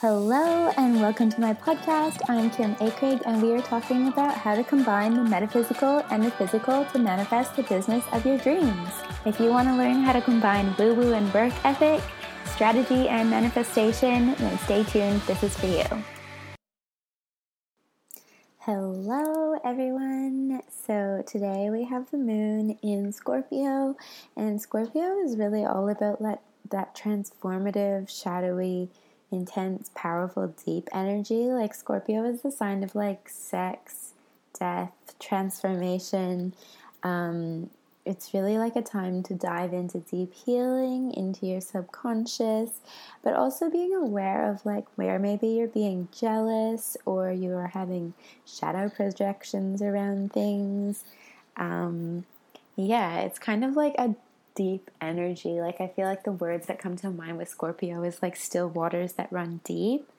Hello 0.00 0.72
and 0.76 1.00
welcome 1.00 1.28
to 1.28 1.40
my 1.40 1.52
podcast. 1.52 2.20
I'm 2.28 2.50
Kim 2.50 2.76
Akrigg 2.76 3.20
and 3.26 3.42
we 3.42 3.52
are 3.52 3.60
talking 3.60 4.06
about 4.06 4.32
how 4.32 4.54
to 4.54 4.62
combine 4.62 5.14
the 5.14 5.24
metaphysical 5.24 6.04
and 6.12 6.22
the 6.22 6.30
physical 6.30 6.84
to 6.84 7.00
manifest 7.00 7.56
the 7.56 7.64
business 7.64 8.04
of 8.12 8.24
your 8.24 8.38
dreams. 8.38 8.90
If 9.26 9.40
you 9.40 9.50
want 9.50 9.66
to 9.66 9.74
learn 9.74 10.04
how 10.04 10.12
to 10.12 10.20
combine 10.20 10.72
woo 10.78 10.94
woo 10.94 11.14
and 11.14 11.34
work 11.34 11.52
ethic, 11.64 12.00
strategy 12.44 13.08
and 13.08 13.28
manifestation, 13.28 14.36
then 14.36 14.56
stay 14.60 14.84
tuned. 14.84 15.20
This 15.22 15.42
is 15.42 15.56
for 15.56 15.66
you. 15.66 16.04
Hello, 18.58 19.58
everyone. 19.64 20.62
So, 20.86 21.24
today 21.26 21.70
we 21.70 21.82
have 21.86 22.08
the 22.12 22.18
moon 22.18 22.78
in 22.84 23.10
Scorpio, 23.10 23.96
and 24.36 24.62
Scorpio 24.62 25.18
is 25.24 25.36
really 25.36 25.64
all 25.64 25.88
about 25.88 26.22
that, 26.22 26.42
that 26.70 26.94
transformative, 26.94 28.08
shadowy, 28.08 28.90
intense, 29.30 29.90
powerful, 29.94 30.54
deep 30.64 30.88
energy. 30.92 31.44
Like 31.46 31.74
Scorpio 31.74 32.24
is 32.24 32.42
the 32.42 32.52
sign 32.52 32.82
of 32.82 32.94
like 32.94 33.28
sex, 33.28 34.12
death, 34.58 34.92
transformation. 35.18 36.54
Um, 37.02 37.70
it's 38.08 38.32
really 38.32 38.56
like 38.56 38.74
a 38.74 38.80
time 38.80 39.22
to 39.24 39.34
dive 39.34 39.74
into 39.74 39.98
deep 39.98 40.32
healing, 40.32 41.12
into 41.12 41.44
your 41.44 41.60
subconscious, 41.60 42.70
but 43.22 43.34
also 43.34 43.68
being 43.68 43.94
aware 43.94 44.50
of 44.50 44.64
like 44.64 44.86
where 44.96 45.18
maybe 45.18 45.48
you're 45.48 45.68
being 45.68 46.08
jealous 46.18 46.96
or 47.04 47.30
you 47.30 47.52
are 47.52 47.66
having 47.66 48.14
shadow 48.46 48.88
projections 48.88 49.82
around 49.82 50.32
things. 50.32 51.04
Um, 51.58 52.24
yeah, 52.76 53.18
it's 53.20 53.38
kind 53.38 53.62
of 53.62 53.76
like 53.76 53.94
a 53.98 54.14
deep 54.58 54.90
energy. 55.00 55.60
Like 55.60 55.80
I 55.80 55.86
feel 55.86 56.06
like 56.06 56.24
the 56.24 56.32
words 56.32 56.66
that 56.66 56.80
come 56.80 56.96
to 56.96 57.10
mind 57.10 57.38
with 57.38 57.48
Scorpio 57.48 58.02
is 58.02 58.20
like 58.20 58.34
still 58.34 58.68
waters 58.68 59.12
that 59.12 59.32
run 59.32 59.60
deep. 59.62 60.10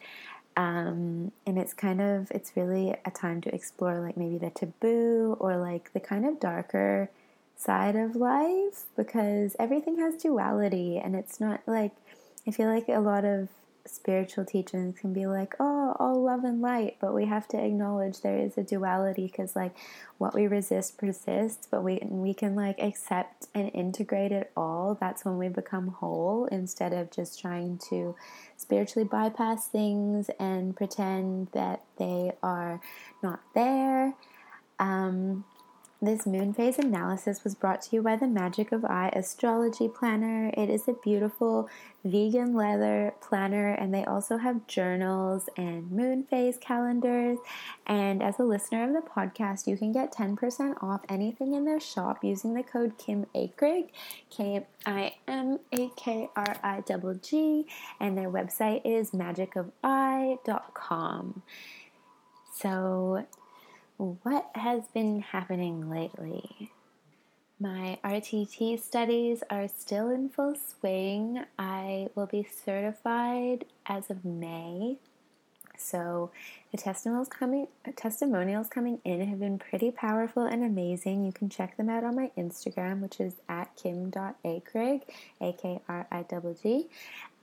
Um, 0.56 1.34
and 1.46 1.60
it's 1.60 1.74
kind 1.74 2.00
of 2.00 2.32
it's 2.32 2.54
really 2.56 2.96
a 3.04 3.12
time 3.12 3.42
to 3.42 3.54
explore 3.54 4.00
like 4.00 4.16
maybe 4.16 4.38
the 4.38 4.50
taboo 4.50 5.36
or 5.42 5.58
like 5.58 5.92
the 5.92 6.00
kind 6.00 6.26
of 6.26 6.40
darker 6.40 7.10
side 7.58 7.98
of 7.98 8.16
life 8.16 8.86
because 8.96 9.58
everything 9.60 10.00
has 10.00 10.16
duality 10.16 10.98
and 10.98 11.18
it's 11.18 11.42
not 11.42 11.60
like 11.68 11.92
I 12.48 12.52
feel 12.52 12.70
like 12.70 12.88
a 12.88 13.00
lot 13.00 13.26
of 13.26 13.50
spiritual 13.90 14.46
teachings 14.46 15.00
can 15.00 15.14
be 15.14 15.26
like, 15.26 15.56
oh, 15.60 15.96
all 16.00 16.24
love 16.24 16.44
and 16.44 16.62
light, 16.62 16.98
but 17.02 17.14
we 17.14 17.26
have 17.26 17.48
to 17.50 17.64
acknowledge 17.64 18.22
there 18.22 18.38
is 18.38 18.58
a 18.58 18.64
duality 18.64 19.28
because 19.28 19.56
like 19.56 19.76
what 20.18 20.34
we 20.34 20.48
resist 20.48 20.98
persists, 20.98 21.68
but 21.70 21.84
we 21.84 22.00
we 22.04 22.34
can 22.34 22.56
like 22.56 22.80
accept 22.80 23.48
and 23.54 23.72
integrate 23.74 24.32
it 24.32 24.52
all. 24.56 24.98
That's 25.00 25.26
when 25.26 25.38
we 25.38 25.50
become 25.50 25.88
whole 25.88 26.46
instead 26.46 26.94
of 26.94 27.12
just 27.12 27.40
trying 27.40 27.80
to 27.90 28.16
spiritually 28.58 29.08
bypass 29.08 29.68
things 29.68 30.30
and 30.40 30.76
pretend 30.76 31.50
that 31.54 31.84
they 31.98 32.34
are 32.44 32.82
not 33.24 33.42
there. 33.54 34.14
Um, 34.80 35.46
this 36.02 36.26
moon 36.26 36.54
phase 36.54 36.80
analysis 36.80 37.44
was 37.44 37.56
brought 37.56 37.82
to 37.82 37.94
you 37.96 38.02
by 38.02 38.16
the 38.16 38.26
Magic 38.26 38.72
of 38.72 38.86
I 38.86 39.10
Astrology 39.10 39.90
Planner. 39.90 40.50
It 40.56 40.70
is 40.70 40.88
a 40.88 40.94
beautiful 40.94 41.68
vegan 42.06 42.56
leather 42.56 43.14
planner, 43.20 43.74
and 43.74 43.94
they 43.94 44.06
also 44.06 44.38
have 44.38 44.66
journals 44.66 45.50
and 45.58 45.92
moon 45.92 46.24
phase 46.24 46.58
calendars. 46.58 47.38
And 47.86 48.24
as 48.24 48.40
a 48.40 48.44
listener 48.44 48.86
of 48.86 48.94
the 48.94 49.02
podcast, 49.10 49.68
you 49.68 49.76
can 49.76 49.92
get 49.92 50.14
10% 50.14 50.82
off 50.82 51.02
anything 51.10 51.54
in 51.54 51.66
their 51.66 51.82
shop 51.82 52.24
using 52.24 52.54
the 52.54 52.64
code 52.64 52.98
Kim 52.98 53.26
Akrigg, 53.36 53.90
K 54.30 54.66
I 54.86 55.16
M 55.28 55.60
A 55.74 55.90
K 55.98 56.30
R 56.34 56.56
I 56.64 56.82
G 56.88 56.94
G, 57.22 57.68
and 58.00 58.18
their 58.18 58.32
website 58.32 58.84
is 58.86 59.12
magicofi.com. 59.12 61.44
So 62.56 63.26
what 64.00 64.50
has 64.56 64.84
been 64.94 65.20
happening 65.20 65.90
lately? 65.90 66.72
My 67.60 68.00
RTT 68.02 68.82
studies 68.82 69.44
are 69.50 69.68
still 69.68 70.10
in 70.10 70.30
full 70.30 70.56
swing. 70.56 71.44
I 71.58 72.08
will 72.16 72.26
be 72.26 72.48
certified 72.64 73.66
as 73.86 74.10
of 74.10 74.24
May. 74.24 75.00
So 75.78 76.32
the 76.72 76.78
testimonials 76.78 77.28
coming 77.28 77.68
testimonials 77.98 78.68
coming 78.70 79.00
in 79.04 79.26
have 79.28 79.40
been 79.40 79.60
pretty 79.60 79.92
powerful 79.92 80.44
and 80.44 80.64
amazing. 80.64 81.26
You 81.26 81.34
can 81.34 81.50
check 81.50 81.76
them 81.76 81.90
out 81.90 82.06
on 82.06 82.16
my 82.16 82.32
Instagram, 82.38 83.02
which 83.02 83.20
is 83.20 83.34
at 83.50 83.76
kim.akrigg, 83.76 85.02
A-K-R-I-G-G. 85.42 86.88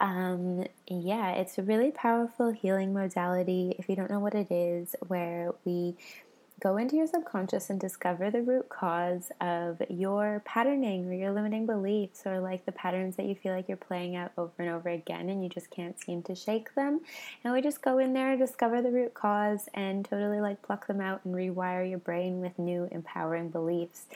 Um, 0.00 0.64
yeah, 0.86 1.32
it's 1.32 1.58
a 1.58 1.62
really 1.62 1.90
powerful 1.90 2.50
healing 2.52 2.94
modality. 2.94 3.74
If 3.78 3.88
you 3.88 3.96
don't 3.96 4.10
know 4.10 4.20
what 4.20 4.34
it 4.34 4.50
is, 4.50 4.94
where 5.08 5.52
we 5.64 5.96
go 6.60 6.78
into 6.78 6.96
your 6.96 7.06
subconscious 7.06 7.68
and 7.68 7.78
discover 7.78 8.30
the 8.30 8.40
root 8.40 8.68
cause 8.70 9.30
of 9.42 9.82
your 9.90 10.42
patterning 10.46 11.06
or 11.06 11.12
your 11.12 11.30
limiting 11.30 11.66
beliefs 11.66 12.22
or 12.24 12.40
like 12.40 12.64
the 12.64 12.72
patterns 12.72 13.16
that 13.16 13.26
you 13.26 13.34
feel 13.34 13.54
like 13.54 13.68
you're 13.68 13.76
playing 13.76 14.16
out 14.16 14.32
over 14.38 14.52
and 14.58 14.70
over 14.70 14.88
again 14.88 15.28
and 15.28 15.42
you 15.42 15.50
just 15.50 15.70
can't 15.70 16.00
seem 16.00 16.22
to 16.22 16.34
shake 16.34 16.74
them. 16.74 17.00
And 17.44 17.52
we 17.52 17.60
just 17.60 17.82
go 17.82 17.98
in 17.98 18.14
there, 18.14 18.36
discover 18.38 18.80
the 18.80 18.90
root 18.90 19.12
cause, 19.12 19.68
and 19.74 20.02
totally 20.04 20.40
like 20.40 20.62
pluck 20.62 20.86
them 20.86 21.00
out 21.00 21.20
and 21.24 21.34
rewire 21.34 21.88
your 21.88 21.98
brain 21.98 22.40
with 22.40 22.58
new 22.58 22.88
empowering 22.90 23.50
beliefs. 23.50 24.06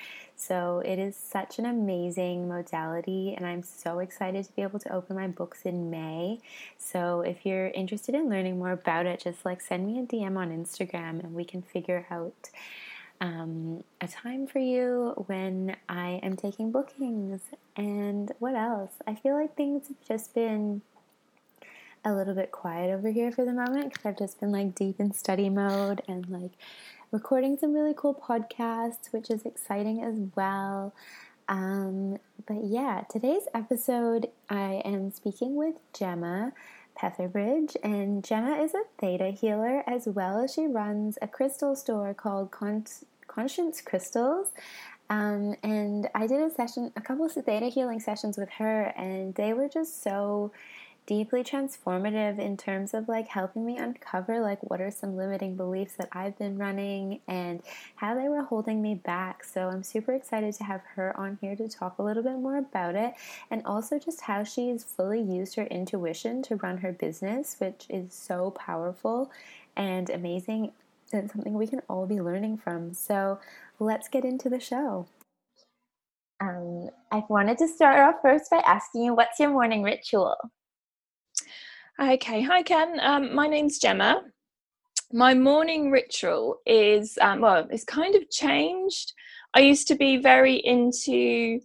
So 0.40 0.82
it 0.86 0.98
is 0.98 1.16
such 1.16 1.58
an 1.58 1.66
amazing 1.66 2.48
modality, 2.48 3.34
and 3.36 3.44
I'm 3.44 3.62
so 3.62 3.98
excited 3.98 4.46
to 4.46 4.52
be 4.52 4.62
able 4.62 4.78
to 4.78 4.92
open 4.92 5.14
my 5.14 5.26
books 5.26 5.62
in 5.64 5.90
May. 5.90 6.40
So 6.78 7.20
if 7.20 7.44
you're 7.44 7.68
interested 7.68 8.14
in 8.14 8.30
learning 8.30 8.58
more 8.58 8.72
about 8.72 9.04
it, 9.04 9.20
just 9.20 9.44
like 9.44 9.60
send 9.60 9.86
me 9.86 10.00
a 10.00 10.02
DM 10.02 10.38
on 10.38 10.50
Instagram 10.50 11.22
and 11.22 11.34
we 11.34 11.44
can 11.44 11.60
figure 11.60 12.06
out 12.10 12.48
um, 13.20 13.84
a 14.00 14.08
time 14.08 14.46
for 14.46 14.60
you 14.60 15.12
when 15.26 15.76
I 15.90 16.20
am 16.22 16.36
taking 16.36 16.72
bookings. 16.72 17.42
And 17.76 18.32
what 18.38 18.54
else? 18.54 18.92
I 19.06 19.16
feel 19.16 19.34
like 19.34 19.56
things 19.56 19.88
have 19.88 20.00
just 20.08 20.34
been 20.34 20.80
a 22.02 22.14
little 22.14 22.34
bit 22.34 22.50
quiet 22.50 22.90
over 22.90 23.10
here 23.10 23.30
for 23.30 23.44
the 23.44 23.52
moment 23.52 23.92
because 23.92 24.06
I've 24.06 24.18
just 24.18 24.40
been 24.40 24.52
like 24.52 24.74
deep 24.74 24.98
in 25.00 25.12
study 25.12 25.50
mode 25.50 26.00
and 26.08 26.26
like 26.30 26.52
recording 27.12 27.58
some 27.58 27.74
really 27.74 27.94
cool 27.96 28.14
podcasts, 28.14 29.12
which 29.12 29.30
is 29.30 29.44
exciting 29.44 30.02
as 30.02 30.16
well. 30.36 30.94
Um, 31.48 32.18
but 32.46 32.64
yeah, 32.64 33.02
today's 33.10 33.42
episode, 33.52 34.28
I 34.48 34.82
am 34.84 35.10
speaking 35.10 35.56
with 35.56 35.74
Gemma 35.92 36.52
Petherbridge, 36.96 37.74
and 37.82 38.22
Gemma 38.22 38.62
is 38.62 38.74
a 38.74 38.82
theta 38.98 39.30
healer 39.30 39.82
as 39.88 40.06
well 40.06 40.40
as 40.44 40.54
she 40.54 40.66
runs 40.66 41.18
a 41.20 41.26
crystal 41.26 41.74
store 41.74 42.14
called 42.14 42.52
Con- 42.52 42.86
Conscience 43.26 43.80
Crystals. 43.80 44.52
Um, 45.08 45.56
and 45.64 46.08
I 46.14 46.28
did 46.28 46.40
a 46.40 46.50
session, 46.50 46.92
a 46.94 47.00
couple 47.00 47.24
of 47.24 47.32
theta 47.32 47.66
healing 47.66 47.98
sessions 47.98 48.38
with 48.38 48.50
her, 48.50 48.82
and 48.96 49.34
they 49.34 49.52
were 49.52 49.68
just 49.68 50.04
so 50.04 50.52
deeply 51.10 51.42
transformative 51.42 52.38
in 52.38 52.56
terms 52.56 52.94
of 52.94 53.08
like 53.08 53.26
helping 53.26 53.66
me 53.66 53.76
uncover 53.76 54.38
like 54.38 54.60
what 54.70 54.80
are 54.80 54.92
some 54.92 55.16
limiting 55.16 55.56
beliefs 55.56 55.94
that 55.94 56.08
I've 56.12 56.38
been 56.38 56.56
running 56.56 57.18
and 57.26 57.60
how 57.96 58.14
they 58.14 58.28
were 58.28 58.44
holding 58.44 58.80
me 58.80 58.94
back. 58.94 59.42
So 59.42 59.62
I'm 59.70 59.82
super 59.82 60.12
excited 60.12 60.54
to 60.54 60.62
have 60.62 60.82
her 60.94 61.12
on 61.18 61.36
here 61.40 61.56
to 61.56 61.68
talk 61.68 61.98
a 61.98 62.04
little 62.04 62.22
bit 62.22 62.38
more 62.38 62.58
about 62.58 62.94
it 62.94 63.14
and 63.50 63.60
also 63.66 63.98
just 63.98 64.20
how 64.20 64.44
she's 64.44 64.84
fully 64.84 65.20
used 65.20 65.56
her 65.56 65.64
intuition 65.64 66.44
to 66.44 66.54
run 66.54 66.78
her 66.78 66.92
business, 66.92 67.56
which 67.58 67.86
is 67.90 68.14
so 68.14 68.52
powerful 68.52 69.32
and 69.76 70.10
amazing 70.10 70.70
and 71.12 71.28
something 71.28 71.54
we 71.54 71.66
can 71.66 71.82
all 71.88 72.06
be 72.06 72.20
learning 72.20 72.58
from. 72.58 72.94
So 72.94 73.40
let's 73.80 74.06
get 74.06 74.24
into 74.24 74.48
the 74.48 74.60
show. 74.60 75.08
Um, 76.40 76.90
I 77.10 77.24
wanted 77.28 77.58
to 77.58 77.66
start 77.66 77.98
off 77.98 78.22
first 78.22 78.48
by 78.48 78.58
asking 78.58 79.02
you 79.02 79.14
what's 79.16 79.40
your 79.40 79.50
morning 79.50 79.82
ritual? 79.82 80.36
Okay, 82.02 82.40
hi 82.40 82.62
Ken. 82.62 82.98
Um, 83.02 83.34
my 83.34 83.46
name's 83.46 83.78
Gemma. 83.78 84.22
My 85.12 85.34
morning 85.34 85.90
ritual 85.90 86.56
is 86.64 87.18
um, 87.20 87.42
well, 87.42 87.68
it's 87.70 87.84
kind 87.84 88.14
of 88.14 88.30
changed. 88.30 89.12
I 89.52 89.60
used 89.60 89.86
to 89.88 89.96
be 89.96 90.16
very 90.16 90.54
into 90.54 91.60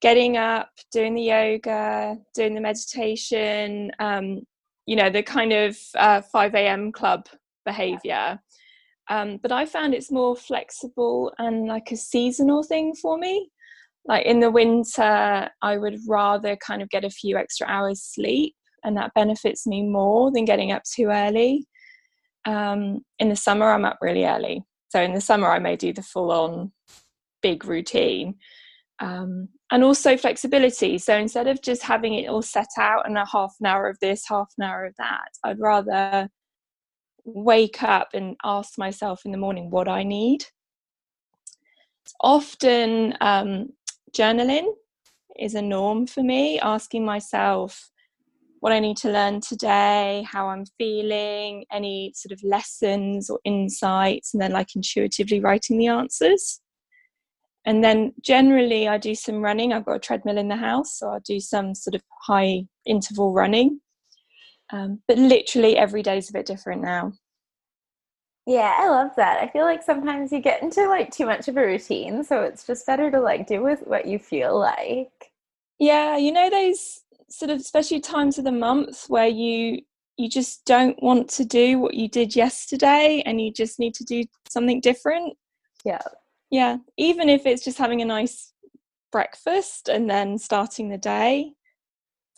getting 0.00 0.38
up, 0.38 0.70
doing 0.92 1.14
the 1.14 1.24
yoga, 1.24 2.16
doing 2.34 2.54
the 2.54 2.60
meditation. 2.62 3.92
Um, 3.98 4.46
you 4.86 4.96
know, 4.96 5.10
the 5.10 5.22
kind 5.22 5.52
of 5.52 5.76
uh, 5.94 6.22
five 6.22 6.54
a.m. 6.54 6.90
club 6.90 7.26
behavior. 7.66 8.40
Um, 9.10 9.38
but 9.42 9.52
I 9.52 9.66
found 9.66 9.92
it's 9.92 10.10
more 10.10 10.36
flexible 10.36 11.34
and 11.38 11.66
like 11.66 11.92
a 11.92 11.96
seasonal 11.96 12.62
thing 12.62 12.94
for 12.94 13.18
me. 13.18 13.50
Like 14.06 14.24
in 14.24 14.40
the 14.40 14.50
winter, 14.50 15.50
I 15.60 15.76
would 15.76 15.98
rather 16.08 16.56
kind 16.56 16.80
of 16.80 16.88
get 16.88 17.04
a 17.04 17.10
few 17.10 17.36
extra 17.36 17.66
hours 17.66 18.02
sleep 18.02 18.54
and 18.86 18.96
that 18.96 19.12
benefits 19.14 19.66
me 19.66 19.82
more 19.82 20.30
than 20.32 20.44
getting 20.44 20.72
up 20.72 20.82
too 20.84 21.08
early. 21.08 21.66
Um, 22.46 23.00
in 23.18 23.28
the 23.28 23.36
summer, 23.36 23.66
I'm 23.66 23.84
up 23.84 23.98
really 24.00 24.24
early. 24.24 24.62
So 24.88 25.02
in 25.02 25.12
the 25.12 25.20
summer, 25.20 25.50
I 25.50 25.58
may 25.58 25.76
do 25.76 25.92
the 25.92 26.02
full 26.02 26.30
on 26.30 26.72
big 27.42 27.64
routine. 27.64 28.36
Um, 29.00 29.48
and 29.70 29.82
also 29.82 30.16
flexibility. 30.16 30.96
So 30.96 31.16
instead 31.16 31.48
of 31.48 31.60
just 31.60 31.82
having 31.82 32.14
it 32.14 32.28
all 32.28 32.40
set 32.40 32.68
out 32.78 33.06
and 33.06 33.18
a 33.18 33.26
half 33.26 33.54
an 33.60 33.66
hour 33.66 33.88
of 33.88 33.98
this, 34.00 34.24
half 34.28 34.48
an 34.56 34.64
hour 34.64 34.86
of 34.86 34.94
that, 34.98 35.28
I'd 35.44 35.58
rather 35.58 36.30
wake 37.24 37.82
up 37.82 38.10
and 38.14 38.36
ask 38.44 38.78
myself 38.78 39.22
in 39.24 39.32
the 39.32 39.38
morning 39.38 39.70
what 39.70 39.88
I 39.88 40.04
need. 40.04 40.44
It's 42.04 42.14
often 42.20 43.14
um, 43.20 43.70
journaling 44.16 44.72
is 45.38 45.56
a 45.56 45.62
norm 45.62 46.06
for 46.06 46.22
me, 46.22 46.60
asking 46.60 47.04
myself 47.04 47.90
what 48.66 48.72
I 48.72 48.80
need 48.80 48.96
to 48.96 49.12
learn 49.12 49.40
today, 49.40 50.26
how 50.28 50.48
I'm 50.48 50.64
feeling, 50.76 51.64
any 51.70 52.12
sort 52.16 52.32
of 52.32 52.42
lessons 52.42 53.30
or 53.30 53.38
insights, 53.44 54.34
and 54.34 54.42
then 54.42 54.50
like 54.50 54.74
intuitively 54.74 55.38
writing 55.38 55.78
the 55.78 55.86
answers. 55.86 56.60
And 57.64 57.84
then 57.84 58.12
generally, 58.22 58.88
I 58.88 58.98
do 58.98 59.14
some 59.14 59.36
running. 59.40 59.72
I've 59.72 59.84
got 59.84 59.94
a 59.94 60.00
treadmill 60.00 60.36
in 60.36 60.48
the 60.48 60.56
house, 60.56 60.98
so 60.98 61.10
I'll 61.10 61.20
do 61.20 61.38
some 61.38 61.76
sort 61.76 61.94
of 61.94 62.02
high 62.22 62.64
interval 62.84 63.32
running. 63.32 63.80
Um, 64.72 65.00
but 65.06 65.16
literally 65.16 65.76
every 65.76 66.02
day 66.02 66.18
is 66.18 66.30
a 66.30 66.32
bit 66.32 66.46
different 66.46 66.82
now. 66.82 67.12
Yeah, 68.48 68.74
I 68.80 68.88
love 68.88 69.12
that. 69.14 69.40
I 69.40 69.46
feel 69.46 69.62
like 69.64 69.84
sometimes 69.84 70.32
you 70.32 70.40
get 70.40 70.64
into 70.64 70.88
like 70.88 71.12
too 71.12 71.26
much 71.26 71.46
of 71.46 71.56
a 71.56 71.64
routine, 71.64 72.24
so 72.24 72.42
it's 72.42 72.66
just 72.66 72.84
better 72.84 73.12
to 73.12 73.20
like 73.20 73.46
do 73.46 73.62
with 73.62 73.86
what 73.86 74.06
you 74.06 74.18
feel 74.18 74.58
like. 74.58 75.30
Yeah, 75.78 76.16
you 76.16 76.32
know 76.32 76.50
those 76.50 77.02
sort 77.30 77.50
of 77.50 77.58
especially 77.58 78.00
times 78.00 78.38
of 78.38 78.44
the 78.44 78.52
month 78.52 79.06
where 79.08 79.26
you 79.26 79.80
you 80.16 80.28
just 80.30 80.64
don't 80.64 81.00
want 81.02 81.28
to 81.28 81.44
do 81.44 81.78
what 81.78 81.94
you 81.94 82.08
did 82.08 82.34
yesterday 82.34 83.22
and 83.26 83.40
you 83.40 83.52
just 83.52 83.78
need 83.78 83.94
to 83.94 84.04
do 84.04 84.24
something 84.48 84.80
different. 84.80 85.36
Yeah. 85.84 86.00
Yeah, 86.50 86.78
even 86.96 87.28
if 87.28 87.44
it's 87.44 87.64
just 87.64 87.76
having 87.76 88.00
a 88.00 88.06
nice 88.06 88.52
breakfast 89.12 89.88
and 89.88 90.08
then 90.08 90.38
starting 90.38 90.88
the 90.88 90.98
day. 90.98 91.52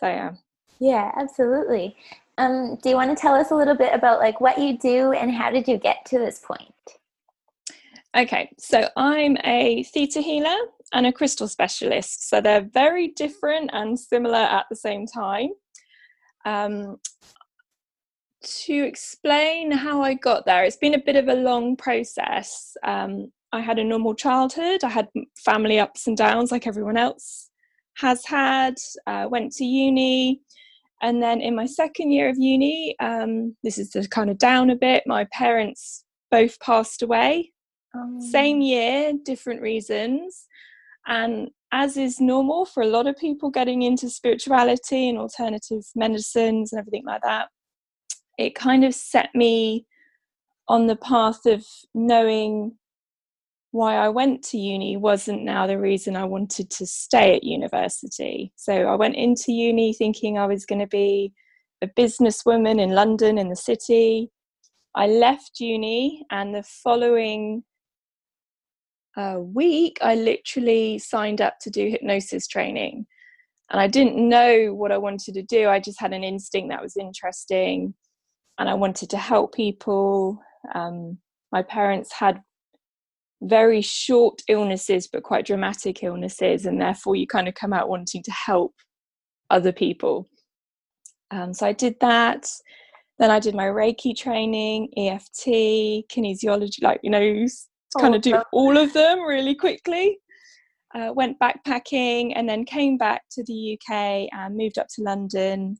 So 0.00 0.06
yeah. 0.08 0.32
Yeah, 0.80 1.12
absolutely. 1.16 1.96
Um, 2.38 2.78
do 2.82 2.88
you 2.88 2.94
want 2.94 3.16
to 3.16 3.20
tell 3.20 3.34
us 3.34 3.50
a 3.50 3.54
little 3.54 3.74
bit 3.74 3.92
about 3.92 4.20
like 4.20 4.40
what 4.40 4.58
you 4.58 4.78
do 4.78 5.12
and 5.12 5.30
how 5.30 5.50
did 5.50 5.68
you 5.68 5.76
get 5.76 6.04
to 6.06 6.18
this 6.18 6.40
point? 6.40 6.72
Okay, 8.16 8.50
so 8.58 8.88
I'm 8.96 9.36
a 9.44 9.82
theta 9.84 10.20
healer 10.20 10.56
and 10.92 11.06
a 11.06 11.12
crystal 11.12 11.48
specialist. 11.48 12.28
So 12.28 12.40
they're 12.40 12.68
very 12.72 13.08
different 13.08 13.70
and 13.72 13.98
similar 13.98 14.38
at 14.38 14.66
the 14.70 14.76
same 14.76 15.06
time. 15.06 15.50
Um, 16.44 16.96
to 18.42 18.74
explain 18.74 19.70
how 19.70 20.02
I 20.02 20.14
got 20.14 20.46
there, 20.46 20.64
it's 20.64 20.76
been 20.76 20.94
a 20.94 21.02
bit 21.04 21.16
of 21.16 21.28
a 21.28 21.34
long 21.34 21.76
process. 21.76 22.76
Um, 22.84 23.32
I 23.52 23.60
had 23.60 23.78
a 23.78 23.84
normal 23.84 24.14
childhood, 24.14 24.84
I 24.84 24.88
had 24.88 25.08
family 25.44 25.78
ups 25.78 26.06
and 26.06 26.16
downs 26.16 26.52
like 26.52 26.66
everyone 26.66 26.96
else 26.96 27.50
has 27.96 28.24
had, 28.24 28.74
uh, 29.06 29.26
went 29.28 29.52
to 29.52 29.64
uni, 29.64 30.40
and 31.02 31.22
then 31.22 31.40
in 31.40 31.54
my 31.54 31.66
second 31.66 32.10
year 32.10 32.28
of 32.28 32.36
uni, 32.38 32.94
um, 33.00 33.56
this 33.62 33.78
is 33.78 33.90
to 33.90 34.06
kind 34.08 34.30
of 34.30 34.38
down 34.38 34.70
a 34.70 34.76
bit, 34.76 35.04
my 35.06 35.26
parents 35.32 36.04
both 36.30 36.58
passed 36.60 37.02
away. 37.02 37.52
Um, 37.94 38.20
Same 38.20 38.60
year, 38.60 39.12
different 39.24 39.62
reasons. 39.62 40.46
And 41.08 41.50
as 41.72 41.96
is 41.96 42.20
normal 42.20 42.64
for 42.64 42.82
a 42.82 42.88
lot 42.88 43.06
of 43.06 43.16
people 43.16 43.50
getting 43.50 43.82
into 43.82 44.08
spirituality 44.08 45.08
and 45.08 45.18
alternative 45.18 45.84
medicines 45.96 46.72
and 46.72 46.78
everything 46.78 47.04
like 47.04 47.22
that, 47.22 47.48
it 48.38 48.54
kind 48.54 48.84
of 48.84 48.94
set 48.94 49.30
me 49.34 49.86
on 50.68 50.86
the 50.86 50.96
path 50.96 51.46
of 51.46 51.66
knowing 51.94 52.76
why 53.70 53.96
I 53.96 54.08
went 54.08 54.42
to 54.44 54.58
uni 54.58 54.96
wasn't 54.96 55.44
now 55.44 55.66
the 55.66 55.78
reason 55.78 56.16
I 56.16 56.24
wanted 56.24 56.70
to 56.70 56.86
stay 56.86 57.36
at 57.36 57.44
university. 57.44 58.52
So 58.56 58.72
I 58.72 58.94
went 58.94 59.16
into 59.16 59.52
uni 59.52 59.92
thinking 59.92 60.38
I 60.38 60.46
was 60.46 60.64
going 60.64 60.80
to 60.80 60.86
be 60.86 61.32
a 61.82 61.86
businesswoman 61.88 62.80
in 62.80 62.90
London, 62.90 63.38
in 63.38 63.48
the 63.48 63.56
city. 63.56 64.30
I 64.94 65.06
left 65.06 65.60
uni, 65.60 66.24
and 66.30 66.54
the 66.54 66.62
following 66.62 67.62
uh, 69.18 69.40
week, 69.40 69.98
I 70.00 70.14
literally 70.14 70.98
signed 70.98 71.40
up 71.40 71.58
to 71.62 71.70
do 71.70 71.88
hypnosis 71.88 72.46
training. 72.46 73.06
And 73.70 73.80
I 73.80 73.88
didn't 73.88 74.16
know 74.16 74.72
what 74.72 74.92
I 74.92 74.98
wanted 74.98 75.34
to 75.34 75.42
do. 75.42 75.68
I 75.68 75.80
just 75.80 76.00
had 76.00 76.12
an 76.12 76.24
instinct 76.24 76.70
that 76.70 76.82
was 76.82 76.96
interesting, 76.96 77.94
and 78.58 78.68
I 78.68 78.74
wanted 78.74 79.10
to 79.10 79.18
help 79.18 79.54
people. 79.54 80.40
Um, 80.74 81.18
my 81.52 81.62
parents 81.62 82.12
had 82.12 82.40
very 83.42 83.80
short 83.80 84.42
illnesses 84.48 85.06
but 85.06 85.22
quite 85.22 85.46
dramatic 85.46 86.02
illnesses 86.02 86.66
and 86.66 86.80
therefore 86.80 87.14
you 87.14 87.26
kind 87.26 87.46
of 87.46 87.54
come 87.54 87.72
out 87.72 87.88
wanting 87.88 88.20
to 88.20 88.32
help 88.32 88.74
other 89.50 89.70
people 89.70 90.28
um, 91.30 91.54
so 91.54 91.64
i 91.64 91.72
did 91.72 91.94
that 92.00 92.50
then 93.20 93.30
i 93.30 93.38
did 93.38 93.54
my 93.54 93.66
reiki 93.66 94.16
training 94.16 94.88
eft 94.96 95.30
kinesiology 95.46 96.82
like 96.82 96.98
you 97.04 97.10
know 97.10 97.46
kind 97.98 98.14
of 98.14 98.20
do 98.20 98.42
all 98.52 98.76
of 98.76 98.92
them 98.92 99.20
really 99.20 99.54
quickly. 99.54 100.18
Uh, 100.94 101.12
went 101.14 101.38
backpacking 101.38 102.32
and 102.34 102.48
then 102.48 102.64
came 102.64 102.96
back 102.96 103.20
to 103.30 103.44
the 103.44 103.74
uk 103.78 103.94
and 103.94 104.56
moved 104.56 104.78
up 104.78 104.86
to 104.88 105.02
london. 105.02 105.76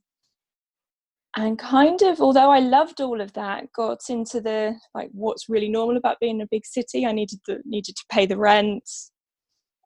And 1.35 1.57
kind 1.57 2.01
of 2.03 2.21
although 2.21 2.51
i 2.51 2.59
loved 2.59 3.01
all 3.01 3.19
of 3.19 3.33
that 3.33 3.71
got 3.75 4.01
into 4.09 4.39
the 4.39 4.75
like 4.93 5.09
what's 5.11 5.49
really 5.49 5.69
normal 5.69 5.97
about 5.97 6.19
being 6.19 6.35
in 6.35 6.41
a 6.41 6.47
big 6.51 6.65
city 6.65 7.07
i 7.07 7.11
needed 7.11 7.39
the 7.47 7.59
needed 7.65 7.95
to 7.95 8.03
pay 8.11 8.27
the 8.27 8.37
rent 8.37 8.87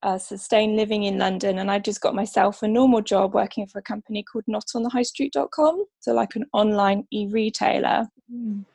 uh, 0.03 0.17
sustain 0.17 0.75
living 0.75 1.03
in 1.03 1.17
london 1.17 1.59
and 1.59 1.71
i 1.71 1.79
just 1.79 2.01
got 2.01 2.15
myself 2.15 2.61
a 2.61 2.67
normal 2.67 3.01
job 3.01 3.33
working 3.33 3.65
for 3.65 3.79
a 3.79 3.83
company 3.83 4.23
called 4.23 4.43
notonthehighstreet.com 4.49 5.85
so 5.99 6.13
like 6.13 6.35
an 6.35 6.45
online 6.53 7.05
e-retailer. 7.13 8.07
Mm. 8.33 8.65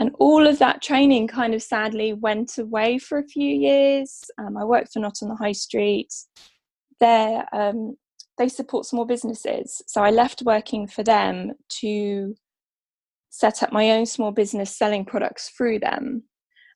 And 0.00 0.10
all 0.18 0.46
of 0.46 0.58
that 0.58 0.82
training 0.82 1.28
kind 1.28 1.54
of 1.54 1.62
sadly 1.62 2.12
went 2.12 2.58
away 2.58 2.98
for 2.98 3.18
a 3.18 3.26
few 3.26 3.54
years 3.54 4.24
um, 4.38 4.56
i 4.56 4.64
worked 4.64 4.92
for 4.92 4.98
not 4.98 5.18
on 5.22 5.28
the 5.28 5.36
high 5.36 5.52
street 5.52 6.12
there 6.98 7.46
um, 7.52 7.96
they 8.40 8.48
support 8.48 8.86
small 8.86 9.04
businesses. 9.04 9.82
So 9.86 10.02
I 10.02 10.10
left 10.10 10.42
working 10.42 10.86
for 10.86 11.02
them 11.02 11.52
to 11.80 12.34
set 13.28 13.62
up 13.62 13.70
my 13.70 13.90
own 13.90 14.06
small 14.06 14.32
business 14.32 14.74
selling 14.74 15.04
products 15.04 15.50
through 15.50 15.80
them. 15.80 16.24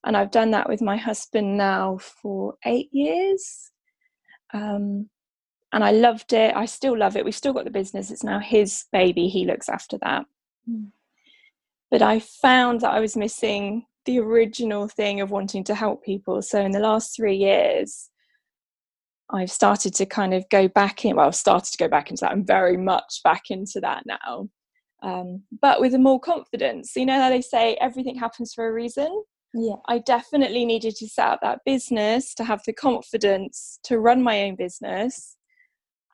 And 0.05 0.15
I've 0.15 0.31
done 0.31 0.51
that 0.51 0.69
with 0.69 0.83
my 0.83 0.99
husband 0.99 1.57
now 1.57 1.99
for 1.99 2.55
eight 2.67 2.91
years. 2.93 3.71
Um, 4.53 5.09
and 5.73 5.83
I 5.83 5.93
loved 5.93 6.35
it. 6.35 6.55
I 6.55 6.67
still 6.67 6.99
love 6.99 7.17
it. 7.17 7.25
We've 7.25 7.35
still 7.35 7.55
got 7.55 7.65
the 7.65 7.71
business. 7.71 8.11
It's 8.11 8.23
now 8.23 8.41
his 8.41 8.85
baby. 8.93 9.29
He 9.29 9.47
looks 9.47 9.71
after 9.71 9.97
that. 10.03 10.27
Mm. 10.71 10.91
But 11.95 12.03
I 12.03 12.19
found 12.19 12.81
that 12.81 12.91
I 12.91 12.99
was 12.99 13.17
missing 13.17 13.87
the 14.05 14.19
original 14.19 14.89
thing 14.89 15.21
of 15.21 15.31
wanting 15.31 15.63
to 15.63 15.77
help 15.77 16.03
people. 16.03 16.43
So 16.43 16.61
in 16.61 16.73
the 16.73 16.81
last 16.81 17.15
three 17.15 17.37
years, 17.37 18.11
I've 19.31 19.53
started 19.53 19.95
to 19.95 20.05
kind 20.05 20.35
of 20.35 20.45
go 20.51 20.67
back 20.67 21.05
in. 21.05 21.15
Well, 21.15 21.29
I've 21.29 21.37
started 21.37 21.71
to 21.71 21.79
go 21.79 21.87
back 21.87 22.11
into 22.11 22.23
that. 22.23 22.33
I'm 22.33 22.45
very 22.45 22.77
much 22.77 23.21
back 23.23 23.43
into 23.49 23.79
that 23.83 24.03
now, 24.07 24.49
um, 25.05 25.45
but 25.63 25.81
with 25.81 25.95
a 25.95 25.99
more 26.01 26.19
confidence. 26.19 26.97
You 26.97 27.07
know 27.07 27.21
how 27.21 27.29
they 27.29 27.41
say 27.41 27.77
everything 27.81 28.19
happens 28.19 28.53
for 28.53 28.67
a 28.67 28.73
reason. 28.73 29.23
Yeah, 29.55 29.77
I 29.87 30.01
definitely 30.01 30.65
needed 30.65 30.97
to 30.97 31.07
set 31.07 31.29
up 31.29 31.43
that 31.43 31.61
business 31.65 32.35
to 32.35 32.43
have 32.43 32.63
the 32.67 32.73
confidence 32.73 33.79
to 33.85 34.01
run 34.01 34.21
my 34.21 34.43
own 34.43 34.57
business 34.57 35.37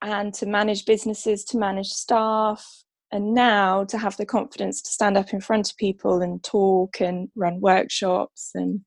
and 0.02 0.34
to 0.34 0.44
manage 0.44 0.84
businesses, 0.84 1.42
to 1.44 1.56
manage 1.56 1.88
staff, 1.88 2.84
and 3.12 3.34
now 3.34 3.84
to 3.84 3.98
have 3.98 4.16
the 4.16 4.26
confidence 4.26 4.80
to 4.82 4.90
stand 4.90 5.16
up 5.16 5.32
in 5.32 5.40
front 5.40 5.70
of 5.70 5.76
people 5.76 6.22
and 6.22 6.42
talk 6.42 7.00
and 7.00 7.28
run 7.34 7.60
workshops 7.60 8.50
and 8.54 8.80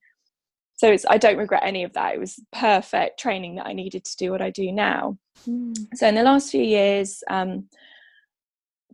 so 0.76 0.90
it's 0.90 1.04
i 1.08 1.16
don't 1.18 1.38
regret 1.38 1.62
any 1.64 1.84
of 1.84 1.92
that. 1.92 2.14
It 2.14 2.20
was 2.20 2.40
perfect 2.52 3.18
training 3.18 3.56
that 3.56 3.66
i 3.66 3.72
needed 3.72 4.04
to 4.04 4.16
do 4.16 4.30
what 4.30 4.42
i 4.42 4.50
do 4.50 4.72
now. 4.72 5.18
Mm. 5.48 5.74
so 5.94 6.08
in 6.08 6.14
the 6.14 6.22
last 6.22 6.50
few 6.50 6.62
years 6.62 7.22
um, 7.30 7.68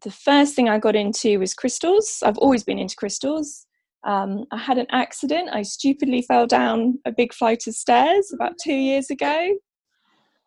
the 0.03 0.11
first 0.11 0.55
thing 0.55 0.69
i 0.69 0.79
got 0.79 0.97
into 0.97 1.39
was 1.39 1.55
crystals. 1.55 2.19
I've 2.23 2.39
always 2.39 2.65
been 2.65 2.79
into 2.79 2.97
crystals. 2.97 3.67
Um, 4.07 4.45
i 4.51 4.57
had 4.57 4.79
an 4.79 4.87
accident. 4.91 5.51
I 5.53 5.63
stupidly 5.63 6.23
fell 6.23 6.47
down 6.47 6.99
a 7.05 7.13
big 7.13 7.35
flight 7.35 7.67
of 7.67 7.75
stairs 7.75 8.33
about 8.33 8.55
two 8.63 8.75
years 8.75 9.11
ago 9.11 9.57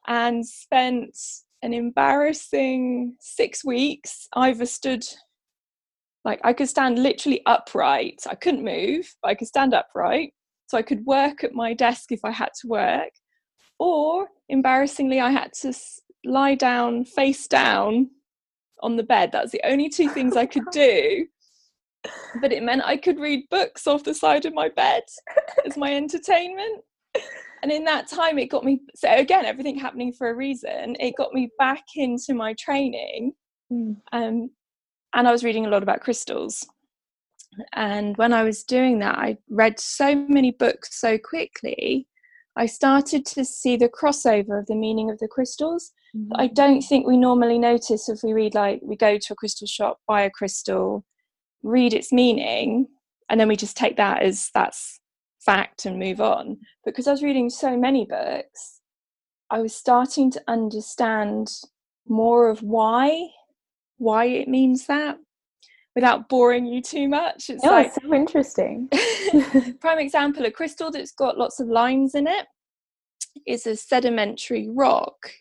and 0.08 0.46
spent 0.46 1.18
an 1.64 1.74
embarrassing 1.74 3.16
six 3.20 3.66
weeks 3.66 4.28
either 4.36 4.66
stood 4.66 5.04
like 6.26 6.40
i 6.44 6.54
could 6.54 6.70
stand 6.70 7.02
literally 7.02 7.42
upright 7.46 8.22
i 8.30 8.36
couldn't 8.36 8.64
move 8.64 9.12
but 9.22 9.30
i 9.30 9.36
could 9.36 9.48
stand 9.48 9.74
upright 9.74 10.34
so 10.74 10.78
I 10.80 10.82
could 10.82 11.06
work 11.06 11.44
at 11.44 11.54
my 11.54 11.76
desk 11.76 12.12
if 12.12 12.22
I 12.24 12.32
had 12.32 12.50
to 12.62 12.68
work, 12.68 13.12
or 13.78 14.28
embarrassingly, 14.50 15.20
I 15.20 15.30
had 15.30 15.54
to 15.62 15.72
lie 16.26 16.56
down 16.56 17.06
face 17.06 17.48
down 17.48 18.10
on 18.82 18.96
the 18.96 19.04
bed. 19.04 19.32
That's 19.32 19.52
the 19.52 19.62
only 19.66 19.88
two 19.88 20.10
things 20.10 20.36
I 20.36 20.48
could 20.48 20.64
do. 20.72 21.28
But 22.42 22.52
it 22.52 22.64
meant 22.64 22.82
I 22.84 22.98
could 22.98 23.20
read 23.20 23.46
books 23.52 23.86
off 23.86 24.04
the 24.04 24.16
side 24.16 24.46
of 24.46 24.56
my 24.56 24.68
bed 24.70 25.04
as 25.64 25.78
my 25.78 25.96
entertainment. 25.96 26.84
And 27.64 27.72
in 27.72 27.86
that 27.86 28.08
time 28.08 28.38
it 28.38 28.48
got 28.48 28.64
me 28.64 28.82
so 28.94 29.10
again 29.10 29.46
everything 29.46 29.80
happening 29.80 30.14
for 30.14 30.30
a 30.30 30.36
reason 30.36 30.96
it 31.00 31.16
got 31.18 31.34
me 31.34 31.50
back 31.58 31.84
into 31.96 32.34
my 32.34 32.54
training 32.60 33.32
mm. 33.72 33.96
um, 34.12 34.50
and 35.16 35.28
i 35.28 35.32
was 35.32 35.44
reading 35.44 35.66
a 35.66 35.70
lot 35.70 35.82
about 35.82 36.02
crystals 36.02 36.68
and 37.74 38.16
when 38.18 38.34
i 38.34 38.44
was 38.44 38.64
doing 38.64 39.00
that 39.00 39.18
i 39.18 39.36
read 39.50 39.80
so 39.80 40.14
many 40.14 40.52
books 40.52 41.00
so 41.00 41.18
quickly 41.18 42.08
i 42.56 42.66
started 42.66 43.26
to 43.26 43.44
see 43.44 43.78
the 43.78 43.90
crossover 43.90 44.60
of 44.60 44.66
the 44.68 44.76
meaning 44.76 45.10
of 45.10 45.18
the 45.20 45.28
crystals 45.28 45.92
mm. 46.16 46.28
i 46.36 46.48
don't 46.48 46.82
think 46.82 47.08
we 47.08 47.18
normally 47.18 47.58
notice 47.58 48.10
if 48.10 48.20
we 48.24 48.34
read 48.34 48.54
like 48.54 48.80
we 48.84 48.96
go 48.96 49.18
to 49.18 49.34
a 49.34 49.36
crystal 49.36 49.68
shop 49.68 50.00
buy 50.08 50.22
a 50.22 50.30
crystal 50.30 51.06
read 51.64 51.94
its 51.94 52.12
meaning 52.12 52.88
and 53.30 53.40
then 53.40 53.48
we 53.48 53.56
just 53.56 53.78
take 53.78 53.96
that 53.96 54.22
as 54.22 54.50
that's 54.54 55.00
fact 55.44 55.86
and 55.86 56.00
move 56.00 56.22
on. 56.22 56.58
Because 56.86 57.08
I 57.08 57.12
was 57.12 57.24
reading 57.24 57.50
so 57.50 57.78
many 57.78 58.06
books, 58.06 58.82
I 59.50 59.60
was 59.60 59.76
starting 59.76 60.32
to 60.32 60.44
understand 60.48 61.52
more 62.08 62.50
of 62.50 62.62
why 62.62 63.30
why 63.98 64.26
it 64.26 64.48
means 64.48 64.88
that 64.88 65.18
without 65.96 66.28
boring 66.28 66.66
you 66.66 66.82
too 66.82 67.08
much. 67.08 67.50
It's 67.50 67.64
oh, 67.64 67.70
like 67.70 67.94
so 67.94 68.14
interesting. 68.14 68.90
prime 69.80 70.00
example, 70.00 70.46
a 70.46 70.52
crystal 70.52 70.92
that's 70.92 71.12
got 71.12 71.38
lots 71.38 71.60
of 71.60 71.68
lines 71.68 72.16
in 72.16 72.28
it 72.28 72.48
is 73.48 73.66
a 73.68 73.76
sedimentary 73.76 74.68
rock. 74.70 75.32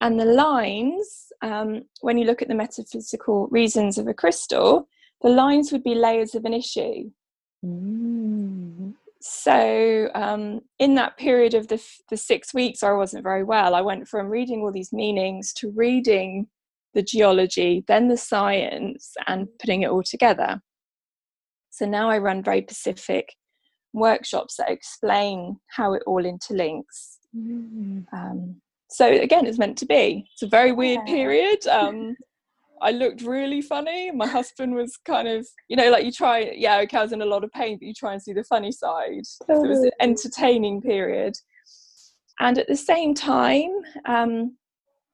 And 0.00 0.18
the 0.18 0.24
lines, 0.24 1.32
um, 1.42 1.82
when 2.00 2.18
you 2.18 2.24
look 2.24 2.42
at 2.42 2.48
the 2.48 2.54
metaphysical 2.54 3.46
reasons 3.48 3.98
of 3.98 4.08
a 4.08 4.14
crystal, 4.14 4.88
the 5.22 5.28
lines 5.28 5.70
would 5.70 5.84
be 5.84 5.94
layers 5.94 6.34
of 6.34 6.44
an 6.46 6.54
issue. 6.54 7.10
Mm 7.64 8.94
so 9.26 10.10
um, 10.14 10.60
in 10.78 10.96
that 10.96 11.16
period 11.16 11.54
of 11.54 11.66
the, 11.68 11.82
the 12.10 12.16
six 12.16 12.52
weeks 12.52 12.82
i 12.82 12.92
wasn't 12.92 13.22
very 13.22 13.42
well. 13.42 13.74
I 13.74 13.80
went 13.80 14.06
from 14.06 14.26
reading 14.28 14.60
all 14.60 14.70
these 14.70 14.92
meanings 14.92 15.54
to 15.54 15.72
reading 15.74 16.46
the 16.92 17.02
geology 17.02 17.84
then 17.88 18.08
the 18.08 18.18
science 18.18 19.14
and 19.26 19.48
putting 19.58 19.82
it 19.82 19.88
all 19.88 20.02
together. 20.02 20.60
So 21.70 21.86
now 21.86 22.10
i 22.10 22.18
run 22.18 22.42
very 22.42 22.60
specific 22.68 23.32
workshops 23.94 24.56
that 24.56 24.70
explain 24.70 25.56
how 25.68 25.94
it 25.94 26.02
all 26.06 26.22
interlinks. 26.22 27.16
Mm. 27.34 28.04
um, 28.12 28.60
so 28.90 29.10
again 29.10 29.46
it's 29.46 29.58
meant 29.58 29.78
to 29.78 29.86
be. 29.86 30.26
It's 30.34 30.42
a 30.42 30.48
very 30.48 30.72
weird 30.72 31.00
yeah. 31.06 31.14
period. 31.14 31.66
Um, 31.66 32.14
I 32.84 32.90
looked 32.90 33.22
really 33.22 33.62
funny. 33.62 34.10
My 34.10 34.26
husband 34.26 34.74
was 34.74 34.96
kind 34.98 35.26
of, 35.26 35.46
you 35.68 35.76
know, 35.76 35.90
like 35.90 36.04
you 36.04 36.12
try, 36.12 36.52
yeah, 36.54 36.78
okay, 36.80 36.98
I 36.98 37.02
was 37.02 37.12
in 37.12 37.22
a 37.22 37.26
lot 37.26 37.42
of 37.42 37.50
pain, 37.52 37.78
but 37.78 37.86
you 37.86 37.94
try 37.94 38.12
and 38.12 38.22
see 38.22 38.34
the 38.34 38.44
funny 38.44 38.70
side. 38.70 39.24
So 39.24 39.64
it 39.64 39.68
was 39.68 39.80
an 39.80 39.90
entertaining 40.00 40.82
period. 40.82 41.34
And 42.40 42.58
at 42.58 42.68
the 42.68 42.76
same 42.76 43.14
time, 43.14 43.70
um, 44.04 44.56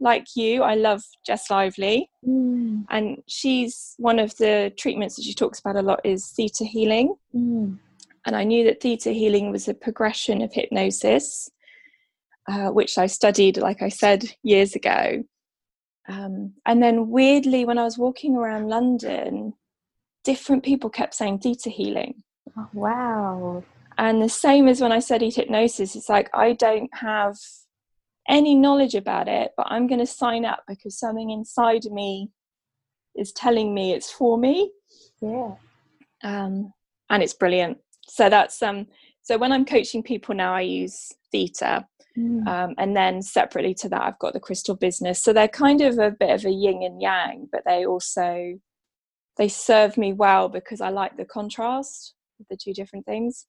like 0.00 0.26
you, 0.34 0.62
I 0.62 0.74
love 0.74 1.02
Jess 1.24 1.48
Lively. 1.48 2.10
Mm. 2.26 2.86
And 2.90 3.18
she's 3.28 3.94
one 3.98 4.18
of 4.18 4.36
the 4.38 4.72
treatments 4.76 5.14
that 5.16 5.22
she 5.22 5.34
talks 5.34 5.60
about 5.60 5.76
a 5.76 5.82
lot 5.82 6.00
is 6.04 6.26
theta 6.28 6.64
healing. 6.64 7.14
Mm. 7.34 7.78
And 8.26 8.36
I 8.36 8.42
knew 8.42 8.64
that 8.64 8.80
theta 8.80 9.12
healing 9.12 9.52
was 9.52 9.68
a 9.68 9.74
progression 9.74 10.42
of 10.42 10.52
hypnosis, 10.52 11.48
uh, 12.48 12.70
which 12.70 12.98
I 12.98 13.06
studied, 13.06 13.58
like 13.58 13.80
I 13.80 13.90
said, 13.90 14.24
years 14.42 14.74
ago. 14.74 15.22
Um, 16.10 16.54
and 16.66 16.82
then 16.82 17.08
weirdly, 17.08 17.64
when 17.64 17.78
I 17.78 17.84
was 17.84 17.96
walking 17.96 18.36
around 18.36 18.68
London, 18.68 19.54
different 20.24 20.64
people 20.64 20.90
kept 20.90 21.14
saying 21.14 21.38
theta 21.38 21.70
healing. 21.70 22.22
Oh, 22.58 22.68
wow. 22.72 23.64
And 23.96 24.20
the 24.20 24.28
same 24.28 24.66
as 24.66 24.80
when 24.80 24.92
I 24.92 24.98
studied 24.98 25.36
hypnosis, 25.36 25.94
it's 25.94 26.08
like 26.08 26.28
I 26.34 26.54
don't 26.54 26.90
have 26.94 27.36
any 28.28 28.56
knowledge 28.56 28.94
about 28.94 29.28
it, 29.28 29.52
but 29.56 29.66
I'm 29.70 29.86
going 29.86 30.00
to 30.00 30.06
sign 30.06 30.44
up 30.44 30.64
because 30.66 30.98
something 30.98 31.30
inside 31.30 31.86
of 31.86 31.92
me 31.92 32.30
is 33.14 33.32
telling 33.32 33.72
me 33.72 33.92
it's 33.92 34.10
for 34.10 34.36
me. 34.36 34.72
Yeah. 35.20 35.54
Um, 36.24 36.72
and 37.08 37.22
it's 37.22 37.34
brilliant. 37.34 37.78
So 38.08 38.28
that's 38.28 38.60
um. 38.62 38.88
So 39.22 39.38
when 39.38 39.52
I'm 39.52 39.64
coaching 39.64 40.02
people 40.02 40.34
now, 40.34 40.54
I 40.54 40.62
use 40.62 41.12
theta, 41.32 41.86
Mm. 42.18 42.46
Um, 42.46 42.74
and 42.78 42.96
then 42.96 43.22
separately 43.22 43.74
to 43.74 43.88
that, 43.90 44.02
I've 44.02 44.18
got 44.18 44.32
the 44.32 44.40
crystal 44.40 44.74
business. 44.74 45.22
So 45.22 45.32
they're 45.32 45.48
kind 45.48 45.80
of 45.80 45.98
a 45.98 46.10
bit 46.10 46.30
of 46.30 46.44
a 46.44 46.50
yin 46.50 46.82
and 46.82 47.00
yang, 47.00 47.48
but 47.50 47.62
they 47.64 47.86
also 47.86 48.58
they 49.36 49.48
serve 49.48 49.96
me 49.96 50.12
well 50.12 50.48
because 50.48 50.80
I 50.80 50.90
like 50.90 51.16
the 51.16 51.24
contrast 51.24 52.14
of 52.40 52.46
the 52.50 52.56
two 52.56 52.74
different 52.74 53.06
things. 53.06 53.46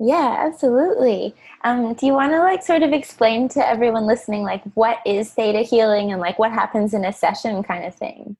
Yeah, 0.00 0.36
absolutely. 0.38 1.34
Um, 1.64 1.94
do 1.94 2.06
you 2.06 2.14
want 2.14 2.32
to 2.32 2.38
like 2.38 2.62
sort 2.62 2.82
of 2.82 2.92
explain 2.92 3.48
to 3.50 3.66
everyone 3.66 4.06
listening 4.06 4.42
like 4.42 4.62
what 4.74 4.98
is 5.04 5.30
theta 5.30 5.60
healing 5.60 6.12
and 6.12 6.20
like 6.20 6.38
what 6.38 6.52
happens 6.52 6.94
in 6.94 7.04
a 7.04 7.12
session 7.12 7.62
kind 7.62 7.84
of 7.84 7.94
thing? 7.94 8.36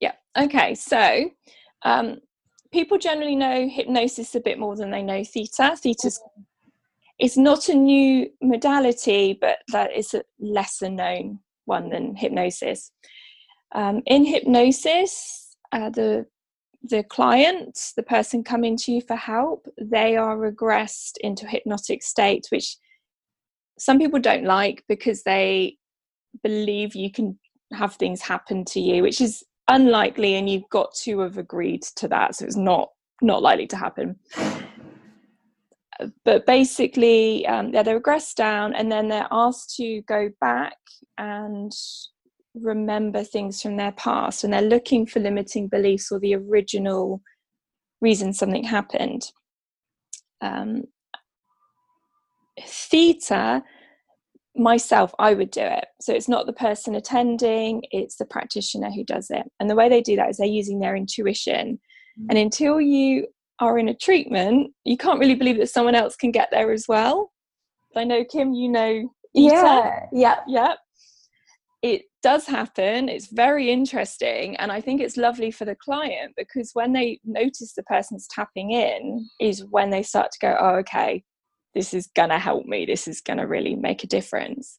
Yeah. 0.00 0.12
Okay. 0.36 0.74
So 0.74 1.30
um, 1.82 2.18
people 2.72 2.98
generally 2.98 3.36
know 3.36 3.68
hypnosis 3.68 4.34
a 4.34 4.40
bit 4.40 4.58
more 4.58 4.76
than 4.76 4.90
they 4.90 5.02
know 5.02 5.24
theta. 5.24 5.76
Theta's 5.76 6.18
mm-hmm 6.18 6.42
it's 7.18 7.36
not 7.36 7.68
a 7.68 7.74
new 7.74 8.30
modality, 8.40 9.36
but 9.40 9.58
that 9.72 9.94
is 9.94 10.14
a 10.14 10.22
lesser 10.38 10.88
known 10.88 11.40
one 11.64 11.90
than 11.90 12.14
hypnosis. 12.14 12.92
Um, 13.74 14.02
in 14.06 14.24
hypnosis, 14.24 15.56
uh, 15.72 15.90
the 15.90 16.26
the 16.84 17.02
client, 17.02 17.76
the 17.96 18.04
person 18.04 18.44
coming 18.44 18.76
to 18.76 18.92
you 18.92 19.00
for 19.02 19.16
help, 19.16 19.66
they 19.80 20.16
are 20.16 20.36
regressed 20.36 21.14
into 21.20 21.44
a 21.44 21.48
hypnotic 21.48 22.04
state, 22.04 22.46
which 22.50 22.76
some 23.78 23.98
people 23.98 24.20
don't 24.20 24.44
like 24.44 24.84
because 24.88 25.24
they 25.24 25.76
believe 26.44 26.94
you 26.94 27.10
can 27.10 27.36
have 27.72 27.96
things 27.96 28.22
happen 28.22 28.64
to 28.64 28.80
you, 28.80 29.02
which 29.02 29.20
is 29.20 29.42
unlikely, 29.68 30.36
and 30.36 30.48
you've 30.48 30.70
got 30.70 30.94
to 30.94 31.18
have 31.18 31.36
agreed 31.36 31.82
to 31.96 32.06
that, 32.08 32.36
so 32.36 32.44
it's 32.44 32.56
not 32.56 32.90
not 33.20 33.42
likely 33.42 33.66
to 33.66 33.76
happen 33.76 34.16
but 36.24 36.46
basically, 36.46 37.46
um, 37.46 37.72
yeah, 37.72 37.82
they 37.82 37.94
regress 37.94 38.34
down 38.34 38.74
and 38.74 38.90
then 38.90 39.08
they're 39.08 39.28
asked 39.30 39.74
to 39.76 40.02
go 40.02 40.30
back 40.40 40.76
and 41.16 41.72
remember 42.54 43.22
things 43.24 43.60
from 43.60 43.76
their 43.76 43.92
past 43.92 44.44
and 44.44 44.52
they're 44.52 44.62
looking 44.62 45.06
for 45.06 45.20
limiting 45.20 45.68
beliefs 45.68 46.10
or 46.10 46.18
the 46.18 46.34
original 46.34 47.20
reason 48.00 48.32
something 48.32 48.64
happened. 48.64 49.30
Um, 50.40 50.84
theta, 52.64 53.62
myself, 54.54 55.12
I 55.18 55.34
would 55.34 55.50
do 55.50 55.62
it. 55.62 55.86
So 56.00 56.12
it's 56.12 56.28
not 56.28 56.46
the 56.46 56.52
person 56.52 56.94
attending, 56.94 57.82
it's 57.90 58.16
the 58.16 58.24
practitioner 58.24 58.90
who 58.90 59.04
does 59.04 59.30
it. 59.30 59.44
And 59.60 59.68
the 59.68 59.76
way 59.76 59.88
they 59.88 60.00
do 60.00 60.16
that 60.16 60.30
is 60.30 60.36
they're 60.36 60.46
using 60.46 60.78
their 60.78 60.96
intuition. 60.96 61.80
Mm. 62.20 62.26
And 62.30 62.38
until 62.38 62.80
you 62.80 63.26
are 63.60 63.78
in 63.78 63.88
a 63.88 63.94
treatment, 63.94 64.72
you 64.84 64.96
can't 64.96 65.18
really 65.18 65.34
believe 65.34 65.58
that 65.58 65.70
someone 65.70 65.94
else 65.94 66.16
can 66.16 66.30
get 66.30 66.48
there 66.50 66.72
as 66.72 66.86
well. 66.88 67.32
I 67.96 68.04
know, 68.04 68.24
Kim, 68.24 68.52
you 68.52 68.68
know. 68.68 69.12
Yeah, 69.34 70.06
yeah, 70.12 70.40
yeah. 70.46 70.74
It 71.82 72.02
does 72.22 72.46
happen. 72.46 73.08
It's 73.08 73.28
very 73.28 73.70
interesting, 73.70 74.56
and 74.56 74.72
I 74.72 74.80
think 74.80 75.00
it's 75.00 75.16
lovely 75.16 75.50
for 75.50 75.64
the 75.64 75.76
client 75.76 76.34
because 76.36 76.70
when 76.74 76.92
they 76.92 77.20
notice 77.24 77.72
the 77.74 77.84
person's 77.84 78.26
tapping 78.28 78.72
in, 78.72 79.28
is 79.40 79.64
when 79.70 79.90
they 79.90 80.02
start 80.02 80.30
to 80.32 80.38
go, 80.40 80.56
"Oh, 80.58 80.76
okay, 80.76 81.22
this 81.74 81.94
is 81.94 82.08
gonna 82.14 82.38
help 82.38 82.66
me. 82.66 82.84
This 82.84 83.06
is 83.06 83.20
gonna 83.20 83.46
really 83.46 83.76
make 83.76 84.02
a 84.02 84.08
difference." 84.08 84.78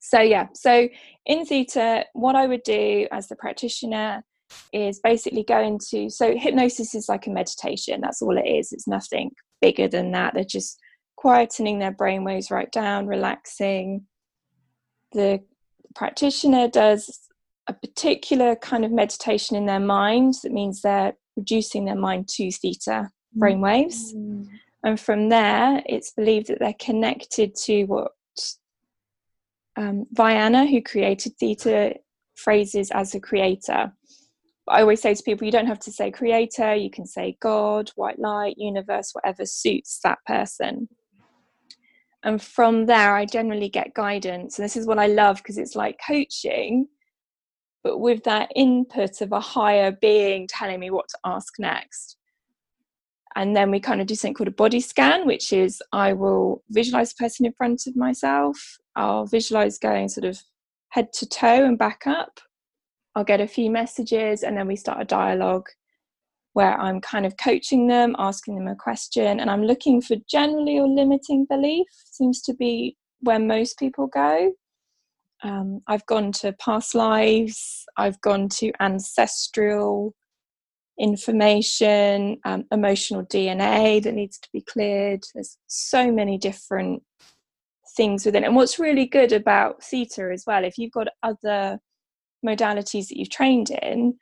So 0.00 0.20
yeah, 0.20 0.46
so 0.54 0.88
in 1.26 1.44
theta, 1.44 2.06
what 2.12 2.34
I 2.34 2.46
would 2.46 2.62
do 2.62 3.06
as 3.12 3.28
the 3.28 3.36
practitioner 3.36 4.24
is 4.72 5.00
basically 5.00 5.44
going 5.44 5.78
to 5.90 6.08
so 6.08 6.36
hypnosis 6.36 6.94
is 6.94 7.08
like 7.08 7.26
a 7.26 7.30
meditation 7.30 8.00
that's 8.00 8.22
all 8.22 8.36
it 8.36 8.46
is 8.46 8.72
it's 8.72 8.88
nothing 8.88 9.30
bigger 9.60 9.88
than 9.88 10.12
that 10.12 10.34
they're 10.34 10.44
just 10.44 10.78
quietening 11.22 11.78
their 11.78 11.92
brainwaves 11.92 12.50
right 12.50 12.70
down 12.72 13.06
relaxing 13.06 14.06
the 15.12 15.40
practitioner 15.94 16.68
does 16.68 17.20
a 17.66 17.72
particular 17.72 18.56
kind 18.56 18.84
of 18.84 18.92
meditation 18.92 19.56
in 19.56 19.66
their 19.66 19.80
mind 19.80 20.34
that 20.42 20.52
means 20.52 20.80
they're 20.80 21.12
reducing 21.36 21.84
their 21.84 21.96
mind 21.96 22.28
to 22.28 22.50
theta 22.50 23.08
brainwaves 23.36 24.14
mm. 24.14 24.46
and 24.84 24.98
from 24.98 25.28
there 25.28 25.82
it's 25.86 26.12
believed 26.12 26.46
that 26.46 26.58
they're 26.58 26.74
connected 26.78 27.54
to 27.54 27.84
what 27.84 28.12
um, 29.78 30.06
Vianna, 30.12 30.68
who 30.68 30.82
created 30.82 31.38
theta, 31.38 31.94
phrases 32.34 32.90
as 32.90 33.14
a 33.14 33.20
creator. 33.20 33.92
I 34.70 34.80
always 34.82 35.00
say 35.02 35.14
to 35.14 35.22
people, 35.22 35.44
you 35.46 35.52
don't 35.52 35.66
have 35.66 35.80
to 35.80 35.92
say 35.92 36.10
creator, 36.10 36.74
you 36.74 36.90
can 36.90 37.06
say 37.06 37.36
God, 37.40 37.90
white 37.96 38.18
light, 38.18 38.56
universe, 38.58 39.10
whatever 39.12 39.46
suits 39.46 40.00
that 40.04 40.18
person. 40.26 40.88
And 42.24 42.42
from 42.42 42.86
there, 42.86 43.14
I 43.14 43.26
generally 43.26 43.68
get 43.68 43.94
guidance. 43.94 44.58
And 44.58 44.64
this 44.64 44.76
is 44.76 44.86
what 44.86 44.98
I 44.98 45.06
love 45.06 45.36
because 45.38 45.58
it's 45.58 45.76
like 45.76 45.98
coaching, 46.06 46.88
but 47.84 47.98
with 47.98 48.24
that 48.24 48.50
input 48.56 49.20
of 49.20 49.32
a 49.32 49.40
higher 49.40 49.92
being 49.92 50.46
telling 50.48 50.80
me 50.80 50.90
what 50.90 51.08
to 51.10 51.18
ask 51.24 51.54
next. 51.58 52.16
and 53.36 53.54
then 53.56 53.70
we 53.70 53.78
kind 53.78 54.00
of 54.00 54.08
do 54.08 54.16
something 54.16 54.34
called 54.34 54.48
a 54.48 54.50
body 54.50 54.80
scan, 54.80 55.24
which 55.26 55.52
is 55.52 55.80
I 55.92 56.12
will 56.12 56.64
visualize 56.70 57.12
the 57.12 57.22
person 57.22 57.46
in 57.46 57.52
front 57.52 57.86
of 57.86 57.94
myself. 57.94 58.78
I'll 58.96 59.26
visualize 59.26 59.78
going 59.78 60.08
sort 60.08 60.24
of 60.24 60.42
head 60.88 61.12
to 61.14 61.26
toe 61.26 61.64
and 61.64 61.78
back 61.78 62.02
up. 62.06 62.40
I'll 63.18 63.24
get 63.24 63.40
a 63.40 63.48
few 63.48 63.68
messages, 63.68 64.44
and 64.44 64.56
then 64.56 64.68
we 64.68 64.76
start 64.76 65.02
a 65.02 65.04
dialogue 65.04 65.66
where 66.52 66.80
I'm 66.80 67.00
kind 67.00 67.26
of 67.26 67.36
coaching 67.36 67.88
them, 67.88 68.14
asking 68.16 68.54
them 68.54 68.68
a 68.68 68.76
question, 68.76 69.40
and 69.40 69.50
I'm 69.50 69.64
looking 69.64 70.00
for 70.00 70.14
generally 70.30 70.78
or 70.78 70.86
limiting 70.86 71.44
belief, 71.50 71.88
seems 72.04 72.40
to 72.42 72.54
be 72.54 72.96
where 73.18 73.40
most 73.40 73.76
people 73.76 74.06
go. 74.06 74.52
Um, 75.42 75.80
I've 75.88 76.06
gone 76.06 76.30
to 76.34 76.52
past 76.60 76.94
lives, 76.94 77.84
I've 77.96 78.20
gone 78.20 78.48
to 78.50 78.70
ancestral 78.78 80.14
information, 81.00 82.38
um, 82.44 82.66
emotional 82.70 83.26
DNA 83.26 84.00
that 84.00 84.14
needs 84.14 84.38
to 84.38 84.48
be 84.52 84.60
cleared. 84.60 85.24
There's 85.34 85.58
so 85.66 86.12
many 86.12 86.38
different 86.38 87.02
things 87.96 88.24
within 88.24 88.44
it. 88.44 88.46
And 88.46 88.54
what's 88.54 88.78
really 88.78 89.06
good 89.06 89.32
about 89.32 89.82
theta 89.82 90.30
as 90.32 90.44
well, 90.46 90.64
if 90.64 90.78
you've 90.78 90.92
got 90.92 91.08
other 91.24 91.80
modalities 92.44 93.08
that 93.08 93.18
you've 93.18 93.30
trained 93.30 93.70
in, 93.70 94.14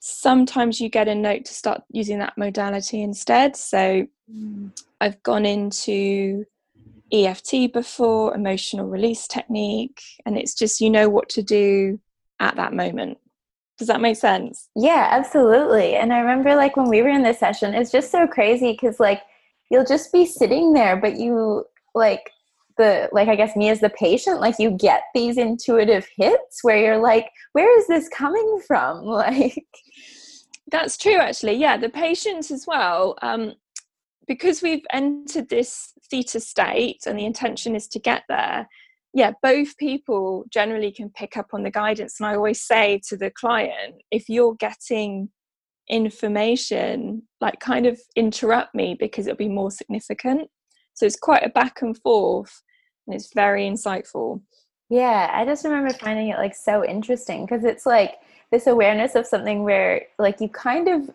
sometimes 0.00 0.80
you 0.80 0.88
get 0.88 1.08
a 1.08 1.14
note 1.14 1.44
to 1.46 1.54
start 1.54 1.82
using 1.90 2.18
that 2.18 2.38
modality 2.38 3.02
instead. 3.02 3.56
So 3.56 4.06
mm. 4.32 4.72
I've 5.00 5.22
gone 5.22 5.46
into 5.46 6.44
EFT 7.12 7.72
before, 7.72 8.34
emotional 8.34 8.86
release 8.86 9.26
technique, 9.26 10.00
and 10.26 10.36
it's 10.36 10.54
just 10.54 10.80
you 10.80 10.90
know 10.90 11.08
what 11.08 11.28
to 11.30 11.42
do 11.42 11.98
at 12.40 12.56
that 12.56 12.72
moment. 12.72 13.18
Does 13.78 13.88
that 13.88 14.00
make 14.00 14.16
sense? 14.16 14.68
Yeah, 14.74 15.08
absolutely. 15.10 15.94
And 15.94 16.12
I 16.12 16.18
remember 16.18 16.56
like 16.56 16.76
when 16.76 16.88
we 16.88 17.00
were 17.00 17.08
in 17.08 17.22
this 17.22 17.38
session, 17.38 17.74
it's 17.74 17.92
just 17.92 18.10
so 18.10 18.26
crazy 18.26 18.72
because 18.72 18.98
like 18.98 19.22
you'll 19.70 19.84
just 19.84 20.12
be 20.12 20.26
sitting 20.26 20.72
there, 20.72 20.96
but 20.96 21.16
you 21.16 21.64
like 21.94 22.30
the 22.78 23.08
like 23.12 23.28
I 23.28 23.36
guess 23.36 23.56
me 23.56 23.68
as 23.68 23.80
the 23.80 23.90
patient, 23.90 24.40
like 24.40 24.58
you 24.58 24.70
get 24.70 25.02
these 25.14 25.36
intuitive 25.36 26.08
hits 26.16 26.60
where 26.62 26.78
you're 26.78 26.98
like, 26.98 27.28
where 27.52 27.78
is 27.78 27.86
this 27.86 28.08
coming 28.08 28.60
from? 28.66 29.04
Like 29.18 29.66
that's 30.70 30.96
true 30.96 31.16
actually. 31.16 31.54
Yeah, 31.54 31.76
the 31.76 31.88
patients 31.88 32.50
as 32.50 32.66
well. 32.66 33.16
Um 33.22 33.54
because 34.26 34.62
we've 34.62 34.84
entered 34.92 35.48
this 35.48 35.94
theta 36.10 36.38
state 36.38 37.04
and 37.06 37.18
the 37.18 37.24
intention 37.24 37.74
is 37.74 37.88
to 37.88 37.98
get 37.98 38.24
there, 38.28 38.68
yeah, 39.14 39.32
both 39.42 39.76
people 39.78 40.44
generally 40.50 40.92
can 40.92 41.10
pick 41.10 41.36
up 41.36 41.48
on 41.54 41.62
the 41.62 41.70
guidance. 41.70 42.20
And 42.20 42.26
I 42.26 42.34
always 42.34 42.60
say 42.60 43.00
to 43.08 43.16
the 43.16 43.30
client, 43.30 43.94
if 44.10 44.28
you're 44.28 44.54
getting 44.56 45.30
information, 45.88 47.22
like 47.40 47.58
kind 47.60 47.86
of 47.86 47.98
interrupt 48.14 48.74
me 48.74 48.96
because 48.98 49.26
it'll 49.26 49.36
be 49.36 49.48
more 49.48 49.70
significant. 49.70 50.48
So 50.94 51.06
it's 51.06 51.16
quite 51.16 51.44
a 51.44 51.48
back 51.48 51.80
and 51.80 51.96
forth 51.98 52.62
and 53.08 53.14
it's 53.14 53.32
very 53.32 53.62
insightful. 53.62 54.42
Yeah, 54.90 55.30
I 55.32 55.44
just 55.44 55.64
remember 55.64 55.92
finding 55.94 56.28
it 56.28 56.36
like 56.36 56.54
so 56.54 56.84
interesting 56.84 57.46
because 57.46 57.64
it's 57.64 57.86
like 57.86 58.16
this 58.50 58.66
awareness 58.66 59.14
of 59.14 59.26
something 59.26 59.64
where 59.64 60.02
like 60.18 60.40
you 60.40 60.48
kind 60.48 60.88
of 60.88 61.10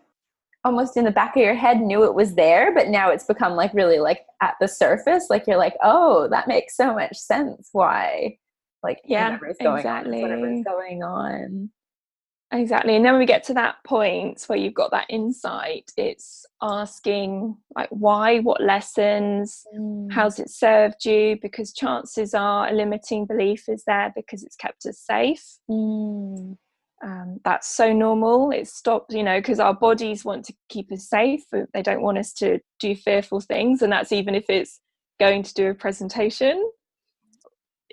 almost 0.65 0.97
in 0.97 1.03
the 1.03 1.11
back 1.11 1.35
of 1.35 1.41
your 1.41 1.53
head 1.53 1.81
knew 1.81 2.05
it 2.05 2.13
was 2.13 2.35
there 2.35 2.73
but 2.73 2.87
now 2.87 3.09
it's 3.09 3.25
become 3.25 3.53
like 3.53 3.73
really 3.73 3.99
like 3.99 4.21
at 4.41 4.55
the 4.61 4.67
surface 4.67 5.25
like 5.29 5.45
you're 5.45 5.57
like 5.57 5.75
oh 5.83 6.27
that 6.29 6.47
makes 6.47 6.77
so 6.77 6.93
much 6.93 7.17
sense 7.17 7.67
why 7.73 8.37
like 8.81 9.01
yeah 9.03 9.25
whatever's 9.25 9.57
going 9.61 9.77
exactly. 9.77 10.17
on 10.17 10.21
whatever's 10.21 10.63
going 10.63 11.03
on 11.03 11.69
exactly 12.53 12.95
and 12.95 13.03
then 13.03 13.13
when 13.13 13.19
we 13.19 13.25
get 13.25 13.43
to 13.45 13.53
that 13.53 13.83
point 13.83 14.43
where 14.47 14.57
you've 14.57 14.73
got 14.73 14.91
that 14.91 15.07
insight. 15.09 15.91
It's 15.97 16.45
asking 16.61 17.57
like 17.75 17.89
why 17.89 18.39
what 18.39 18.61
lessons 18.61 19.65
mm. 19.75 20.11
how's 20.11 20.39
it 20.39 20.49
served 20.49 21.05
you? 21.05 21.37
Because 21.41 21.73
chances 21.73 22.33
are 22.33 22.69
a 22.69 22.73
limiting 22.73 23.25
belief 23.25 23.67
is 23.67 23.83
there 23.85 24.13
because 24.15 24.43
it's 24.43 24.55
kept 24.55 24.85
us 24.85 24.99
safe. 24.99 25.57
Mm. 25.69 26.57
Um, 27.03 27.41
that's 27.43 27.67
so 27.67 27.91
normal. 27.91 28.51
It 28.51 28.67
stops 28.67 29.13
you 29.13 29.23
know 29.23 29.39
because 29.39 29.59
our 29.59 29.73
bodies 29.73 30.23
want 30.23 30.45
to 30.45 30.53
keep 30.69 30.91
us 30.91 31.09
safe 31.09 31.43
they 31.73 31.81
don't 31.81 32.01
want 32.01 32.17
us 32.17 32.33
to 32.33 32.59
do 32.79 32.95
fearful 32.95 33.41
things 33.41 33.81
and 33.81 33.91
that's 33.91 34.11
even 34.11 34.35
if 34.35 34.45
it's 34.49 34.79
going 35.19 35.43
to 35.43 35.53
do 35.53 35.69
a 35.69 35.73
presentation 35.73 36.71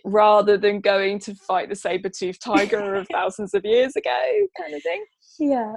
rather 0.05 0.57
than 0.57 0.81
going 0.81 1.19
to 1.21 1.35
fight 1.35 1.69
the 1.69 1.75
saber-toothed 1.75 2.43
tiger 2.43 2.95
of 2.95 3.07
thousands 3.13 3.55
of 3.55 3.65
years 3.65 3.97
ago 3.97 4.21
kind 4.59 4.75
of 4.75 4.83
thing. 4.83 5.05
Yeah. 5.39 5.75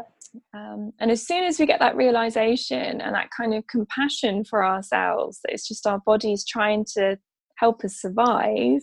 Um, 0.53 0.91
and 0.99 1.11
as 1.11 1.25
soon 1.25 1.43
as 1.43 1.59
we 1.59 1.65
get 1.65 1.79
that 1.79 1.95
realization 1.95 3.01
and 3.01 3.13
that 3.13 3.29
kind 3.35 3.53
of 3.53 3.67
compassion 3.67 4.43
for 4.43 4.65
ourselves 4.65 5.39
that 5.43 5.53
it's 5.53 5.67
just 5.67 5.85
our 5.85 5.99
bodies 5.99 6.43
trying 6.43 6.85
to 6.95 7.17
help 7.57 7.83
us 7.83 8.01
survive 8.01 8.81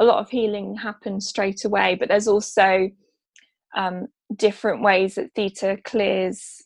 a 0.00 0.04
lot 0.04 0.18
of 0.18 0.30
healing 0.30 0.74
happens 0.76 1.28
straight 1.28 1.64
away. 1.64 1.94
But 1.94 2.08
there's 2.08 2.26
also 2.26 2.88
um, 3.76 4.08
different 4.34 4.82
ways 4.82 5.14
that 5.14 5.30
theta 5.34 5.78
clears 5.84 6.64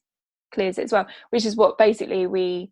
clears 0.53 0.79
it 0.79 0.85
as 0.85 0.93
well 0.93 1.07
which 1.31 1.45
is 1.45 1.57
what 1.57 1.77
basically 1.79 2.29
we 2.29 2.71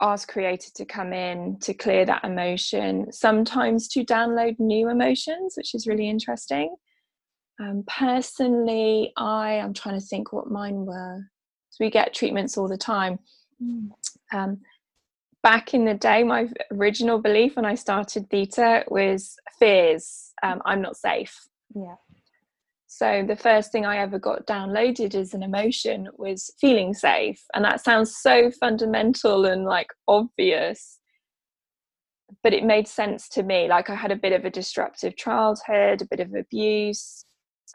ask 0.00 0.28
creator 0.28 0.70
to 0.74 0.84
come 0.84 1.12
in 1.12 1.58
to 1.60 1.74
clear 1.74 2.04
that 2.04 2.24
emotion 2.24 3.12
sometimes 3.12 3.86
to 3.88 4.04
download 4.04 4.58
new 4.58 4.88
emotions 4.88 5.54
which 5.56 5.74
is 5.74 5.86
really 5.86 6.08
interesting. 6.08 6.74
Um, 7.60 7.84
personally 7.86 9.12
i 9.18 9.52
am 9.52 9.74
trying 9.74 10.00
to 10.00 10.06
think 10.06 10.32
what 10.32 10.50
mine 10.50 10.86
were. 10.86 11.20
So 11.70 11.84
we 11.84 11.90
get 11.90 12.14
treatments 12.14 12.56
all 12.56 12.68
the 12.68 12.78
time. 12.78 13.18
Mm. 13.62 13.90
um, 14.32 14.60
back 15.42 15.74
in 15.74 15.84
the 15.84 15.94
day 15.94 16.22
my 16.22 16.48
original 16.72 17.18
belief 17.18 17.56
when 17.56 17.66
i 17.66 17.74
started 17.74 18.30
theta 18.30 18.84
was 18.88 19.36
fears. 19.58 20.32
Um, 20.42 20.62
i'm 20.64 20.80
not 20.80 20.96
safe. 20.96 21.36
Yeah 21.74 21.96
so 23.00 23.24
the 23.26 23.34
first 23.34 23.72
thing 23.72 23.86
I 23.86 23.96
ever 23.96 24.18
got 24.18 24.46
downloaded 24.46 25.14
as 25.14 25.32
an 25.32 25.42
emotion 25.42 26.06
was 26.18 26.52
feeling 26.60 26.92
safe. 26.92 27.42
And 27.54 27.64
that 27.64 27.82
sounds 27.82 28.14
so 28.18 28.50
fundamental 28.50 29.46
and 29.46 29.64
like 29.64 29.86
obvious. 30.06 30.98
But 32.42 32.52
it 32.52 32.62
made 32.62 32.86
sense 32.86 33.26
to 33.30 33.42
me. 33.42 33.68
Like 33.68 33.88
I 33.88 33.94
had 33.94 34.12
a 34.12 34.16
bit 34.16 34.34
of 34.34 34.44
a 34.44 34.50
disruptive 34.50 35.16
childhood, 35.16 36.02
a 36.02 36.08
bit 36.10 36.20
of 36.20 36.34
abuse. 36.34 37.24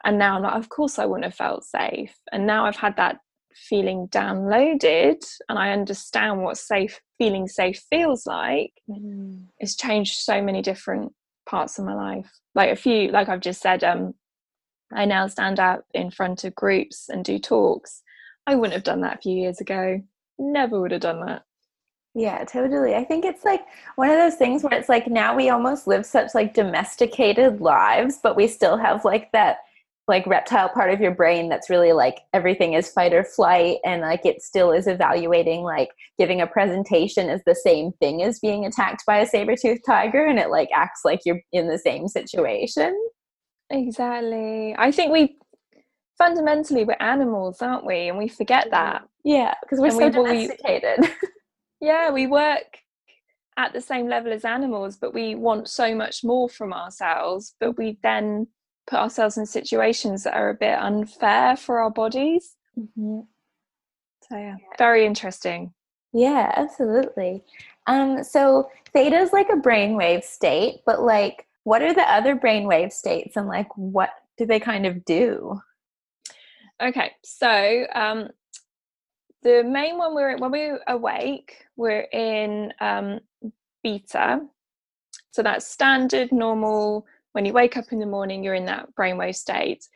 And 0.03 0.19
now 0.19 0.35
I'm 0.35 0.43
like, 0.43 0.53
of 0.53 0.69
course 0.69 0.99
I 0.99 1.07
wouldn't 1.07 1.25
have 1.25 1.33
felt 1.33 1.63
safe. 1.63 2.13
And 2.31 2.45
now 2.45 2.67
I've 2.67 2.75
had 2.75 2.95
that 2.97 3.17
feeling 3.55 4.07
downloaded 4.09 5.25
and 5.49 5.57
I 5.57 5.71
understand 5.71 6.43
what 6.43 6.59
safe 6.59 7.01
feeling 7.17 7.47
safe 7.47 7.81
feels 7.89 8.27
like. 8.27 8.73
Mm. 8.87 9.45
It's 9.57 9.75
changed 9.75 10.19
so 10.19 10.39
many 10.39 10.61
different 10.61 11.13
parts 11.49 11.79
of 11.79 11.85
my 11.85 11.95
life. 11.95 12.29
Like 12.53 12.69
a 12.69 12.75
few, 12.75 13.07
like 13.07 13.27
I've 13.27 13.39
just 13.39 13.61
said, 13.61 13.83
um, 13.83 14.13
I 14.93 15.05
now 15.05 15.27
stand 15.27 15.59
up 15.59 15.85
in 15.93 16.11
front 16.11 16.43
of 16.43 16.55
groups 16.55 17.09
and 17.09 17.23
do 17.23 17.39
talks. 17.39 18.01
I 18.47 18.55
wouldn't 18.55 18.73
have 18.73 18.83
done 18.83 19.01
that 19.01 19.17
a 19.17 19.21
few 19.21 19.35
years 19.35 19.59
ago. 19.59 20.01
Never 20.37 20.79
would 20.79 20.91
have 20.91 21.01
done 21.01 21.25
that. 21.25 21.43
Yeah, 22.13 22.45
totally. 22.45 22.95
I 22.95 23.03
think 23.03 23.25
it's 23.25 23.43
like 23.43 23.61
one 23.95 24.09
of 24.09 24.15
those 24.15 24.35
things 24.35 24.63
where 24.63 24.77
it's 24.77 24.87
like 24.87 25.07
now 25.07 25.35
we 25.35 25.49
almost 25.49 25.85
live 25.85 26.05
such 26.05 26.33
like 26.33 26.53
domesticated 26.53 27.59
lives, 27.59 28.19
but 28.23 28.37
we 28.37 28.47
still 28.47 28.77
have 28.77 29.03
like 29.03 29.31
that 29.33 29.57
like 30.07 30.25
reptile 30.27 30.69
part 30.69 30.93
of 30.93 31.01
your 31.01 31.13
brain 31.13 31.49
that's 31.49 31.69
really 31.69 31.91
like 31.91 32.19
everything 32.33 32.73
is 32.73 32.91
fight 32.91 33.11
or 33.11 33.23
flight 33.23 33.77
and 33.83 34.01
like 34.01 34.23
it 34.23 34.41
still 34.41 34.71
is 34.71 34.85
evaluating 34.87 35.63
like 35.63 35.89
giving 36.19 36.41
a 36.41 36.47
presentation 36.47 37.27
is 37.27 37.41
the 37.45 37.55
same 37.55 37.91
thing 37.93 38.21
as 38.21 38.39
being 38.39 38.65
attacked 38.65 39.03
by 39.07 39.17
a 39.17 39.25
saber-toothed 39.25 39.83
tiger 39.85 40.25
and 40.25 40.37
it 40.37 40.49
like 40.51 40.69
acts 40.75 41.01
like 41.03 41.21
you're 41.25 41.41
in 41.51 41.67
the 41.67 41.79
same 41.79 42.07
situation. 42.07 42.95
Exactly. 43.69 44.75
I 44.77 44.91
think 44.91 45.11
we 45.11 45.37
fundamentally 46.17 46.85
we're 46.85 46.97
animals, 46.99 47.61
aren't 47.61 47.85
we? 47.85 48.09
And 48.09 48.17
we 48.17 48.27
forget 48.27 48.67
that. 48.71 49.07
Yeah, 49.23 49.53
because 49.61 49.79
we're 49.79 49.87
and 49.87 50.13
so 50.13 50.21
we, 50.23 50.47
domesticated. 50.47 50.99
We, 50.99 51.29
yeah, 51.87 52.11
we 52.11 52.27
work 52.27 52.79
at 53.57 53.73
the 53.73 53.81
same 53.81 54.07
level 54.07 54.33
as 54.33 54.45
animals, 54.45 54.97
but 54.97 55.13
we 55.13 55.35
want 55.35 55.69
so 55.69 55.95
much 55.95 56.23
more 56.23 56.49
from 56.49 56.73
ourselves. 56.73 57.55
But 57.59 57.77
we 57.77 57.97
then 58.03 58.47
put 58.87 58.99
ourselves 58.99 59.37
in 59.37 59.45
situations 59.45 60.23
that 60.23 60.35
are 60.35 60.49
a 60.49 60.55
bit 60.55 60.77
unfair 60.77 61.55
for 61.55 61.79
our 61.79 61.89
bodies. 61.89 62.55
Mm-hmm. 62.77 63.21
So 64.29 64.37
yeah, 64.37 64.55
very 64.77 65.05
interesting. 65.05 65.73
Yeah, 66.13 66.51
absolutely. 66.55 67.43
Um, 67.87 68.23
so 68.23 68.69
theta 68.93 69.17
is 69.17 69.33
like 69.33 69.49
a 69.49 69.57
brainwave 69.57 70.23
state, 70.23 70.81
but 70.85 71.01
like 71.01 71.44
what 71.65 71.81
are 71.83 71.93
the 71.93 72.09
other 72.09 72.37
brainwave 72.37 72.93
states 72.93 73.35
and 73.37 73.47
like 73.49 73.67
what 73.75 74.11
do 74.37 74.45
they 74.47 74.59
kind 74.61 74.85
of 74.85 75.03
do? 75.05 75.59
Okay, 76.81 77.11
so 77.23 77.85
um, 77.93 78.29
the 79.43 79.63
main 79.63 79.97
one 79.97 80.15
we're 80.15 80.37
when 80.37 80.51
we're 80.51 80.79
awake, 80.87 81.65
we're 81.75 82.07
in 82.13 82.73
um, 82.81 83.19
beta. 83.83 84.41
So 85.31 85.43
that's 85.43 85.67
standard, 85.67 86.31
normal. 86.31 87.05
When 87.33 87.45
you 87.45 87.53
wake 87.53 87.77
up 87.77 87.91
in 87.91 87.99
the 87.99 88.05
morning, 88.05 88.43
you're 88.43 88.55
in 88.55 88.65
that 88.67 88.95
brainwave 88.95 89.35
state. 89.35 89.87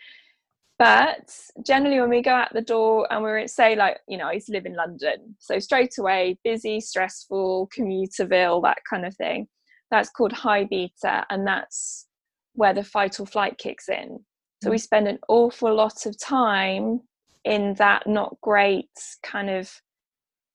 but 0.79 1.29
generally 1.65 1.99
when 1.99 2.10
we 2.10 2.21
go 2.21 2.32
out 2.32 2.53
the 2.53 2.62
door 2.62 3.05
and 3.12 3.21
we're 3.21 3.38
at 3.39 3.49
say 3.49 3.75
like 3.75 3.99
you 4.08 4.17
know 4.17 4.27
i 4.27 4.34
used 4.34 4.47
to 4.47 4.53
live 4.53 4.65
in 4.65 4.75
london 4.75 5.36
so 5.38 5.60
straight 5.60 5.97
away 5.99 6.38
busy 6.43 6.79
stressful 6.79 7.67
commuterville 7.75 8.62
that 8.62 8.79
kind 8.89 9.05
of 9.05 9.15
thing 9.15 9.47
that's 9.91 10.10
called 10.10 10.32
high 10.32 10.63
beta 10.65 11.25
and 11.30 11.45
that's 11.47 12.08
where 12.54 12.73
the 12.73 12.84
fight 12.84 13.19
or 13.19 13.25
flight 13.25 13.58
kicks 13.58 13.89
in 13.89 14.19
so 14.63 14.69
we 14.69 14.78
mm. 14.78 14.82
spend 14.82 15.08
an 15.08 15.19
awful 15.28 15.73
lot 15.73 16.06
of 16.06 16.19
time 16.19 16.99
in 17.45 17.73
that 17.75 18.06
not 18.08 18.36
great 18.41 18.89
kind 19.23 19.49
of 19.49 19.71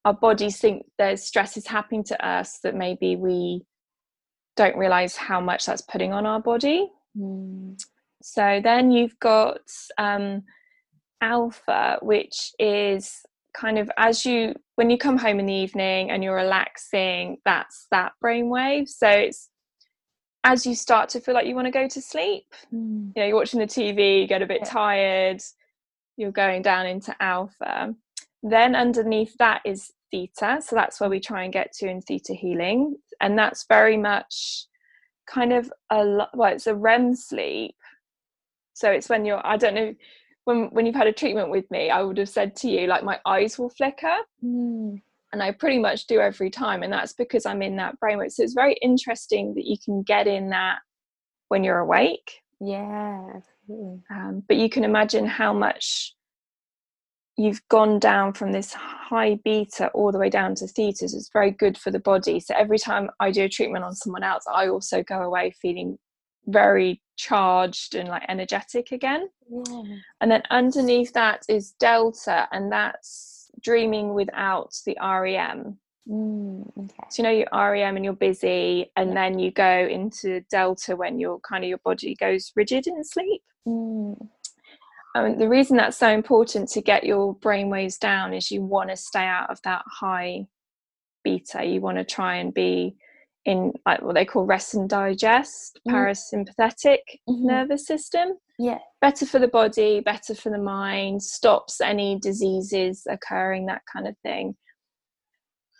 our 0.04 0.14
bodies 0.14 0.58
think 0.58 0.84
there's 0.98 1.22
stress 1.22 1.56
is 1.56 1.66
happening 1.66 2.04
to 2.04 2.26
us 2.26 2.58
that 2.62 2.74
maybe 2.74 3.16
we 3.16 3.62
don't 4.56 4.76
realize 4.76 5.16
how 5.16 5.40
much 5.40 5.64
that's 5.66 5.82
putting 5.82 6.12
on 6.12 6.26
our 6.26 6.40
body 6.40 6.88
mm. 7.18 7.74
So 8.26 8.58
then 8.64 8.90
you've 8.90 9.18
got 9.20 9.60
um, 9.98 10.44
alpha, 11.20 11.98
which 12.00 12.52
is 12.58 13.20
kind 13.54 13.78
of 13.78 13.90
as 13.96 14.24
you 14.26 14.54
when 14.76 14.90
you 14.90 14.98
come 14.98 15.16
home 15.16 15.38
in 15.38 15.46
the 15.46 15.54
evening 15.54 16.10
and 16.10 16.22
you're 16.22 16.36
relaxing, 16.36 17.38
that's 17.44 17.86
that 17.90 18.12
brainwave. 18.22 18.88
So 18.88 19.08
it's 19.08 19.50
as 20.42 20.66
you 20.66 20.74
start 20.74 21.08
to 21.10 21.20
feel 21.20 21.34
like 21.34 21.46
you 21.46 21.54
want 21.54 21.66
to 21.66 21.70
go 21.70 21.88
to 21.88 22.02
sleep. 22.02 22.46
Mm. 22.72 23.12
You 23.14 23.22
know, 23.22 23.26
you're 23.26 23.36
watching 23.36 23.60
the 23.60 23.66
TV, 23.66 24.20
you 24.22 24.26
get 24.26 24.42
a 24.42 24.46
bit 24.46 24.62
yeah. 24.64 24.70
tired, 24.70 25.42
you're 26.16 26.32
going 26.32 26.62
down 26.62 26.86
into 26.86 27.14
alpha. 27.20 27.94
Then 28.42 28.74
underneath 28.74 29.34
that 29.38 29.62
is 29.64 29.90
theta. 30.10 30.60
So 30.60 30.76
that's 30.76 31.00
where 31.00 31.08
we 31.08 31.20
try 31.20 31.44
and 31.44 31.52
get 31.52 31.72
to 31.74 31.88
in 31.88 32.02
theta 32.02 32.34
healing. 32.34 32.96
And 33.20 33.38
that's 33.38 33.64
very 33.68 33.96
much 33.96 34.66
kind 35.26 35.52
of 35.52 35.72
a 35.90 36.26
well, 36.34 36.52
it's 36.52 36.66
a 36.66 36.74
REM 36.74 37.14
sleep 37.14 37.74
so 38.74 38.90
it's 38.90 39.08
when 39.08 39.24
you're 39.24 39.44
i 39.46 39.56
don't 39.56 39.74
know 39.74 39.94
when 40.44 40.66
when 40.66 40.86
you've 40.86 40.94
had 40.94 41.06
a 41.06 41.12
treatment 41.12 41.50
with 41.50 41.70
me 41.70 41.90
i 41.90 42.02
would 42.02 42.18
have 42.18 42.28
said 42.28 42.54
to 42.56 42.68
you 42.68 42.86
like 42.86 43.04
my 43.04 43.18
eyes 43.26 43.58
will 43.58 43.70
flicker. 43.70 44.16
Mm. 44.44 45.00
and 45.32 45.42
i 45.42 45.50
pretty 45.50 45.78
much 45.78 46.06
do 46.06 46.20
every 46.20 46.50
time 46.50 46.82
and 46.82 46.92
that's 46.92 47.12
because 47.12 47.46
i'm 47.46 47.62
in 47.62 47.76
that 47.76 47.96
brainwave 48.00 48.32
so 48.32 48.42
it's 48.42 48.54
very 48.54 48.74
interesting 48.82 49.54
that 49.54 49.64
you 49.64 49.76
can 49.84 50.02
get 50.02 50.26
in 50.26 50.50
that 50.50 50.78
when 51.48 51.62
you're 51.62 51.78
awake. 51.78 52.40
Yeah 52.60 53.22
um, 54.10 54.42
but 54.46 54.56
you 54.56 54.68
can 54.68 54.84
imagine 54.84 55.26
how 55.26 55.52
much 55.52 56.14
you've 57.36 57.66
gone 57.68 57.98
down 57.98 58.32
from 58.32 58.52
this 58.52 58.72
high 58.72 59.38
beta 59.44 59.88
all 59.88 60.12
the 60.12 60.18
way 60.18 60.28
down 60.28 60.54
to 60.54 60.66
theta 60.68 61.08
so 61.08 61.16
it's 61.16 61.30
very 61.32 61.50
good 61.50 61.76
for 61.76 61.90
the 61.90 61.98
body. 61.98 62.38
So 62.40 62.54
every 62.56 62.78
time 62.78 63.10
i 63.20 63.30
do 63.30 63.44
a 63.44 63.48
treatment 63.48 63.84
on 63.84 63.94
someone 63.94 64.22
else 64.22 64.44
i 64.52 64.68
also 64.68 65.02
go 65.02 65.22
away 65.22 65.54
feeling 65.60 65.98
very 66.46 67.00
charged 67.16 67.94
and 67.94 68.08
like 68.08 68.24
energetic 68.28 68.92
again. 68.92 69.28
Yeah. 69.48 69.82
And 70.20 70.30
then 70.30 70.42
underneath 70.50 71.12
that 71.12 71.44
is 71.48 71.72
Delta, 71.72 72.48
and 72.52 72.70
that's 72.70 73.50
dreaming 73.62 74.14
without 74.14 74.74
the 74.86 74.96
REM. 75.00 75.78
Mm, 76.08 76.70
okay. 76.78 76.94
So 77.10 77.22
you 77.22 77.28
know 77.28 77.30
your 77.30 77.72
REM 77.72 77.96
and 77.96 78.04
you're 78.04 78.14
busy, 78.14 78.90
and 78.96 79.10
yeah. 79.10 79.14
then 79.14 79.38
you 79.38 79.50
go 79.50 79.88
into 79.90 80.40
Delta 80.50 80.96
when 80.96 81.18
your 81.18 81.40
kind 81.40 81.64
of 81.64 81.68
your 81.68 81.80
body 81.84 82.14
goes 82.18 82.52
rigid 82.56 82.86
in 82.86 83.02
sleep. 83.04 83.42
Mm. 83.66 84.28
Um, 85.16 85.38
the 85.38 85.48
reason 85.48 85.76
that's 85.76 85.96
so 85.96 86.08
important 86.08 86.68
to 86.70 86.82
get 86.82 87.04
your 87.04 87.34
brain 87.36 87.70
waves 87.70 87.98
down 87.98 88.34
is 88.34 88.50
you 88.50 88.62
want 88.62 88.90
to 88.90 88.96
stay 88.96 89.24
out 89.24 89.48
of 89.48 89.60
that 89.62 89.82
high 89.86 90.46
beta. 91.22 91.64
You 91.64 91.80
want 91.80 91.98
to 91.98 92.04
try 92.04 92.36
and 92.36 92.52
be 92.52 92.96
in 93.44 93.72
like 93.86 94.00
what 94.02 94.14
they 94.14 94.24
call 94.24 94.44
rest 94.44 94.74
and 94.74 94.88
digest 94.88 95.78
mm. 95.86 95.92
parasympathetic 95.92 96.98
mm-hmm. 97.28 97.46
nervous 97.46 97.86
system. 97.86 98.34
Yeah. 98.58 98.78
Better 99.00 99.26
for 99.26 99.38
the 99.38 99.48
body 99.48 100.00
better 100.00 100.34
for 100.34 100.50
the 100.50 100.58
mind 100.58 101.22
stops 101.22 101.80
any 101.80 102.18
diseases 102.20 103.06
occurring 103.08 103.66
that 103.66 103.82
kind 103.92 104.08
of 104.08 104.16
thing. 104.22 104.56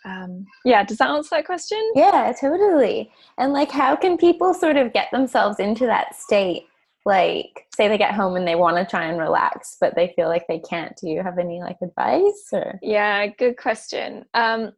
Um, 0.03 0.45
yeah 0.65 0.83
does 0.83 0.97
that 0.97 1.09
answer 1.09 1.29
that 1.31 1.45
question? 1.45 1.79
Yeah 1.95 2.31
totally. 2.39 3.11
And 3.37 3.53
like 3.53 3.71
how 3.71 3.95
can 3.95 4.17
people 4.17 4.53
sort 4.53 4.77
of 4.77 4.93
get 4.93 5.09
themselves 5.11 5.59
into 5.59 5.85
that 5.87 6.15
state? 6.15 6.65
Like 7.05 7.65
say 7.75 7.87
they 7.87 7.97
get 7.97 8.13
home 8.13 8.35
and 8.35 8.47
they 8.47 8.55
want 8.55 8.77
to 8.77 8.85
try 8.85 9.05
and 9.05 9.19
relax 9.19 9.77
but 9.81 9.95
they 9.95 10.13
feel 10.15 10.27
like 10.27 10.45
they 10.47 10.59
can't. 10.59 10.95
Do 10.97 11.09
you 11.09 11.23
have 11.23 11.39
any 11.39 11.61
like 11.61 11.77
advice 11.81 12.49
or? 12.51 12.77
Yeah 12.83 13.27
good 13.27 13.57
question. 13.57 14.25
Um 14.35 14.73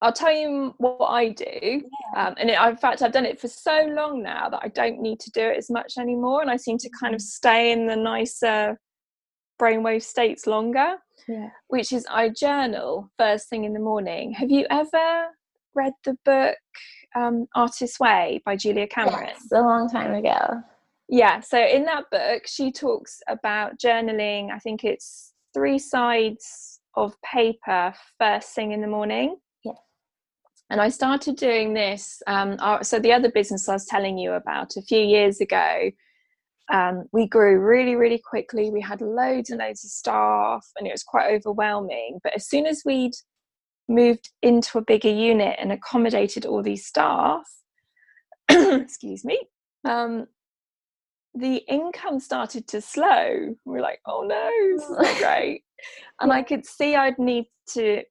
I'll 0.00 0.12
tell 0.12 0.32
you 0.32 0.74
what 0.78 1.06
I 1.06 1.30
do, 1.30 1.44
yeah. 1.52 2.28
um, 2.28 2.34
and 2.38 2.48
it, 2.48 2.58
in 2.60 2.76
fact, 2.76 3.02
I've 3.02 3.12
done 3.12 3.26
it 3.26 3.40
for 3.40 3.48
so 3.48 3.82
long 3.92 4.22
now 4.22 4.48
that 4.48 4.60
I 4.62 4.68
don't 4.68 5.00
need 5.00 5.18
to 5.20 5.30
do 5.32 5.40
it 5.40 5.56
as 5.56 5.70
much 5.70 5.98
anymore, 5.98 6.40
and 6.40 6.50
I 6.50 6.56
seem 6.56 6.78
to 6.78 6.90
kind 7.00 7.14
of 7.14 7.20
stay 7.20 7.72
in 7.72 7.86
the 7.86 7.96
nicer 7.96 8.78
brainwave 9.60 10.04
states 10.04 10.46
longer. 10.46 10.94
Yeah. 11.26 11.50
Which 11.66 11.92
is 11.92 12.06
I 12.08 12.28
journal 12.28 13.10
first 13.18 13.48
thing 13.48 13.64
in 13.64 13.72
the 13.72 13.80
morning. 13.80 14.32
Have 14.32 14.50
you 14.50 14.66
ever 14.70 15.26
read 15.74 15.92
the 16.04 16.16
book 16.24 16.56
um, 17.14 17.46
Artist's 17.54 17.98
Way 17.98 18.40
by 18.46 18.56
Julia 18.56 18.86
Cameron? 18.86 19.26
Yes, 19.26 19.48
a 19.52 19.60
long 19.60 19.90
time 19.90 20.14
ago. 20.14 20.62
Yeah. 21.08 21.40
So 21.40 21.60
in 21.60 21.84
that 21.86 22.04
book, 22.10 22.44
she 22.46 22.70
talks 22.70 23.20
about 23.28 23.78
journaling. 23.78 24.50
I 24.50 24.58
think 24.58 24.84
it's 24.84 25.32
three 25.52 25.78
sides 25.78 26.80
of 26.94 27.14
paper 27.22 27.92
first 28.18 28.54
thing 28.54 28.72
in 28.72 28.80
the 28.80 28.86
morning 28.86 29.36
and 30.70 30.80
I 30.80 30.88
started 30.88 31.36
doing 31.36 31.74
this. 31.74 32.22
Um, 32.26 32.58
so 32.82 32.98
the 32.98 33.12
other 33.12 33.30
business 33.30 33.68
I 33.68 33.74
was 33.74 33.86
telling 33.86 34.18
you 34.18 34.32
about 34.32 34.76
a 34.76 34.82
few 34.82 35.00
years 35.00 35.40
ago, 35.40 35.90
um, 36.70 37.04
we 37.12 37.26
grew 37.26 37.58
really, 37.58 37.94
really 37.94 38.20
quickly. 38.22 38.70
We 38.70 38.82
had 38.82 39.00
loads 39.00 39.48
and 39.50 39.58
loads 39.58 39.84
of 39.84 39.90
staff, 39.90 40.66
and 40.76 40.86
it 40.86 40.92
was 40.92 41.02
quite 41.02 41.32
overwhelming. 41.32 42.18
But 42.22 42.34
as 42.36 42.46
soon 42.46 42.66
as 42.66 42.82
we'd 42.84 43.14
moved 43.88 44.30
into 44.42 44.76
a 44.76 44.82
bigger 44.82 45.10
unit 45.10 45.56
and 45.58 45.72
accommodated 45.72 46.44
all 46.44 46.62
these 46.62 46.84
staff, 46.84 47.42
excuse 48.50 49.24
me, 49.24 49.40
um, 49.86 50.26
the 51.34 51.56
income 51.68 52.20
started 52.20 52.68
to 52.68 52.82
slow. 52.82 53.54
We 53.64 53.78
are 53.78 53.82
like, 53.82 54.00
oh 54.06 54.22
no, 54.22 54.50
this 54.76 54.84
is 54.84 54.98
not 54.98 55.18
great. 55.18 55.62
And 56.20 56.32
I 56.32 56.42
could 56.42 56.66
see 56.66 56.94
I'd 56.94 57.18
need 57.18 57.46
to 57.70 58.02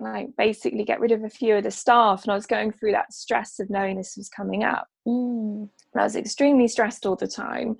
like 0.00 0.28
basically 0.36 0.84
get 0.84 1.00
rid 1.00 1.12
of 1.12 1.24
a 1.24 1.28
few 1.28 1.56
of 1.56 1.64
the 1.64 1.70
staff 1.70 2.22
and 2.22 2.32
i 2.32 2.34
was 2.34 2.46
going 2.46 2.72
through 2.72 2.92
that 2.92 3.12
stress 3.12 3.58
of 3.60 3.70
knowing 3.70 3.96
this 3.96 4.14
was 4.16 4.28
coming 4.28 4.64
up. 4.64 4.86
Mm. 5.06 5.68
and 5.92 6.00
i 6.00 6.02
was 6.02 6.16
extremely 6.16 6.68
stressed 6.68 7.06
all 7.06 7.16
the 7.16 7.28
time. 7.28 7.76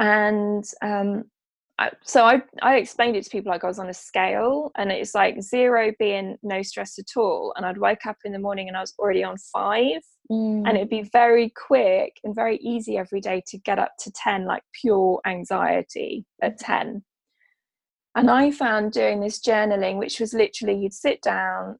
And 0.00 0.64
um, 0.82 1.24
I, 1.78 1.90
so 2.02 2.24
I, 2.24 2.42
I 2.60 2.76
explained 2.76 3.16
it 3.16 3.24
to 3.24 3.30
people 3.30 3.50
like 3.50 3.64
I 3.64 3.68
was 3.68 3.78
on 3.78 3.88
a 3.88 3.94
scale 3.94 4.72
and 4.76 4.90
it's 4.90 5.14
like 5.14 5.40
zero 5.40 5.92
being 5.98 6.36
no 6.42 6.62
stress 6.62 6.98
at 6.98 7.16
all. 7.16 7.52
And 7.56 7.64
I'd 7.64 7.78
wake 7.78 8.06
up 8.06 8.16
in 8.24 8.32
the 8.32 8.38
morning 8.38 8.68
and 8.68 8.76
I 8.76 8.80
was 8.80 8.94
already 8.98 9.22
on 9.24 9.36
five. 9.52 10.02
Mm. 10.30 10.68
and 10.68 10.76
it'd 10.76 10.90
be 10.90 11.08
very 11.10 11.50
quick 11.56 12.20
and 12.22 12.34
very 12.34 12.58
easy 12.58 12.98
every 12.98 13.18
day 13.18 13.42
to 13.46 13.56
get 13.56 13.78
up 13.78 13.92
to 14.00 14.12
10 14.12 14.44
like 14.44 14.62
pure 14.78 15.22
anxiety 15.24 16.26
at 16.42 16.58
10 16.58 17.02
and 18.14 18.30
I 18.30 18.50
found 18.50 18.92
doing 18.92 19.20
this 19.20 19.40
journaling, 19.40 19.98
which 19.98 20.20
was 20.20 20.34
literally 20.34 20.76
you'd 20.76 20.94
sit 20.94 21.22
down 21.22 21.78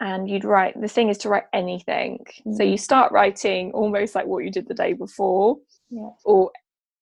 and 0.00 0.28
you'd 0.28 0.44
write. 0.44 0.80
The 0.80 0.88
thing 0.88 1.08
is 1.08 1.18
to 1.18 1.28
write 1.28 1.46
anything. 1.52 2.24
Mm. 2.46 2.56
So 2.56 2.62
you 2.62 2.76
start 2.76 3.12
writing 3.12 3.72
almost 3.72 4.14
like 4.14 4.26
what 4.26 4.44
you 4.44 4.50
did 4.50 4.68
the 4.68 4.74
day 4.74 4.92
before, 4.92 5.58
yeah. 5.90 6.10
or 6.24 6.50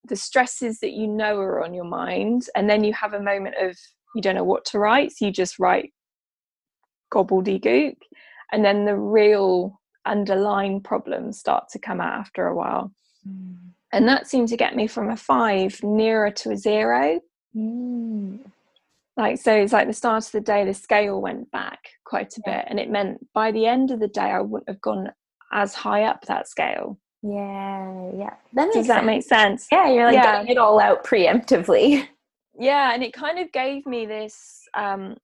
the 0.04 0.16
stresses 0.16 0.80
that 0.80 0.92
you 0.92 1.06
know 1.06 1.38
are 1.38 1.64
on 1.64 1.74
your 1.74 1.84
mind. 1.84 2.48
And 2.54 2.68
then 2.68 2.84
you 2.84 2.92
have 2.94 3.12
a 3.12 3.20
moment 3.20 3.56
of 3.60 3.76
you 4.14 4.22
don't 4.22 4.34
know 4.34 4.44
what 4.44 4.64
to 4.66 4.78
write. 4.78 5.12
So 5.12 5.26
you 5.26 5.32
just 5.32 5.58
write 5.58 5.92
gobbledygook. 7.12 7.96
And 8.52 8.64
then 8.64 8.84
the 8.84 8.96
real 8.96 9.80
underlying 10.04 10.80
problems 10.80 11.38
start 11.38 11.68
to 11.70 11.78
come 11.78 12.00
out 12.00 12.18
after 12.18 12.46
a 12.46 12.54
while. 12.54 12.92
Mm. 13.28 13.56
And 13.92 14.08
that 14.08 14.26
seemed 14.26 14.48
to 14.48 14.56
get 14.56 14.76
me 14.76 14.86
from 14.86 15.10
a 15.10 15.16
five 15.16 15.82
nearer 15.82 16.30
to 16.30 16.50
a 16.50 16.56
zero. 16.56 17.20
Mm 17.56 18.40
like 19.16 19.38
so 19.38 19.54
it's 19.54 19.72
like 19.72 19.86
the 19.86 19.92
start 19.92 20.24
of 20.24 20.32
the 20.32 20.40
day 20.40 20.64
the 20.64 20.74
scale 20.74 21.20
went 21.20 21.50
back 21.50 21.78
quite 22.04 22.36
a 22.36 22.42
bit 22.44 22.64
and 22.68 22.78
it 22.78 22.90
meant 22.90 23.18
by 23.32 23.50
the 23.50 23.66
end 23.66 23.90
of 23.90 24.00
the 24.00 24.08
day 24.08 24.20
i 24.20 24.40
wouldn't 24.40 24.68
have 24.68 24.80
gone 24.80 25.10
as 25.52 25.74
high 25.74 26.04
up 26.04 26.24
that 26.26 26.48
scale. 26.48 26.98
Yeah 27.22 28.10
yeah. 28.16 28.34
That 28.52 28.72
does 28.72 28.86
that 28.86 28.98
sense. 28.98 29.06
make 29.06 29.22
sense? 29.22 29.66
Yeah 29.72 29.90
you're 29.90 30.04
like 30.04 30.14
yeah. 30.14 30.36
getting 30.36 30.52
it 30.52 30.58
all 30.58 30.80
out 30.80 31.04
preemptively. 31.04 32.06
Yeah 32.58 32.94
and 32.94 33.02
it 33.02 33.12
kind 33.12 33.38
of 33.38 33.52
gave 33.52 33.84
me 33.84 34.06
this 34.06 34.62
um 34.72 35.18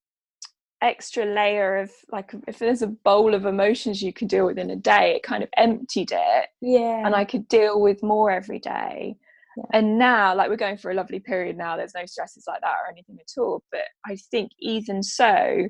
extra 0.83 1.25
layer 1.25 1.79
of 1.79 1.91
like 2.11 2.35
if 2.47 2.59
there's 2.59 2.83
a 2.83 2.89
bowl 2.89 3.33
of 3.33 3.47
emotions 3.47 4.03
you 4.03 4.13
can 4.13 4.29
deal 4.29 4.45
with 4.45 4.59
in 4.59 4.69
a 4.69 4.77
day 4.77 5.15
it 5.17 5.23
kind 5.23 5.43
of 5.43 5.49
emptied 5.57 6.13
it 6.13 6.49
yeah. 6.61 7.07
And 7.07 7.15
i 7.15 7.25
could 7.25 7.49
deal 7.49 7.81
with 7.81 8.03
more 8.03 8.31
every 8.31 8.59
day 8.59 9.17
yeah. 9.57 9.65
and 9.73 9.99
now 9.99 10.35
like 10.35 10.49
we're 10.49 10.57
going 10.57 10.77
for 10.77 10.91
a 10.91 10.95
lovely 10.95 11.21
period 11.21 11.57
now 11.57 11.77
there's 11.77 11.95
no 11.95 12.07
stresses 12.07 12.45
like 12.47 12.61
that 12.61 12.77
or 12.85 12.91
anything 12.91 13.19
at 13.21 13.41
all 13.41 13.63
but 13.71 13.83
i 14.07 14.17
think 14.31 14.51
even 14.59 15.03
so 15.03 15.67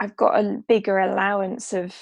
i've 0.00 0.16
got 0.16 0.38
a 0.38 0.62
bigger 0.68 0.98
allowance 0.98 1.72
of 1.72 1.94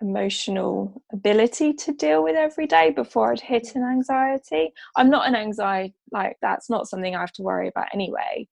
emotional 0.00 1.02
ability 1.12 1.72
to 1.74 1.92
deal 1.92 2.22
with 2.22 2.36
every 2.36 2.66
day 2.66 2.90
before 2.90 3.32
I'd 3.32 3.40
hit 3.40 3.74
an 3.74 3.84
anxiety. 3.84 4.72
I'm 4.96 5.10
not 5.10 5.28
an 5.28 5.34
anxiety, 5.34 5.94
like, 6.10 6.36
that's 6.40 6.70
not 6.70 6.88
something 6.88 7.14
I 7.14 7.20
have 7.20 7.32
to 7.32 7.42
worry 7.42 7.68
about 7.68 7.88
anyway. 7.92 8.48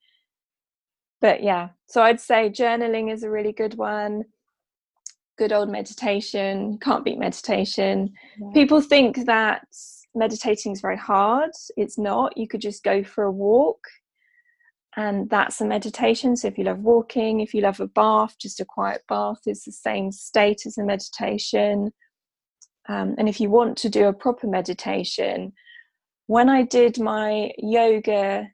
But 1.20 1.42
yeah, 1.42 1.70
so 1.86 2.02
I'd 2.02 2.20
say 2.20 2.50
journaling 2.50 3.12
is 3.12 3.22
a 3.22 3.30
really 3.30 3.52
good 3.52 3.76
one. 3.76 4.24
Good 5.36 5.52
old 5.52 5.70
meditation, 5.70 6.78
can't 6.78 7.04
beat 7.04 7.18
meditation. 7.18 8.12
Yeah. 8.38 8.50
People 8.52 8.80
think 8.80 9.26
that 9.26 9.66
meditating 10.14 10.72
is 10.72 10.80
very 10.80 10.96
hard. 10.96 11.50
It's 11.76 11.98
not. 11.98 12.36
You 12.36 12.48
could 12.48 12.60
just 12.60 12.82
go 12.82 13.02
for 13.04 13.24
a 13.24 13.32
walk 13.32 13.78
and 14.98 15.30
that's 15.30 15.60
a 15.60 15.64
meditation. 15.64 16.36
So 16.36 16.48
if 16.48 16.58
you 16.58 16.64
love 16.64 16.80
walking, 16.80 17.40
if 17.40 17.54
you 17.54 17.60
love 17.60 17.78
a 17.78 17.86
bath, 17.86 18.34
just 18.40 18.58
a 18.60 18.64
quiet 18.64 19.02
bath 19.08 19.38
is 19.46 19.62
the 19.62 19.70
same 19.70 20.10
state 20.10 20.62
as 20.66 20.76
a 20.76 20.82
meditation. 20.82 21.92
Um, 22.88 23.14
and 23.16 23.28
if 23.28 23.40
you 23.40 23.48
want 23.48 23.76
to 23.78 23.88
do 23.88 24.06
a 24.06 24.12
proper 24.12 24.48
meditation, 24.48 25.52
when 26.26 26.48
I 26.48 26.62
did 26.62 26.98
my 26.98 27.52
yoga 27.58 28.48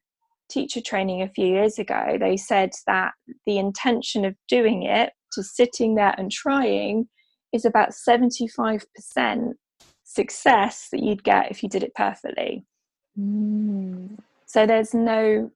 teacher 0.50 0.82
training 0.82 1.22
a 1.22 1.30
few 1.30 1.46
years 1.46 1.78
ago, 1.78 2.18
they 2.20 2.36
said 2.36 2.72
that 2.86 3.12
the 3.46 3.56
intention 3.56 4.26
of 4.26 4.34
doing 4.46 4.82
it, 4.82 5.12
to 5.32 5.42
sitting 5.42 5.94
there 5.94 6.14
and 6.18 6.30
trying, 6.30 7.08
is 7.54 7.64
about 7.64 7.92
75% 8.06 8.84
success 10.14 10.88
that 10.92 11.02
you'd 11.02 11.24
get 11.24 11.50
if 11.50 11.62
you 11.62 11.68
did 11.68 11.82
it 11.82 11.94
perfectly. 11.94 12.64
Mm. 13.18 14.18
So 14.46 14.66
there's 14.66 14.94
no 14.94 15.50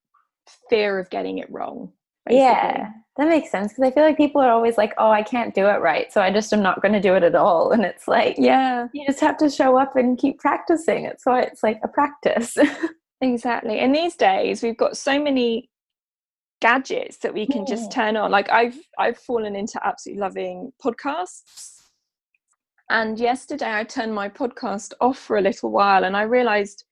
fear 0.69 0.99
of 0.99 1.11
getting 1.11 1.39
it 1.39 1.51
wrong. 1.51 1.93
Basically. 2.27 2.43
Yeah, 2.43 2.91
that 3.17 3.29
makes 3.29 3.51
sense 3.51 3.73
because 3.73 3.85
I 3.85 3.91
feel 3.91 4.03
like 4.03 4.19
people 4.19 4.43
are 4.43 4.53
always 4.53 4.77
like, 4.77 4.93
"Oh, 4.99 5.11
I 5.11 5.23
can't 5.23 5.55
do 5.55 5.67
it 5.67 5.81
right, 5.81 6.13
so 6.13 6.21
I 6.21 6.31
just 6.31 6.53
am 6.53 6.63
not 6.63 6.83
going 6.83 6.93
to 6.93 7.01
do 7.01 7.15
it 7.15 7.23
at 7.23 7.35
all." 7.35 7.73
And 7.73 7.85
it's 7.85 8.07
like, 8.07 8.37
yeah, 8.39 8.89
you 8.93 9.07
just 9.07 9.21
have 9.21 9.39
to 9.39 9.49
show 9.49 9.79
up 9.79 9.97
and 9.97 10.19
keep 10.19 10.39
practicing. 10.39 11.05
It's 11.05 11.25
why 11.25 11.43
it's 11.43 11.63
like 11.63 11.81
a 11.83 11.89
practice. 11.89 12.57
exactly. 13.23 13.79
And 13.79 13.95
these 13.95 14.15
days, 14.15 14.63
we've 14.63 14.77
got 14.77 14.99
so 14.99 15.21
many 15.21 15.71
gadgets 16.61 17.19
that 17.19 17.33
we 17.33 17.47
can 17.47 17.61
yeah. 17.61 17.75
just 17.75 17.91
turn 17.93 18.17
on. 18.17 18.31
Like 18.31 18.51
I've 18.51 18.79
I've 18.99 19.19
fallen 19.19 19.57
into 19.57 19.81
absolutely 19.85 20.21
loving 20.21 20.73
podcasts. 20.85 21.78
And 22.91 23.19
yesterday 23.19 23.75
I 23.75 23.85
turned 23.85 24.15
my 24.15 24.29
podcast 24.29 24.95
off 25.01 25.19
for 25.19 25.37
a 25.37 25.43
little 25.43 25.71
while 25.71 26.05
and 26.05 26.17
I 26.17 26.23
realized 26.23 26.85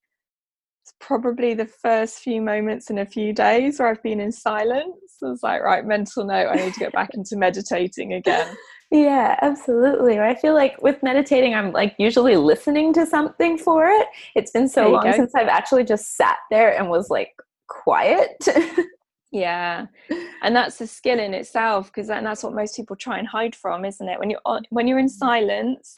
it's 0.83 0.93
probably 0.99 1.53
the 1.53 1.65
first 1.65 2.19
few 2.19 2.41
moments 2.41 2.89
in 2.89 2.99
a 2.99 3.05
few 3.05 3.33
days 3.33 3.79
where 3.79 3.89
I've 3.89 4.03
been 4.03 4.21
in 4.21 4.31
silence. 4.31 5.17
I 5.23 5.29
was 5.29 5.43
like, 5.43 5.61
right, 5.61 5.85
mental 5.85 6.23
note, 6.23 6.49
I 6.49 6.55
need 6.55 6.73
to 6.73 6.79
get 6.79 6.93
back 6.93 7.09
into 7.13 7.35
meditating 7.35 8.13
again. 8.13 8.55
Yeah, 8.89 9.37
absolutely. 9.41 10.17
I 10.17 10.33
feel 10.33 10.53
like 10.53 10.81
with 10.81 11.03
meditating, 11.03 11.53
I'm 11.53 11.73
like 11.73 11.93
usually 11.99 12.37
listening 12.37 12.93
to 12.93 13.05
something 13.05 13.57
for 13.57 13.87
it. 13.87 14.07
It's 14.33 14.51
been 14.51 14.69
so 14.69 14.89
long 14.89 15.03
go. 15.03 15.11
since 15.11 15.35
I've 15.35 15.49
actually 15.49 15.83
just 15.83 16.15
sat 16.15 16.37
there 16.49 16.73
and 16.73 16.89
was 16.89 17.09
like 17.09 17.33
quiet. 17.67 18.47
yeah, 19.31 19.87
and 20.41 20.55
that's 20.55 20.79
a 20.81 20.87
skill 20.87 21.19
in 21.19 21.33
itself 21.33 21.87
because 21.87 22.07
that, 22.07 22.23
that's 22.23 22.43
what 22.43 22.53
most 22.53 22.75
people 22.75 22.95
try 22.95 23.19
and 23.19 23.27
hide 23.27 23.55
from, 23.55 23.85
isn't 23.85 24.07
it? 24.07 24.19
When 24.19 24.29
you're 24.29 24.41
on, 24.45 24.63
when 24.69 24.87
you're 24.87 24.99
in 24.99 25.07
mm. 25.07 25.11
silence, 25.11 25.97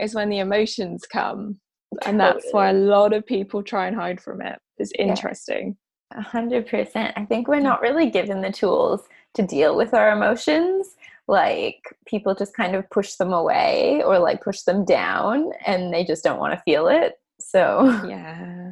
is 0.00 0.14
when 0.14 0.28
the 0.28 0.38
emotions 0.38 1.06
come 1.06 1.60
and 2.04 2.18
that's 2.18 2.46
why 2.50 2.70
a 2.70 2.74
lot 2.74 3.12
of 3.12 3.24
people 3.26 3.62
try 3.62 3.86
and 3.86 3.96
hide 3.96 4.20
from 4.20 4.40
it. 4.42 4.58
It's 4.78 4.92
interesting. 4.98 5.76
A 6.12 6.20
hundred 6.20 6.66
percent. 6.66 7.12
I 7.16 7.24
think 7.24 7.48
we're 7.48 7.60
not 7.60 7.80
really 7.80 8.10
given 8.10 8.40
the 8.40 8.52
tools 8.52 9.02
to 9.34 9.42
deal 9.42 9.76
with 9.76 9.94
our 9.94 10.12
emotions 10.12 10.94
like 11.26 11.82
people 12.06 12.34
just 12.34 12.54
kind 12.54 12.74
of 12.76 12.88
push 12.90 13.14
them 13.14 13.32
away 13.32 14.02
or 14.04 14.18
like 14.18 14.42
push 14.42 14.62
them 14.62 14.84
down 14.84 15.50
and 15.66 15.92
they 15.92 16.04
just 16.04 16.22
don't 16.22 16.38
want 16.38 16.52
to 16.52 16.62
feel 16.64 16.86
it 16.86 17.14
so 17.40 17.84
yeah 18.06 18.63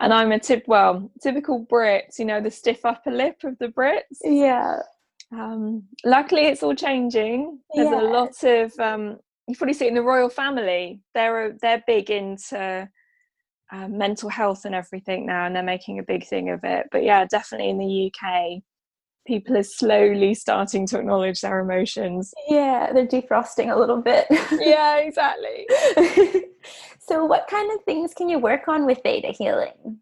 and 0.00 0.12
i'm 0.12 0.32
a 0.32 0.38
tip 0.38 0.64
well 0.66 1.10
typical 1.22 1.64
brits 1.66 2.18
you 2.18 2.24
know 2.24 2.40
the 2.40 2.50
stiff 2.50 2.84
upper 2.84 3.10
lip 3.10 3.36
of 3.44 3.56
the 3.58 3.68
brits 3.68 4.02
yeah 4.22 4.78
um 5.32 5.82
luckily 6.04 6.42
it's 6.42 6.62
all 6.62 6.74
changing 6.74 7.58
there's 7.74 7.90
yeah. 7.90 8.00
a 8.00 8.02
lot 8.02 8.44
of 8.44 8.72
um 8.78 9.18
you 9.46 9.56
probably 9.56 9.74
see 9.74 9.86
it 9.86 9.88
in 9.88 9.94
the 9.94 10.02
royal 10.02 10.28
family. 10.28 11.00
They're 11.14 11.56
they're 11.60 11.84
big 11.86 12.10
into 12.10 12.88
uh, 13.72 13.88
mental 13.88 14.28
health 14.28 14.64
and 14.64 14.74
everything 14.74 15.26
now, 15.26 15.46
and 15.46 15.54
they're 15.54 15.62
making 15.62 15.98
a 15.98 16.04
big 16.04 16.26
thing 16.26 16.50
of 16.50 16.60
it. 16.64 16.86
But 16.90 17.04
yeah, 17.04 17.24
definitely 17.26 17.70
in 17.70 17.78
the 17.78 18.12
UK, 18.12 18.62
people 19.26 19.56
are 19.56 19.62
slowly 19.62 20.34
starting 20.34 20.86
to 20.88 20.98
acknowledge 20.98 21.40
their 21.40 21.60
emotions. 21.60 22.32
Yeah, 22.48 22.92
they're 22.92 23.06
defrosting 23.06 23.74
a 23.74 23.78
little 23.78 24.00
bit. 24.00 24.26
yeah, 24.52 24.96
exactly. 24.98 25.66
so, 27.00 27.24
what 27.24 27.46
kind 27.48 27.70
of 27.72 27.84
things 27.84 28.14
can 28.14 28.28
you 28.28 28.38
work 28.38 28.68
on 28.68 28.86
with 28.86 28.98
theta 29.02 29.28
healing? 29.28 29.98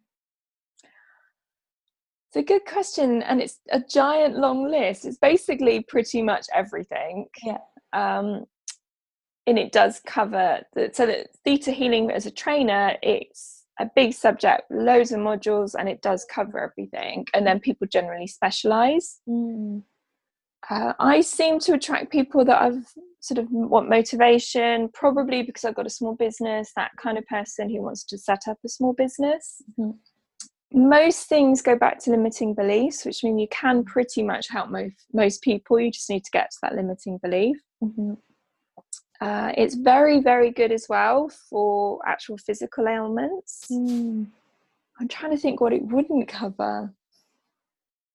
It's 2.28 2.36
a 2.36 2.42
good 2.42 2.64
question, 2.64 3.22
and 3.22 3.42
it's 3.42 3.60
a 3.70 3.80
giant 3.80 4.38
long 4.38 4.70
list. 4.70 5.04
It's 5.04 5.18
basically 5.18 5.82
pretty 5.82 6.22
much 6.22 6.46
everything. 6.54 7.26
Yeah. 7.44 7.58
Um, 7.92 8.46
and 9.46 9.58
it 9.58 9.72
does 9.72 10.00
cover 10.06 10.60
the, 10.74 10.90
so 10.92 11.06
that 11.06 11.28
theta 11.44 11.72
healing 11.72 12.10
as 12.10 12.26
a 12.26 12.30
trainer 12.30 12.96
it's 13.02 13.61
a 13.82 13.90
big 13.96 14.14
subject 14.14 14.62
loads 14.70 15.10
of 15.10 15.18
modules 15.18 15.74
and 15.78 15.88
it 15.88 16.00
does 16.00 16.24
cover 16.24 16.58
everything 16.58 17.26
and 17.34 17.46
then 17.46 17.58
people 17.58 17.86
generally 17.86 18.28
specialize 18.28 19.20
mm. 19.28 19.82
uh, 20.70 20.92
i 21.00 21.20
seem 21.20 21.58
to 21.58 21.74
attract 21.74 22.10
people 22.10 22.44
that 22.44 22.62
i've 22.62 22.86
sort 23.20 23.38
of 23.38 23.46
want 23.50 23.88
motivation 23.88 24.88
probably 24.94 25.42
because 25.42 25.64
i've 25.64 25.74
got 25.74 25.86
a 25.86 25.90
small 25.90 26.14
business 26.14 26.72
that 26.76 26.92
kind 26.96 27.18
of 27.18 27.26
person 27.26 27.68
who 27.68 27.82
wants 27.82 28.04
to 28.04 28.16
set 28.16 28.42
up 28.48 28.58
a 28.64 28.68
small 28.68 28.92
business 28.92 29.60
mm-hmm. 29.78 29.90
most 30.72 31.28
things 31.28 31.60
go 31.60 31.76
back 31.76 31.98
to 31.98 32.10
limiting 32.10 32.54
beliefs 32.54 33.04
which 33.04 33.24
mean 33.24 33.38
you 33.38 33.48
can 33.50 33.84
pretty 33.84 34.22
much 34.22 34.48
help 34.48 34.70
most 34.70 34.94
most 35.12 35.42
people 35.42 35.80
you 35.80 35.90
just 35.90 36.08
need 36.08 36.24
to 36.24 36.30
get 36.30 36.50
to 36.52 36.58
that 36.62 36.76
limiting 36.76 37.18
belief 37.18 37.56
mm-hmm. 37.82 38.14
Uh, 39.22 39.52
it's 39.56 39.76
very, 39.76 40.20
very 40.20 40.50
good 40.50 40.72
as 40.72 40.86
well 40.88 41.30
for 41.48 42.00
actual 42.04 42.36
physical 42.36 42.88
ailments. 42.88 43.66
Mm. 43.70 44.26
I'm 44.98 45.06
trying 45.06 45.30
to 45.30 45.36
think 45.36 45.60
what 45.60 45.72
it 45.72 45.84
wouldn't 45.84 46.26
cover. 46.26 46.92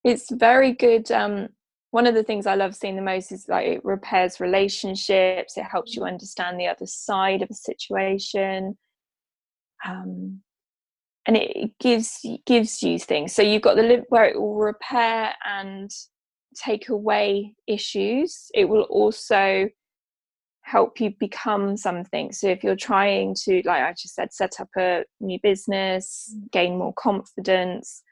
It's 0.04 0.30
very 0.30 0.74
good. 0.74 1.10
Um, 1.10 1.48
one 1.92 2.08
of 2.08 2.14
the 2.14 2.24
things 2.24 2.46
I 2.46 2.56
love 2.56 2.76
seeing 2.76 2.98
the 2.98 3.02
most 3.02 3.32
is 3.32 3.48
like 3.48 3.68
it 3.68 3.86
repairs 3.86 4.42
relationships. 4.42 5.58
It 5.58 5.64
helps 5.64 5.96
you 5.96 6.04
understand 6.04 6.60
the 6.60 6.68
other 6.68 6.86
side 6.86 7.42
of 7.42 7.50
a 7.50 7.54
situation, 7.54 8.78
um, 9.88 10.42
and 11.26 11.38
it 11.38 11.72
gives 11.80 12.20
gives 12.46 12.84
you 12.84 13.00
things. 13.00 13.32
So 13.32 13.42
you've 13.42 13.62
got 13.62 13.78
the 13.78 14.04
where 14.10 14.26
it 14.26 14.38
will 14.38 14.56
repair 14.56 15.34
and 15.46 15.90
take 16.54 16.90
away 16.90 17.56
issues. 17.66 18.52
It 18.54 18.66
will 18.66 18.84
also 18.84 19.70
help 20.68 21.00
you 21.00 21.14
become 21.18 21.78
something. 21.78 22.34
So 22.34 22.48
if 22.48 22.62
you're 22.62 22.76
trying 22.76 23.36
to, 23.46 23.62
like 23.64 23.84
I 23.84 23.94
just 23.94 24.16
said, 24.16 24.34
set 24.34 24.60
up 24.60 24.68
a 24.78 25.06
new 25.22 25.40
business, 25.42 26.36
mm. 26.36 26.52
gain 26.52 26.78
more 26.78 26.94
confidence, 26.94 28.04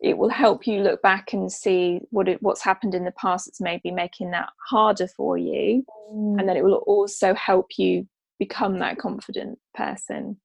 it 0.00 0.16
will 0.16 0.28
help 0.28 0.64
you 0.64 0.80
look 0.80 1.02
back 1.02 1.32
and 1.32 1.50
see 1.50 2.00
what 2.10 2.28
it, 2.28 2.40
what's 2.40 2.62
happened 2.62 2.94
in 2.94 3.04
the 3.04 3.12
past 3.12 3.46
that's 3.46 3.60
maybe 3.60 3.90
making 3.90 4.30
that 4.30 4.50
harder 4.70 5.08
for 5.08 5.36
you, 5.36 5.84
mm. 6.12 6.38
and 6.38 6.48
then 6.48 6.56
it 6.56 6.62
will 6.62 6.84
also 6.86 7.34
help 7.34 7.66
you 7.76 8.06
become 8.38 8.78
that 8.78 8.98
confident 8.98 9.58
person. 9.74 10.36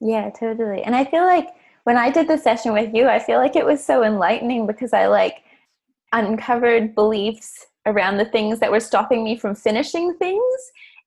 Yeah, 0.00 0.30
totally. 0.30 0.82
And 0.82 0.96
I 0.96 1.04
feel 1.04 1.24
like 1.24 1.48
when 1.84 1.98
I 1.98 2.10
did 2.10 2.28
the 2.28 2.38
session 2.38 2.72
with 2.72 2.94
you, 2.94 3.08
I 3.08 3.18
feel 3.18 3.38
like 3.38 3.56
it 3.56 3.66
was 3.66 3.84
so 3.84 4.04
enlightening 4.04 4.66
because 4.66 4.94
I 4.94 5.06
like 5.06 5.42
uncovered 6.12 6.94
beliefs 6.94 7.66
around 7.88 8.16
the 8.18 8.24
things 8.24 8.60
that 8.60 8.70
were 8.70 8.80
stopping 8.80 9.24
me 9.24 9.36
from 9.36 9.54
finishing 9.54 10.14
things. 10.14 10.42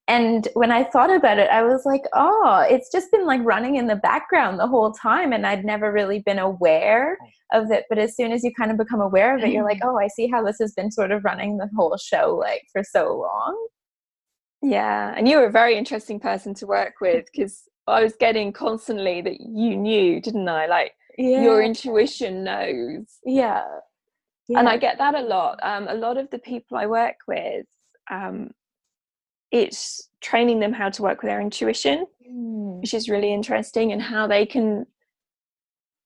And 0.08 0.48
when 0.56 0.72
i 0.72 0.84
thought 0.84 1.13
about 1.15 1.38
it 1.38 1.50
i 1.52 1.62
was 1.62 1.86
like 1.86 2.02
oh 2.13 2.65
it's 2.70 2.91
just 2.91 3.12
been 3.12 3.26
like 3.26 3.39
running 3.44 3.76
in 3.76 3.86
the 3.86 3.96
background 3.96 4.60
the 4.60 4.67
whole 4.67 4.91
time 4.91 5.32
and 5.32 5.46
i'd 5.46 5.63
never 5.63 5.91
really 5.91 6.20
been 6.20 6.39
aware 6.39 7.17
oh. 7.54 7.62
of 7.62 7.72
it. 7.72 7.86
But 7.88 8.00
as 8.00 8.15
soon 8.15 8.32
as 8.32 8.44
you 8.44 8.52
kind 8.60 8.72
of 8.72 8.78
become 8.78 9.00
aware 9.00 9.38
of 9.38 9.44
it 9.44 9.52
you're 9.52 9.63
like 9.63 9.80
mm. 9.80 9.88
oh 9.88 9.98
i 9.98 10.08
see 10.08 10.28
how 10.28 10.44
this 10.44 10.58
has 10.60 10.74
been 10.74 10.91
sort 10.91 11.12
of 11.12 11.24
running 11.24 11.58
the 11.58 11.70
whole 11.76 11.96
show 11.98 12.36
like 12.36 12.63
for 12.74 12.84
so 12.84 13.15
long. 13.15 13.67
Yeah 14.63 15.13
and 15.15 15.28
you 15.28 15.38
were 15.38 15.46
a 15.46 15.52
very 15.52 15.78
interesting 15.78 16.20
person 16.20 16.56
to 16.56 16.67
work 16.67 16.96
with 17.02 17.26
because 17.32 17.63
i 17.88 18.02
was 18.04 18.15
getting 18.20 18.52
constantly 18.52 19.22
that 19.22 19.39
you 19.39 19.78
knew 19.78 20.20
didn't 20.20 20.50
i? 20.50 20.65
Like 20.65 20.94
yeah. 21.17 21.44
your 21.44 21.62
intuition 21.62 22.44
knows. 22.44 23.06
Yeah 23.24 23.65
yeah. 24.47 24.60
and 24.60 24.67
i 24.67 24.77
get 24.77 24.97
that 24.97 25.15
a 25.15 25.21
lot 25.21 25.60
um, 25.63 25.88
a 25.88 25.93
lot 25.93 26.17
of 26.17 26.30
the 26.30 26.39
people 26.39 26.77
i 26.77 26.86
work 26.86 27.15
with 27.27 27.65
um, 28.10 28.51
it's 29.51 30.10
training 30.21 30.60
them 30.60 30.73
how 30.73 30.89
to 30.89 31.01
work 31.01 31.21
with 31.21 31.30
their 31.30 31.41
intuition 31.41 32.06
mm. 32.30 32.80
which 32.82 32.93
is 32.93 33.10
really 33.10 33.34
interesting 33.34 33.91
and 33.91 34.01
how 34.01 34.27
they 34.27 34.45
can 34.45 34.86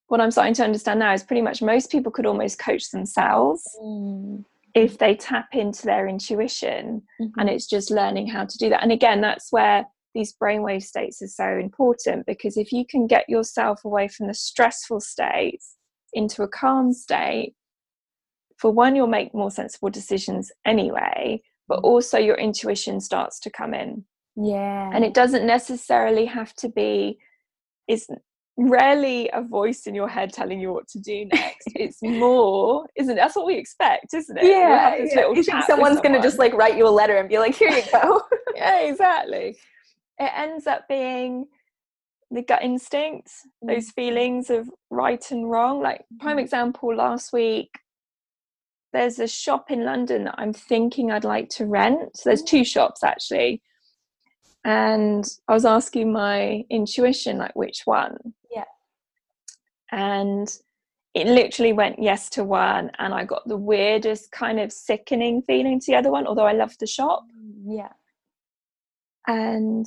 what 0.07 0.21
i'm 0.21 0.31
starting 0.31 0.53
to 0.53 0.63
understand 0.63 0.99
now 0.99 1.13
is 1.13 1.23
pretty 1.23 1.41
much 1.41 1.61
most 1.61 1.91
people 1.91 2.11
could 2.11 2.25
almost 2.25 2.59
coach 2.59 2.91
themselves 2.91 3.63
mm. 3.81 4.43
if 4.73 4.97
they 4.97 5.15
tap 5.15 5.47
into 5.53 5.85
their 5.85 6.07
intuition 6.07 7.01
mm-hmm. 7.21 7.39
and 7.39 7.49
it's 7.49 7.67
just 7.67 7.91
learning 7.91 8.27
how 8.27 8.45
to 8.45 8.57
do 8.57 8.69
that 8.69 8.83
and 8.83 8.91
again 8.91 9.21
that's 9.21 9.51
where 9.51 9.85
these 10.15 10.33
brainwave 10.41 10.81
states 10.81 11.21
are 11.21 11.27
so 11.27 11.57
important 11.59 12.25
because 12.25 12.57
if 12.57 12.71
you 12.71 12.85
can 12.89 13.05
get 13.05 13.29
yourself 13.29 13.83
away 13.83 14.07
from 14.07 14.27
the 14.27 14.33
stressful 14.33 15.01
states 15.01 15.75
into 16.13 16.41
a 16.41 16.47
calm 16.47 16.93
state 16.93 17.53
for 18.57 18.71
one 18.71 18.95
you'll 18.95 19.07
make 19.07 19.33
more 19.33 19.51
sensible 19.51 19.89
decisions 19.89 20.51
anyway 20.65 21.41
but 21.67 21.77
mm-hmm. 21.77 21.85
also 21.85 22.17
your 22.17 22.35
intuition 22.35 22.99
starts 22.99 23.39
to 23.39 23.49
come 23.49 23.73
in 23.73 24.03
yeah 24.35 24.89
and 24.93 25.03
it 25.03 25.13
doesn't 25.13 25.45
necessarily 25.45 26.25
have 26.25 26.53
to 26.55 26.69
be 26.69 27.17
it's 27.87 28.07
rarely 28.57 29.29
a 29.33 29.41
voice 29.41 29.85
in 29.85 29.93
your 29.93 30.07
head 30.07 30.31
telling 30.31 30.59
you 30.59 30.71
what 30.71 30.87
to 30.87 30.99
do 30.99 31.25
next. 31.25 31.67
it's 31.75 32.01
more, 32.01 32.85
isn't 32.95 33.13
it? 33.13 33.15
That's 33.15 33.35
what 33.35 33.45
we 33.45 33.55
expect, 33.55 34.13
isn't 34.13 34.37
it? 34.37 34.45
Yeah. 34.45 34.95
yeah. 34.97 35.31
You 35.31 35.43
think 35.43 35.63
someone's 35.65 35.99
going 35.99 36.13
to 36.13 36.21
just 36.21 36.39
like 36.39 36.53
write 36.53 36.77
you 36.77 36.87
a 36.87 36.89
letter 36.89 37.17
and 37.17 37.27
be 37.27 37.37
like, 37.37 37.55
here 37.55 37.69
you 37.69 37.83
go. 37.91 38.21
yeah, 38.55 38.81
exactly. 38.81 39.57
It 40.17 40.31
ends 40.33 40.65
up 40.65 40.87
being 40.87 41.45
the 42.31 42.41
gut 42.41 42.63
instinct, 42.63 43.29
mm. 43.61 43.75
those 43.75 43.89
feelings 43.89 44.49
of 44.49 44.69
right 44.89 45.21
and 45.29 45.51
wrong. 45.51 45.81
Like, 45.81 46.05
prime 46.21 46.37
mm. 46.37 46.39
example, 46.39 46.95
last 46.95 47.33
week, 47.33 47.69
there's 48.95 49.19
a 49.19 49.27
shop 49.27 49.69
in 49.69 49.85
London 49.85 50.23
that 50.23 50.35
I'm 50.37 50.53
thinking 50.53 51.11
I'd 51.11 51.23
like 51.23 51.49
to 51.49 51.65
rent. 51.65 52.17
So 52.17 52.29
there's 52.29 52.43
mm. 52.43 52.47
two 52.47 52.63
shops 52.63 53.03
actually 53.03 53.61
and 54.65 55.23
I 55.47 55.53
was 55.53 55.63
asking 55.63 56.11
my 56.11 56.65
intuition, 56.71 57.37
like 57.37 57.55
which 57.55 57.83
one? 57.85 58.17
Yeah. 58.51 58.63
And 59.91 60.49
it 61.13 61.27
literally 61.27 61.71
went 61.71 62.01
yes 62.01 62.29
to 62.31 62.43
one, 62.43 62.89
and 62.97 63.13
I 63.13 63.25
got 63.25 63.47
the 63.47 63.57
weirdest 63.57 64.31
kind 64.31 64.59
of 64.59 64.73
sickening 64.73 65.43
feeling 65.43 65.79
to 65.79 65.91
the 65.91 65.97
other 65.97 66.09
one, 66.09 66.25
although 66.25 66.47
I 66.47 66.53
loved 66.53 66.79
the 66.79 66.87
shop. 66.87 67.25
Yeah. 67.63 67.93
And 69.27 69.85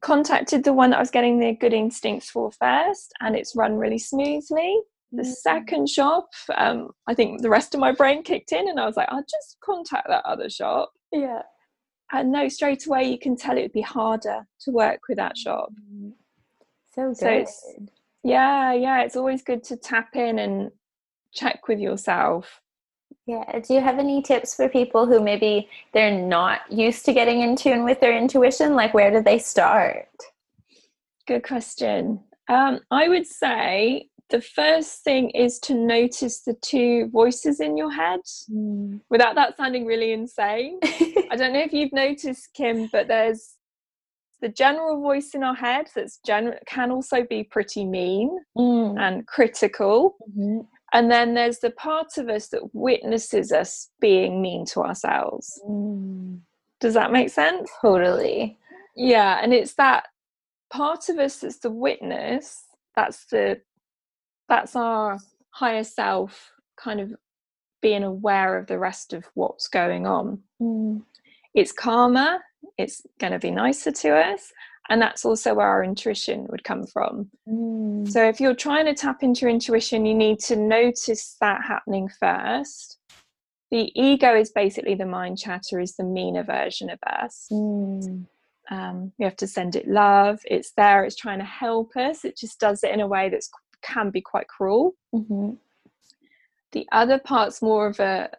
contacted 0.00 0.62
the 0.62 0.72
one 0.72 0.90
that 0.90 0.98
I 0.98 1.00
was 1.00 1.10
getting 1.10 1.40
the 1.40 1.52
good 1.52 1.72
instincts 1.72 2.30
for 2.30 2.52
first, 2.52 3.12
and 3.20 3.34
it's 3.34 3.56
run 3.56 3.76
really 3.76 3.98
smoothly. 3.98 4.78
The 5.12 5.22
mm-hmm. 5.22 5.30
second 5.30 5.88
shop, 5.88 6.30
um, 6.56 6.90
I 7.06 7.14
think 7.14 7.42
the 7.42 7.50
rest 7.50 7.74
of 7.74 7.80
my 7.80 7.92
brain 7.92 8.22
kicked 8.22 8.52
in, 8.52 8.68
and 8.68 8.80
I 8.80 8.86
was 8.86 8.96
like, 8.96 9.08
I'll 9.10 9.22
just 9.22 9.58
contact 9.62 10.08
that 10.08 10.24
other 10.24 10.48
shop. 10.48 10.92
Yeah 11.12 11.42
and 12.12 12.30
no, 12.30 12.48
straight 12.48 12.86
away 12.86 13.04
you 13.04 13.18
can 13.18 13.36
tell 13.36 13.56
it 13.56 13.62
would 13.62 13.72
be 13.72 13.80
harder 13.80 14.46
to 14.60 14.70
work 14.70 15.00
with 15.08 15.16
that 15.16 15.36
shop. 15.36 15.72
Mm-hmm. 15.72 16.10
So 16.94 17.08
good. 17.08 17.16
So 17.16 17.28
it's, 17.30 17.74
yeah, 18.22 18.72
yeah, 18.74 19.02
it's 19.02 19.16
always 19.16 19.42
good 19.42 19.64
to 19.64 19.76
tap 19.76 20.14
in 20.14 20.38
and 20.38 20.70
check 21.32 21.68
with 21.68 21.78
yourself. 21.78 22.60
Yeah. 23.26 23.60
Do 23.60 23.74
you 23.74 23.80
have 23.80 23.98
any 23.98 24.20
tips 24.20 24.54
for 24.54 24.68
people 24.68 25.06
who 25.06 25.22
maybe 25.22 25.68
they're 25.94 26.20
not 26.20 26.70
used 26.70 27.04
to 27.06 27.14
getting 27.14 27.40
in 27.40 27.56
tune 27.56 27.84
with 27.84 28.00
their 28.00 28.16
intuition? 28.16 28.74
Like, 28.74 28.92
where 28.92 29.10
do 29.10 29.22
they 29.22 29.38
start? 29.38 30.08
Good 31.26 31.44
question. 31.44 32.20
Um, 32.48 32.80
I 32.90 33.08
would 33.08 33.26
say 33.26 34.08
the 34.30 34.40
first 34.40 35.04
thing 35.04 35.30
is 35.30 35.58
to 35.60 35.74
notice 35.74 36.40
the 36.40 36.54
two 36.54 37.08
voices 37.12 37.60
in 37.60 37.76
your 37.76 37.90
head 37.90 38.20
mm. 38.50 39.00
without 39.10 39.34
that 39.34 39.56
sounding 39.56 39.84
really 39.84 40.12
insane. 40.12 40.78
I 40.84 41.36
don't 41.36 41.52
know 41.52 41.60
if 41.60 41.72
you've 41.72 41.92
noticed, 41.92 42.48
Kim, 42.54 42.88
but 42.90 43.08
there's 43.08 43.56
the 44.40 44.48
general 44.48 45.00
voice 45.00 45.34
in 45.34 45.44
our 45.44 45.54
head 45.54 45.88
that's 45.94 46.18
gen- 46.26 46.58
can 46.66 46.90
also 46.90 47.24
be 47.24 47.44
pretty 47.44 47.84
mean 47.84 48.38
mm. 48.56 49.00
and 49.00 49.26
critical. 49.26 50.16
Mm-hmm. 50.30 50.60
And 50.94 51.10
then 51.10 51.34
there's 51.34 51.60
the 51.60 51.70
part 51.70 52.18
of 52.18 52.28
us 52.28 52.48
that 52.48 52.74
witnesses 52.74 53.52
us 53.52 53.90
being 54.00 54.42
mean 54.42 54.66
to 54.66 54.80
ourselves. 54.80 55.60
Mm. 55.66 56.40
Does 56.80 56.94
that 56.94 57.12
make 57.12 57.30
sense? 57.30 57.70
Totally. 57.80 58.58
Yeah. 58.96 59.40
And 59.42 59.54
it's 59.54 59.74
that 59.74 60.08
part 60.70 61.08
of 61.08 61.18
us 61.18 61.38
that's 61.38 61.58
the 61.58 61.70
witness, 61.70 62.64
that's 62.96 63.26
the 63.26 63.60
that's 64.52 64.76
our 64.76 65.18
higher 65.48 65.82
self 65.82 66.52
kind 66.76 67.00
of 67.00 67.14
being 67.80 68.04
aware 68.04 68.58
of 68.58 68.66
the 68.66 68.78
rest 68.78 69.14
of 69.14 69.24
what's 69.32 69.66
going 69.66 70.06
on. 70.06 70.42
Mm. 70.60 71.02
It's 71.54 71.72
calmer, 71.72 72.36
it's 72.76 73.00
going 73.18 73.32
to 73.32 73.38
be 73.38 73.50
nicer 73.50 73.90
to 73.90 74.14
us, 74.14 74.52
and 74.90 75.00
that's 75.00 75.24
also 75.24 75.54
where 75.54 75.66
our 75.66 75.82
intuition 75.82 76.46
would 76.50 76.64
come 76.64 76.86
from. 76.86 77.30
Mm. 77.48 78.10
So, 78.10 78.28
if 78.28 78.40
you're 78.40 78.54
trying 78.54 78.84
to 78.84 78.94
tap 78.94 79.22
into 79.22 79.40
your 79.40 79.50
intuition, 79.50 80.04
you 80.04 80.14
need 80.14 80.38
to 80.40 80.56
notice 80.56 81.36
that 81.40 81.62
happening 81.66 82.10
first. 82.20 82.98
The 83.70 83.90
ego 83.98 84.36
is 84.36 84.50
basically 84.50 84.96
the 84.96 85.06
mind 85.06 85.38
chatter, 85.38 85.80
is 85.80 85.96
the 85.96 86.04
meaner 86.04 86.44
version 86.44 86.90
of 86.90 86.98
us. 87.06 87.46
Mm. 87.50 88.26
Um, 88.70 89.12
we 89.18 89.24
have 89.24 89.36
to 89.36 89.46
send 89.46 89.76
it 89.76 89.88
love. 89.88 90.40
It's 90.44 90.72
there. 90.76 91.04
It's 91.04 91.16
trying 91.16 91.38
to 91.38 91.44
help 91.46 91.96
us. 91.96 92.26
It 92.26 92.36
just 92.36 92.60
does 92.60 92.84
it 92.84 92.90
in 92.90 93.00
a 93.00 93.06
way 93.06 93.30
that's 93.30 93.48
can 93.82 94.10
be 94.10 94.20
quite 94.20 94.48
cruel. 94.48 94.94
Mm-hmm. 95.14 95.52
The 96.72 96.86
other 96.92 97.18
part's 97.18 97.60
more 97.60 97.86
of 97.86 98.00
a, 98.00 98.30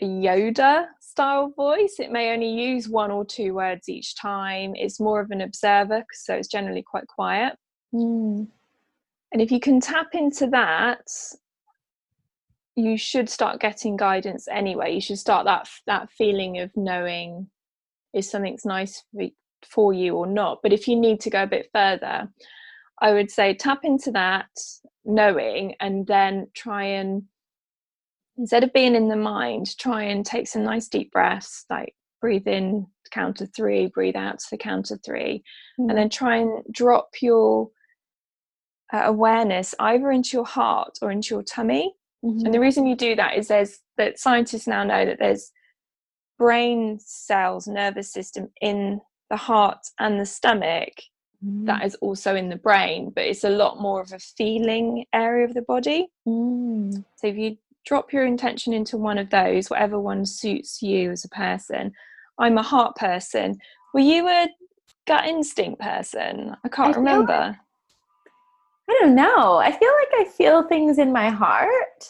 a 0.00 0.04
Yoda 0.04 0.86
style 1.00 1.52
voice. 1.54 1.96
It 1.98 2.10
may 2.10 2.32
only 2.32 2.48
use 2.50 2.88
one 2.88 3.10
or 3.10 3.24
two 3.24 3.54
words 3.54 3.88
each 3.88 4.16
time. 4.16 4.72
It's 4.74 4.98
more 4.98 5.20
of 5.20 5.30
an 5.30 5.42
observer, 5.42 6.04
so 6.12 6.34
it's 6.34 6.48
generally 6.48 6.82
quite 6.82 7.06
quiet. 7.06 7.56
Mm. 7.94 8.48
And 9.32 9.42
if 9.42 9.52
you 9.52 9.60
can 9.60 9.80
tap 9.80 10.08
into 10.14 10.46
that, 10.48 11.06
you 12.76 12.96
should 12.96 13.28
start 13.28 13.60
getting 13.60 13.96
guidance 13.96 14.48
anyway. 14.48 14.94
You 14.94 15.00
should 15.00 15.18
start 15.18 15.44
that 15.44 15.68
that 15.86 16.10
feeling 16.10 16.58
of 16.58 16.70
knowing 16.76 17.48
if 18.12 18.24
something's 18.24 18.64
nice 18.64 19.04
for, 19.12 19.26
for 19.68 19.92
you 19.92 20.16
or 20.16 20.26
not. 20.26 20.60
But 20.62 20.72
if 20.72 20.88
you 20.88 20.96
need 20.96 21.20
to 21.20 21.30
go 21.30 21.42
a 21.42 21.46
bit 21.46 21.68
further, 21.72 22.28
I 23.00 23.12
would 23.12 23.30
say 23.30 23.54
tap 23.54 23.80
into 23.84 24.10
that 24.12 24.48
knowing 25.04 25.74
and 25.80 26.06
then 26.06 26.48
try 26.54 26.84
and 26.84 27.22
instead 28.36 28.64
of 28.64 28.72
being 28.72 28.94
in 28.94 29.08
the 29.08 29.16
mind, 29.16 29.76
try 29.78 30.02
and 30.04 30.24
take 30.24 30.48
some 30.48 30.64
nice 30.64 30.88
deep 30.88 31.12
breaths, 31.12 31.64
like 31.70 31.94
breathe 32.20 32.46
in 32.46 32.86
to 33.04 33.10
count 33.10 33.40
of 33.40 33.50
three, 33.54 33.86
breathe 33.86 34.16
out 34.16 34.38
to 34.38 34.46
the 34.50 34.58
count 34.58 34.90
of 34.90 35.00
3 35.04 35.42
mm-hmm. 35.78 35.88
and 35.88 35.98
then 35.98 36.08
try 36.08 36.36
and 36.36 36.64
drop 36.70 37.10
your 37.20 37.70
uh, 38.92 39.02
awareness 39.04 39.74
either 39.78 40.10
into 40.10 40.36
your 40.36 40.46
heart 40.46 40.98
or 41.02 41.10
into 41.10 41.34
your 41.34 41.42
tummy. 41.42 41.94
Mm-hmm. 42.24 42.46
And 42.46 42.54
the 42.54 42.60
reason 42.60 42.86
you 42.86 42.96
do 42.96 43.16
that 43.16 43.36
is 43.36 43.48
there's 43.48 43.78
that 43.96 44.18
scientists 44.18 44.66
now 44.66 44.84
know 44.84 45.04
that 45.04 45.18
there's 45.18 45.50
brain 46.38 46.98
cells, 47.00 47.66
nervous 47.66 48.12
system 48.12 48.48
in 48.60 49.00
the 49.28 49.36
heart 49.36 49.78
and 49.98 50.18
the 50.18 50.26
stomach 50.26 50.94
mm. 51.44 51.66
that 51.66 51.84
is 51.84 51.94
also 51.96 52.34
in 52.34 52.48
the 52.48 52.56
brain, 52.56 53.10
but 53.14 53.24
it's 53.24 53.44
a 53.44 53.50
lot 53.50 53.80
more 53.80 54.00
of 54.00 54.12
a 54.12 54.18
feeling 54.18 55.04
area 55.12 55.44
of 55.44 55.54
the 55.54 55.62
body. 55.62 56.08
Mm. 56.26 57.04
So 57.16 57.26
if 57.26 57.36
you 57.36 57.56
drop 57.86 58.12
your 58.12 58.24
intention 58.24 58.72
into 58.72 58.96
one 58.96 59.18
of 59.18 59.30
those, 59.30 59.70
whatever 59.70 59.98
one 59.98 60.26
suits 60.26 60.82
you 60.82 61.10
as 61.10 61.24
a 61.24 61.28
person. 61.28 61.92
I'm 62.38 62.58
a 62.58 62.62
heart 62.62 62.96
person. 62.96 63.58
Were 63.94 64.00
you 64.00 64.28
a 64.28 64.48
gut 65.06 65.26
instinct 65.26 65.80
person? 65.80 66.56
I 66.64 66.68
can't 66.68 66.94
I 66.94 66.98
remember. 66.98 67.32
Like, 67.32 67.56
I 68.88 68.98
don't 69.00 69.14
know. 69.14 69.56
I 69.56 69.70
feel 69.70 69.92
like 69.98 70.26
I 70.26 70.30
feel 70.30 70.62
things 70.62 70.98
in 70.98 71.12
my 71.12 71.30
heart. 71.30 72.08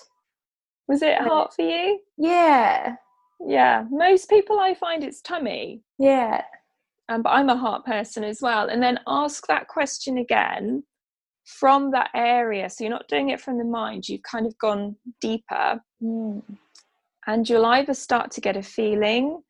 Was 0.89 1.03
it 1.03 1.19
heart 1.19 1.55
for 1.55 1.63
you? 1.63 2.01
Yeah. 2.17 2.97
Yeah. 3.47 3.85
Most 3.91 4.29
people 4.29 4.59
I 4.59 4.75
find 4.75 5.05
it's 5.05 5.21
tummy. 5.21 5.83
Yeah 5.99 6.43
um, 7.11 7.23
but 7.23 7.31
I'm 7.31 7.49
a 7.49 7.57
heart 7.57 7.85
person 7.85 8.23
as 8.23 8.41
well. 8.41 8.69
And 8.69 8.81
then 8.81 9.01
ask 9.07 9.47
that 9.49 9.67
question 9.67 10.17
again 10.17 10.85
from 11.45 11.91
that 11.91 12.11
area. 12.15 12.71
So 12.71 12.85
you're 12.85 12.93
not 12.93 13.09
doing 13.09 13.31
it 13.31 13.41
from 13.41 13.59
the 13.59 13.65
mind, 13.65 14.09
you've 14.09 14.23
kind 14.23 14.47
of 14.47 14.57
gone 14.59 14.97
deeper. 15.21 15.81
Mm. 16.03 16.43
And 17.27 17.49
you'll 17.49 17.67
either 17.67 17.95
start 17.95 18.31
to 18.33 18.41
get 18.41 18.57
a 18.57 18.63
feeling 18.63 19.43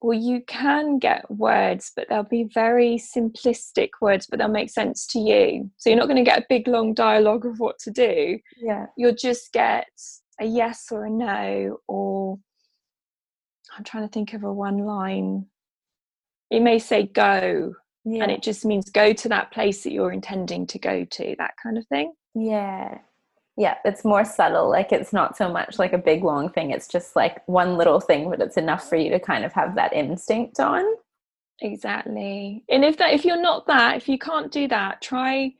or 0.00 0.14
you 0.14 0.40
can 0.46 0.98
get 0.98 1.28
words, 1.30 1.90
but 1.96 2.08
they'll 2.08 2.22
be 2.22 2.48
very 2.54 2.96
simplistic 2.96 3.88
words, 4.00 4.26
but 4.26 4.38
they'll 4.38 4.48
make 4.48 4.70
sense 4.70 5.06
to 5.08 5.18
you. 5.18 5.68
So 5.78 5.90
you're 5.90 5.98
not 5.98 6.06
going 6.06 6.24
to 6.24 6.30
get 6.30 6.38
a 6.38 6.46
big 6.48 6.68
long 6.68 6.94
dialogue 6.94 7.44
of 7.44 7.58
what 7.58 7.78
to 7.80 7.90
do. 7.90 8.38
Yeah. 8.56 8.86
You'll 8.96 9.14
just 9.14 9.52
get 9.52 9.88
a 10.40 10.46
yes 10.46 10.86
or 10.92 11.06
a 11.06 11.10
no, 11.10 11.78
or 11.88 12.38
I'm 13.76 13.84
trying 13.84 14.06
to 14.06 14.12
think 14.12 14.32
of 14.32 14.44
a 14.44 14.52
one 14.52 14.78
line 14.78 15.46
it 16.50 16.60
may 16.60 16.78
say 16.78 17.06
go 17.06 17.74
yeah. 18.04 18.22
and 18.22 18.32
it 18.32 18.42
just 18.42 18.64
means 18.64 18.90
go 18.90 19.12
to 19.12 19.28
that 19.28 19.50
place 19.50 19.82
that 19.82 19.92
you're 19.92 20.12
intending 20.12 20.66
to 20.68 20.78
go 20.78 21.04
to 21.04 21.34
that 21.38 21.54
kind 21.62 21.76
of 21.76 21.86
thing. 21.86 22.12
Yeah. 22.34 22.98
Yeah 23.56 23.76
it's 23.84 24.04
more 24.04 24.24
subtle 24.24 24.68
like 24.68 24.92
it's 24.92 25.12
not 25.12 25.36
so 25.36 25.50
much 25.50 25.78
like 25.78 25.92
a 25.92 25.98
big 25.98 26.22
long 26.22 26.50
thing 26.50 26.70
it's 26.70 26.88
just 26.88 27.16
like 27.16 27.46
one 27.48 27.76
little 27.76 28.00
thing 28.00 28.28
but 28.28 28.40
it's 28.40 28.58
enough 28.58 28.88
for 28.88 28.96
you 28.96 29.10
to 29.10 29.18
kind 29.18 29.44
of 29.44 29.52
have 29.52 29.74
that 29.74 29.92
instinct 29.92 30.60
on. 30.60 30.84
Exactly. 31.62 32.64
And 32.68 32.84
if 32.84 32.98
that 32.98 33.14
if 33.14 33.24
you're 33.24 33.40
not 33.40 33.66
that 33.66 33.96
if 33.96 34.08
you 34.08 34.18
can't 34.18 34.52
do 34.52 34.68
that 34.68 35.00
try 35.00 35.54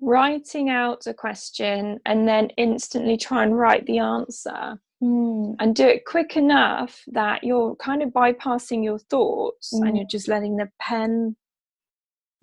writing 0.00 0.70
out 0.70 1.06
a 1.06 1.14
question 1.14 1.98
and 2.06 2.26
then 2.26 2.48
instantly 2.56 3.16
try 3.16 3.42
and 3.42 3.58
write 3.58 3.84
the 3.86 3.98
answer 3.98 4.80
Mm. 5.00 5.54
and 5.60 5.76
do 5.76 5.86
it 5.86 6.04
quick 6.06 6.36
enough 6.36 7.04
that 7.06 7.44
you're 7.44 7.76
kind 7.76 8.02
of 8.02 8.08
bypassing 8.08 8.82
your 8.82 8.98
thoughts 8.98 9.72
and 9.72 9.96
you're 9.96 10.08
just 10.08 10.26
letting 10.26 10.56
the 10.56 10.68
pen 10.80 11.36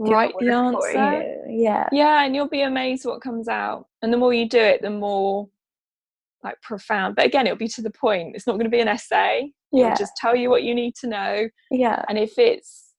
Do 0.01 0.11
write 0.11 0.33
the 0.39 0.51
answer. 0.53 1.43
Yeah. 1.49 1.89
Yeah, 1.91 2.23
and 2.23 2.33
you'll 2.33 2.47
be 2.47 2.61
amazed 2.61 3.05
what 3.05 3.21
comes 3.21 3.49
out. 3.49 3.87
And 4.01 4.13
the 4.13 4.17
more 4.17 4.33
you 4.33 4.47
do 4.47 4.59
it, 4.59 4.81
the 4.81 4.89
more 4.89 5.49
like 6.45 6.61
profound. 6.61 7.17
But 7.17 7.25
again, 7.25 7.45
it'll 7.45 7.57
be 7.57 7.67
to 7.67 7.81
the 7.81 7.91
point. 7.91 8.35
It's 8.35 8.47
not 8.47 8.53
going 8.53 8.65
to 8.65 8.69
be 8.69 8.79
an 8.79 8.87
essay. 8.87 9.51
Yeah. 9.73 9.87
It'll 9.87 9.97
just 9.97 10.15
tell 10.15 10.35
you 10.35 10.49
what 10.49 10.63
you 10.63 10.73
need 10.73 10.95
to 11.01 11.07
know. 11.07 11.49
Yeah. 11.71 12.03
And 12.07 12.17
if 12.17 12.37
it's 12.37 12.93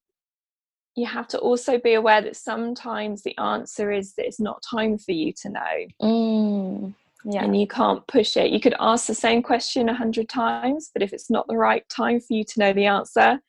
you 0.97 1.07
have 1.07 1.29
to 1.29 1.39
also 1.39 1.79
be 1.79 1.95
aware 1.95 2.23
that 2.23 2.37
sometimes 2.37 3.23
the 3.23 3.37
answer 3.39 3.93
is 3.93 4.15
that 4.15 4.27
it's 4.27 4.41
not 4.41 4.63
time 4.69 4.99
for 4.99 5.13
you 5.13 5.33
to 5.43 5.49
know 5.51 5.87
Mm. 6.03 6.95
Yeah. 7.25 7.43
and 7.43 7.59
you 7.59 7.67
can't 7.67 8.07
push 8.07 8.37
it. 8.37 8.51
You 8.51 8.61
could 8.61 8.75
ask 8.79 9.07
the 9.07 9.15
same 9.15 9.43
question 9.43 9.89
a 9.89 9.95
hundred 9.95 10.29
times, 10.29 10.91
but 10.93 11.03
if 11.03 11.13
it's 11.13 11.31
not 11.31 11.47
the 11.49 11.57
right 11.57 11.87
time 11.89 12.21
for 12.21 12.35
you 12.35 12.45
to 12.45 12.61
know 12.61 12.73
the 12.73 12.87
answer, 12.87 13.41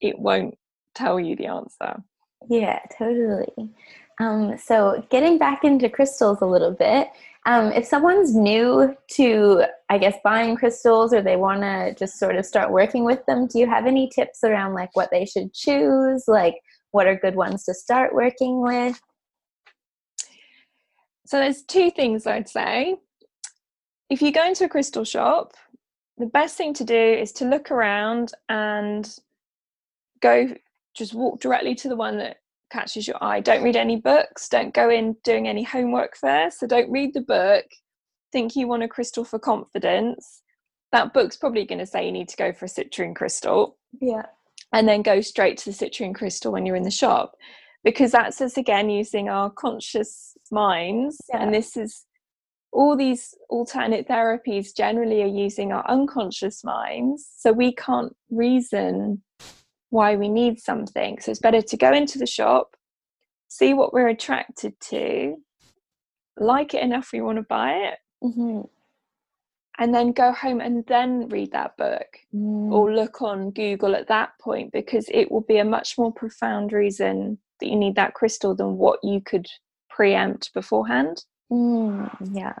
it 0.00 0.18
won't 0.18 0.56
tell 0.94 1.20
you 1.20 1.36
the 1.36 1.46
answer. 1.46 2.02
Yeah, 2.48 2.78
totally. 2.96 3.70
Um, 4.18 4.56
so 4.58 5.04
getting 5.10 5.38
back 5.38 5.64
into 5.64 5.88
crystals 5.88 6.38
a 6.42 6.46
little 6.46 6.72
bit, 6.72 7.08
um, 7.46 7.72
if 7.72 7.86
someone's 7.86 8.34
new 8.34 8.94
to, 9.12 9.64
I 9.88 9.98
guess, 9.98 10.16
buying 10.22 10.56
crystals 10.56 11.14
or 11.14 11.22
they 11.22 11.36
want 11.36 11.62
to 11.62 11.94
just 11.94 12.18
sort 12.18 12.36
of 12.36 12.44
start 12.44 12.70
working 12.70 13.04
with 13.04 13.24
them, 13.26 13.46
do 13.46 13.58
you 13.58 13.66
have 13.66 13.86
any 13.86 14.10
tips 14.10 14.44
around 14.44 14.74
like 14.74 14.94
what 14.94 15.10
they 15.10 15.24
should 15.24 15.54
choose? 15.54 16.24
Like, 16.26 16.56
what 16.90 17.06
are 17.06 17.16
good 17.16 17.34
ones 17.34 17.64
to 17.64 17.74
start 17.74 18.14
working 18.14 18.60
with? 18.60 19.00
So 21.30 21.38
there's 21.38 21.62
two 21.62 21.92
things 21.92 22.26
I'd 22.26 22.48
say. 22.48 22.96
If 24.10 24.20
you 24.20 24.32
go 24.32 24.44
into 24.44 24.64
a 24.64 24.68
crystal 24.68 25.04
shop, 25.04 25.52
the 26.18 26.26
best 26.26 26.56
thing 26.56 26.74
to 26.74 26.82
do 26.84 26.96
is 26.96 27.30
to 27.34 27.44
look 27.44 27.70
around 27.70 28.32
and 28.48 29.08
go 30.20 30.52
just 30.92 31.14
walk 31.14 31.40
directly 31.40 31.76
to 31.76 31.88
the 31.88 31.94
one 31.94 32.18
that 32.18 32.38
catches 32.72 33.06
your 33.06 33.22
eye. 33.22 33.38
Don't 33.38 33.62
read 33.62 33.76
any 33.76 33.94
books, 33.94 34.48
don't 34.48 34.74
go 34.74 34.90
in 34.90 35.14
doing 35.22 35.46
any 35.46 35.62
homework 35.62 36.16
first. 36.16 36.58
So 36.58 36.66
don't 36.66 36.90
read 36.90 37.14
the 37.14 37.20
book, 37.20 37.64
think 38.32 38.56
you 38.56 38.66
want 38.66 38.82
a 38.82 38.88
crystal 38.88 39.24
for 39.24 39.38
confidence. 39.38 40.42
That 40.90 41.14
book's 41.14 41.36
probably 41.36 41.64
going 41.64 41.78
to 41.78 41.86
say 41.86 42.04
you 42.06 42.10
need 42.10 42.28
to 42.30 42.36
go 42.36 42.52
for 42.52 42.64
a 42.64 42.68
citrine 42.68 43.14
crystal 43.14 43.76
Yeah. 44.00 44.26
and 44.72 44.88
then 44.88 45.02
go 45.02 45.20
straight 45.20 45.58
to 45.58 45.70
the 45.70 45.76
citrine 45.76 46.12
crystal 46.12 46.50
when 46.50 46.66
you're 46.66 46.74
in 46.74 46.82
the 46.82 46.90
shop 46.90 47.36
because 47.84 48.10
that's 48.10 48.40
us 48.40 48.56
again 48.56 48.90
using 48.90 49.28
our 49.28 49.48
conscious 49.48 50.29
minds 50.50 51.20
Yeah. 51.28 51.42
and 51.42 51.54
this 51.54 51.76
is 51.76 52.06
all 52.72 52.96
these 52.96 53.34
alternate 53.48 54.06
therapies 54.08 54.74
generally 54.76 55.22
are 55.22 55.26
using 55.26 55.72
our 55.72 55.84
unconscious 55.90 56.62
minds 56.62 57.28
so 57.36 57.52
we 57.52 57.74
can't 57.74 58.14
reason 58.30 59.22
why 59.90 60.14
we 60.16 60.28
need 60.28 60.60
something 60.60 61.18
so 61.20 61.30
it's 61.32 61.40
better 61.40 61.62
to 61.62 61.76
go 61.76 61.92
into 61.92 62.18
the 62.18 62.26
shop 62.26 62.76
see 63.48 63.74
what 63.74 63.92
we're 63.92 64.08
attracted 64.08 64.72
to 64.80 65.34
like 66.38 66.74
it 66.74 66.82
enough 66.82 67.10
we 67.12 67.20
want 67.20 67.36
to 67.36 67.42
buy 67.42 67.72
it 67.72 67.98
Mm-hmm. 68.22 68.60
and 69.78 69.94
then 69.94 70.12
go 70.12 70.30
home 70.32 70.60
and 70.60 70.84
then 70.86 71.28
read 71.30 71.52
that 71.52 71.76
book 71.78 72.06
or 72.34 72.92
look 72.94 73.22
on 73.22 73.50
Google 73.50 73.96
at 73.96 74.08
that 74.08 74.30
point 74.38 74.72
because 74.72 75.06
it 75.10 75.30
will 75.32 75.40
be 75.40 75.56
a 75.58 75.64
much 75.64 75.96
more 75.96 76.12
profound 76.12 76.72
reason 76.72 77.38
that 77.58 77.66
you 77.68 77.76
need 77.76 77.96
that 77.96 78.12
crystal 78.14 78.54
than 78.54 78.76
what 78.76 79.00
you 79.02 79.20
could 79.22 79.46
preempt 80.00 80.50
beforehand. 80.54 81.22
Mm, 81.52 82.08
yeah. 82.32 82.54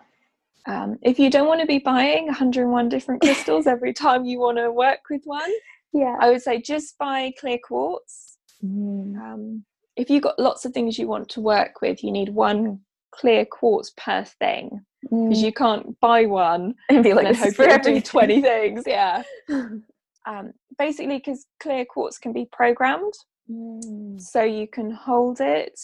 Um, 0.66 0.98
if 1.00 1.18
you 1.18 1.30
don't 1.30 1.48
want 1.48 1.62
to 1.62 1.66
be 1.66 1.78
buying 1.78 2.26
101 2.26 2.90
different 2.90 3.22
crystals 3.22 3.66
every 3.74 3.94
time 3.94 4.26
you 4.26 4.38
want 4.38 4.58
to 4.58 4.70
work 4.70 4.98
with 5.08 5.22
one, 5.24 5.50
Yeah. 5.94 6.18
I 6.20 6.28
would 6.28 6.42
say 6.42 6.60
just 6.60 6.98
buy 6.98 7.32
clear 7.40 7.56
quartz. 7.66 8.36
Mm. 8.62 9.16
Um, 9.16 9.64
if 9.96 10.10
you've 10.10 10.22
got 10.22 10.38
lots 10.38 10.66
of 10.66 10.72
things 10.72 10.98
you 10.98 11.08
want 11.08 11.30
to 11.30 11.40
work 11.40 11.80
with, 11.80 12.04
you 12.04 12.12
need 12.12 12.28
one 12.28 12.80
clear 13.10 13.46
quartz 13.46 13.90
per 13.96 14.22
thing 14.24 14.84
because 15.00 15.40
Mm. 15.40 15.44
you 15.46 15.52
can't 15.54 15.98
buy 16.00 16.26
one 16.26 16.74
and 16.90 17.02
be 17.02 17.14
like, 17.14 17.26
and 17.26 17.36
hope 17.38 17.58
it'll 17.58 17.78
do 17.78 18.02
20 18.02 18.42
things. 18.42 18.82
Yeah. 18.86 19.22
um, 20.26 20.52
basically 20.76 21.16
because 21.16 21.46
clear 21.58 21.86
quartz 21.86 22.18
can 22.18 22.34
be 22.34 22.44
programmed 22.52 23.14
Mm. 23.50 24.20
so 24.20 24.42
you 24.44 24.68
can 24.68 24.90
hold 24.92 25.40
it 25.40 25.80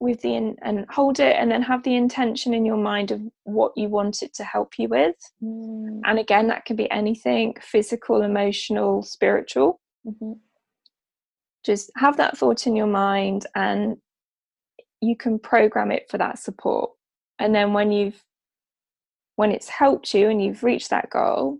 with 0.00 0.20
the 0.20 0.34
in, 0.34 0.56
and 0.62 0.86
hold 0.90 1.18
it 1.18 1.36
and 1.36 1.50
then 1.50 1.62
have 1.62 1.82
the 1.82 1.96
intention 1.96 2.54
in 2.54 2.64
your 2.64 2.76
mind 2.76 3.10
of 3.10 3.20
what 3.44 3.72
you 3.76 3.88
want 3.88 4.22
it 4.22 4.32
to 4.34 4.44
help 4.44 4.78
you 4.78 4.88
with 4.88 5.16
Mm. 5.42 6.00
and 6.04 6.18
again 6.18 6.46
that 6.48 6.64
can 6.64 6.76
be 6.76 6.90
anything 6.90 7.54
physical 7.60 8.22
emotional 8.22 9.02
spiritual 9.02 9.80
Mhm. 10.06 10.38
just 11.64 11.90
have 11.96 12.16
that 12.18 12.38
thought 12.38 12.66
in 12.66 12.76
your 12.76 12.86
mind 12.86 13.46
and 13.54 13.96
you 15.00 15.16
can 15.16 15.38
program 15.38 15.90
it 15.90 16.08
for 16.08 16.18
that 16.18 16.38
support 16.38 16.92
and 17.38 17.54
then 17.54 17.72
when 17.72 17.90
you've 17.90 18.22
when 19.36 19.50
it's 19.52 19.68
helped 19.68 20.14
you 20.14 20.28
and 20.28 20.42
you've 20.42 20.62
reached 20.62 20.90
that 20.90 21.10
goal 21.10 21.58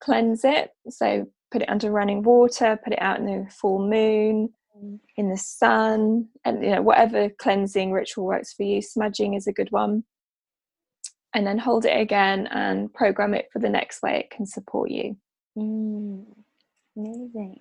cleanse 0.00 0.44
it 0.44 0.70
so 0.88 1.26
put 1.50 1.62
it 1.62 1.68
under 1.68 1.90
running 1.90 2.22
water 2.22 2.78
put 2.82 2.92
it 2.94 3.00
out 3.02 3.18
in 3.20 3.26
the 3.26 3.50
full 3.50 3.78
moon. 3.78 4.52
In 5.16 5.30
the 5.30 5.36
sun 5.36 6.26
and 6.44 6.64
you 6.64 6.70
know 6.70 6.82
whatever 6.82 7.30
cleansing 7.38 7.92
ritual 7.92 8.24
works 8.24 8.52
for 8.52 8.64
you 8.64 8.82
smudging 8.82 9.34
is 9.34 9.46
a 9.46 9.52
good 9.52 9.70
one 9.70 10.04
and 11.34 11.46
then 11.46 11.58
hold 11.58 11.84
it 11.84 11.98
again 11.98 12.46
and 12.48 12.92
program 12.92 13.34
it 13.34 13.48
for 13.52 13.58
the 13.58 13.68
next 13.68 14.02
way 14.02 14.18
it 14.18 14.30
can 14.30 14.46
support 14.46 14.90
you 14.90 15.16
Mm, 15.56 16.24
amazing. 16.96 17.60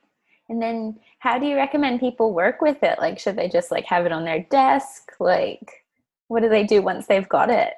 And 0.49 0.61
then 0.61 0.99
how 1.19 1.39
do 1.39 1.45
you 1.45 1.55
recommend 1.55 1.99
people 1.99 2.33
work 2.33 2.61
with 2.61 2.83
it? 2.83 2.99
Like 2.99 3.19
should 3.19 3.35
they 3.35 3.49
just 3.49 3.71
like 3.71 3.85
have 3.85 4.05
it 4.05 4.11
on 4.11 4.25
their 4.25 4.43
desk? 4.49 5.11
Like 5.19 5.85
what 6.27 6.41
do 6.41 6.49
they 6.49 6.63
do 6.63 6.81
once 6.81 7.07
they've 7.07 7.29
got 7.29 7.49
it? 7.49 7.73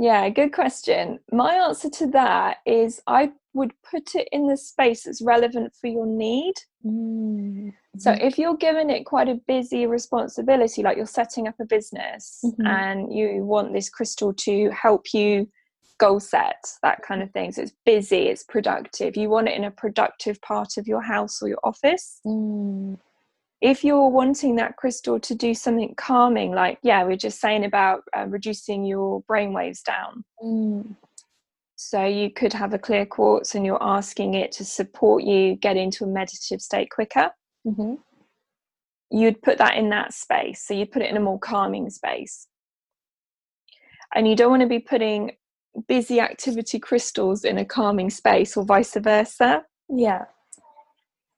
yeah 0.00 0.28
good 0.28 0.52
question 0.52 1.18
my 1.32 1.54
answer 1.54 1.90
to 1.90 2.06
that 2.06 2.58
is 2.64 3.02
i 3.08 3.32
would 3.58 3.72
put 3.90 4.14
it 4.14 4.28
in 4.32 4.46
the 4.46 4.56
space 4.56 5.02
that's 5.04 5.20
relevant 5.22 5.72
for 5.80 5.88
your 5.88 6.06
need 6.06 6.54
Mm, 6.86 7.72
So 7.96 8.12
if 8.12 8.38
you're 8.38 8.56
given 8.56 8.90
it 8.90 9.04
quite 9.04 9.28
a 9.28 9.40
busy 9.48 9.86
responsibility, 9.86 10.82
like 10.82 10.96
you're 10.96 11.06
setting 11.06 11.48
up 11.48 11.56
a 11.60 11.64
business 11.64 12.44
Mhm. 12.44 12.66
and 12.66 13.12
you 13.12 13.44
want 13.44 13.72
this 13.72 13.90
crystal 13.90 14.32
to 14.34 14.70
help 14.70 15.12
you 15.12 15.48
goal 15.98 16.20
set, 16.20 16.62
that 16.82 17.02
kind 17.02 17.22
of 17.22 17.30
thing. 17.32 17.50
So 17.50 17.62
it's 17.62 17.74
busy, 17.84 18.28
it's 18.28 18.44
productive. 18.44 19.16
You 19.16 19.28
want 19.30 19.48
it 19.48 19.56
in 19.56 19.64
a 19.64 19.70
productive 19.72 20.40
part 20.42 20.76
of 20.76 20.86
your 20.86 21.00
house 21.02 21.42
or 21.42 21.48
your 21.48 21.58
office. 21.64 22.20
Mm, 22.24 22.98
If 23.60 23.82
you're 23.82 24.08
wanting 24.08 24.54
that 24.56 24.76
crystal 24.76 25.18
to 25.18 25.34
do 25.34 25.52
something 25.52 25.92
calming, 25.96 26.52
like, 26.52 26.78
yeah, 26.82 27.04
we 27.04 27.14
are 27.14 27.16
just 27.28 27.40
saying 27.40 27.64
about 27.64 28.04
uh, 28.16 28.26
reducing 28.28 28.84
your 28.84 29.22
brain 29.22 29.52
waves 29.52 29.82
down. 29.82 30.24
mm, 30.40 30.94
So 31.80 32.04
you 32.04 32.28
could 32.28 32.52
have 32.54 32.74
a 32.74 32.78
clear 32.78 33.06
quartz 33.06 33.54
and 33.54 33.64
you're 33.64 33.80
asking 33.80 34.34
it 34.34 34.50
to 34.52 34.64
support 34.64 35.22
you 35.22 35.54
get 35.54 35.76
into 35.76 36.02
a 36.02 36.08
meditative 36.08 36.60
state 36.60 36.90
quicker. 36.90 37.30
mhm. 37.64 37.98
you'd 39.10 39.40
put 39.42 39.58
that 39.58 39.76
in 39.76 39.88
that 39.90 40.12
space. 40.12 40.64
So 40.66 40.74
you'd 40.74 40.90
put 40.90 41.02
it 41.02 41.08
in 41.10 41.16
a 41.16 41.20
more 41.20 41.38
calming 41.38 41.88
space. 41.88 42.48
And 44.12 44.26
you 44.26 44.34
don't 44.34 44.50
want 44.50 44.62
to 44.62 44.68
be 44.68 44.80
putting 44.80 45.36
busy 45.86 46.18
activity 46.18 46.80
crystals 46.80 47.44
in 47.44 47.58
a 47.58 47.64
calming 47.64 48.10
space 48.10 48.56
or 48.56 48.64
vice 48.64 48.96
versa. 48.96 49.64
Yeah. 49.88 50.24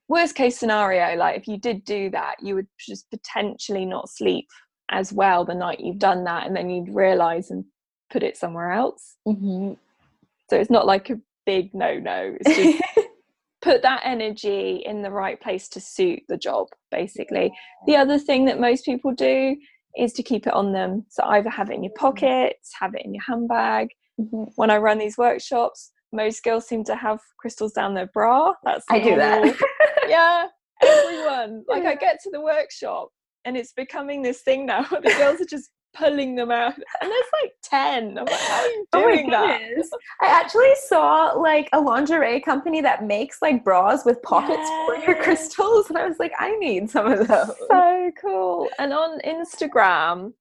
Worst 0.09 0.35
case 0.35 0.59
scenario, 0.59 1.17
like 1.17 1.37
if 1.37 1.47
you 1.47 1.59
did 1.59 1.85
do 1.85 2.09
that, 2.11 2.37
you 2.43 2.55
would 2.55 2.67
just 2.79 3.11
potentially 3.11 3.85
not 3.85 4.09
sleep 4.09 4.49
as 4.91 5.13
well 5.13 5.45
the 5.45 5.55
night 5.55 5.81
you've 5.81 5.99
done 5.99 6.25
that, 6.25 6.47
and 6.47 6.57
then 6.57 6.71
you'd 6.71 6.95
realize 6.95 7.51
and 7.51 7.67
put 8.11 8.23
it 8.23 8.37
somewhere 8.39 8.73
else. 8.73 9.17
Mhm. 9.29 9.77
So 10.51 10.57
it's 10.57 10.71
not 10.71 10.87
like 10.87 11.11
a 11.11 11.19
big 11.47 11.73
no 11.75 11.99
no. 11.99 12.37
It's 12.41 12.57
just 12.57 12.83
put 13.63 13.83
that 13.83 14.01
energy 14.05 14.83
in 14.85 15.01
the 15.03 15.11
right 15.11 15.41
place 15.41 15.69
to 15.71 15.81
suit 15.81 16.21
the 16.29 16.37
job 16.37 16.67
basically. 16.91 17.53
The 17.87 17.97
other 17.97 18.19
thing 18.19 18.45
that 18.47 18.61
most 18.61 18.85
people 18.85 19.13
do 19.15 19.57
is 19.97 20.13
to 20.15 20.23
keep 20.25 20.47
it 20.49 20.53
on 20.55 20.73
them. 20.73 21.07
So 21.09 21.23
either 21.25 21.51
have 21.51 21.71
it 21.71 21.75
in 21.75 21.85
your 21.85 21.93
pockets 21.97 22.73
have 22.79 22.95
it 22.95 23.03
in 23.05 23.15
your 23.15 23.25
handbag. 23.27 23.89
Mhm. 24.21 24.51
when 24.57 24.71
i 24.71 24.77
run 24.77 24.99
these 24.99 25.17
workshops 25.17 25.93
most 26.13 26.43
girls 26.43 26.67
seem 26.69 26.85
to 26.85 26.95
have 26.95 27.21
crystals 27.39 27.73
down 27.73 27.95
their 27.95 28.11
bra. 28.13 28.53
That's 28.65 28.85
I 28.91 28.99
do 28.99 29.15
that. 29.17 29.57
yeah 30.09 30.47
everyone. 30.83 31.65
Like 31.69 31.85
i 31.85 31.95
get 31.95 32.19
to 32.25 32.31
the 32.31 32.41
workshop 32.41 33.09
and 33.45 33.57
it's 33.57 33.73
becoming 33.73 34.21
this 34.23 34.43
thing 34.43 34.67
now. 34.67 34.83
The 34.91 35.15
girls 35.19 35.41
are 35.41 35.45
just 35.47 35.71
pulling 35.95 36.35
them 36.37 36.51
out 36.51 36.75
and 36.75 36.85
there's 37.03 37.25
like 37.43 37.53
10 37.65 38.19
i'm 38.19 38.25
like 38.25 38.35
how 38.41 38.61
are 38.63 38.67
you 38.69 38.87
Oh 38.93 39.01
my 39.05 39.15
doing 39.17 39.31
that. 39.31 39.61
I 40.23 40.27
actually 40.27 40.73
saw 40.89 41.33
like 41.33 41.69
a 41.73 41.81
lingerie 41.81 42.41
company 42.41 42.81
that 42.81 43.05
makes 43.05 43.39
like 43.43 43.65
bras 43.65 44.05
with 44.05 44.23
pockets 44.23 44.69
for 44.87 44.97
your 45.05 45.23
crystals, 45.23 45.89
and 45.89 45.99
I 45.99 46.07
was 46.07 46.19
like, 46.19 46.33
I 46.39 46.57
need 46.59 46.91
some 46.91 47.07
of 47.11 47.27
those. 47.29 47.53
so 47.69 48.11
cool. 48.21 48.69
And 48.79 48.93
on 48.93 49.21
Instagram, 49.21 50.33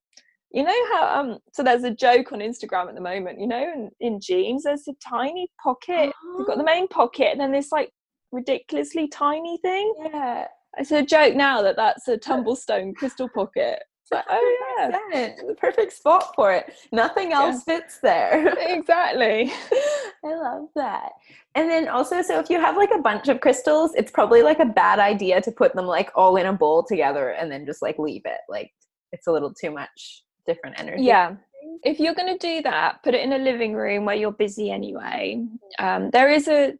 you 0.52 0.64
know 0.64 0.86
how 0.92 1.20
um 1.20 1.38
so 1.52 1.62
there's 1.62 1.84
a 1.84 1.94
joke 1.94 2.32
on 2.32 2.40
instagram 2.40 2.88
at 2.88 2.96
the 2.96 3.00
moment 3.00 3.38
you 3.40 3.46
know 3.46 3.62
in, 3.62 3.88
in 4.00 4.18
jeans 4.20 4.64
there's 4.64 4.88
a 4.88 4.94
tiny 5.08 5.48
pocket 5.62 6.12
you've 6.36 6.46
got 6.46 6.58
the 6.58 6.64
main 6.64 6.88
pocket 6.88 7.28
and 7.30 7.40
then 7.40 7.52
this 7.52 7.70
like 7.70 7.88
ridiculously 8.32 9.06
tiny 9.06 9.58
thing 9.62 9.94
Yeah. 10.12 10.48
it's 10.78 10.90
a 10.90 11.02
joke 11.04 11.36
now 11.36 11.62
that 11.62 11.76
that's 11.76 12.08
a 12.08 12.16
tumblestone 12.18 12.94
crystal 12.96 13.28
pocket 13.32 13.80
like 14.10 14.24
oh 14.28 14.56
yeah 15.12 15.34
The 15.46 15.54
perfect 15.54 15.92
spot 15.92 16.34
for 16.34 16.52
it. 16.52 16.72
Nothing 16.92 17.32
else 17.32 17.62
fits 17.64 17.98
there. 17.98 18.54
exactly 18.58 19.52
I 20.24 20.34
love 20.34 20.68
that. 20.76 21.12
And 21.54 21.68
then 21.70 21.88
also, 21.88 22.22
so 22.22 22.38
if 22.38 22.50
you 22.50 22.60
have 22.60 22.76
like 22.76 22.90
a 22.94 23.00
bunch 23.00 23.28
of 23.28 23.40
crystals, 23.40 23.92
it's 23.94 24.10
probably 24.10 24.42
like 24.42 24.58
a 24.60 24.66
bad 24.66 24.98
idea 24.98 25.40
to 25.40 25.50
put 25.50 25.74
them 25.74 25.86
like 25.86 26.10
all 26.14 26.36
in 26.36 26.46
a 26.46 26.52
bowl 26.52 26.84
together 26.84 27.30
and 27.30 27.50
then 27.50 27.64
just 27.66 27.82
like 27.82 27.98
leave 27.98 28.22
it. 28.24 28.40
Like 28.48 28.70
it's 29.12 29.26
a 29.26 29.32
little 29.32 29.52
too 29.52 29.70
much 29.70 30.24
different 30.46 30.78
energy. 30.78 31.04
yeah 31.04 31.34
if 31.82 32.00
you're 32.00 32.14
going 32.14 32.38
to 32.38 32.46
do 32.46 32.62
that 32.62 33.02
put 33.02 33.14
it 33.14 33.20
in 33.20 33.32
a 33.34 33.38
living 33.38 33.74
room 33.74 34.04
where 34.04 34.16
you're 34.16 34.32
busy 34.32 34.70
anyway 34.70 35.42
um, 35.78 36.10
there 36.10 36.30
is 36.30 36.48
a 36.48 36.72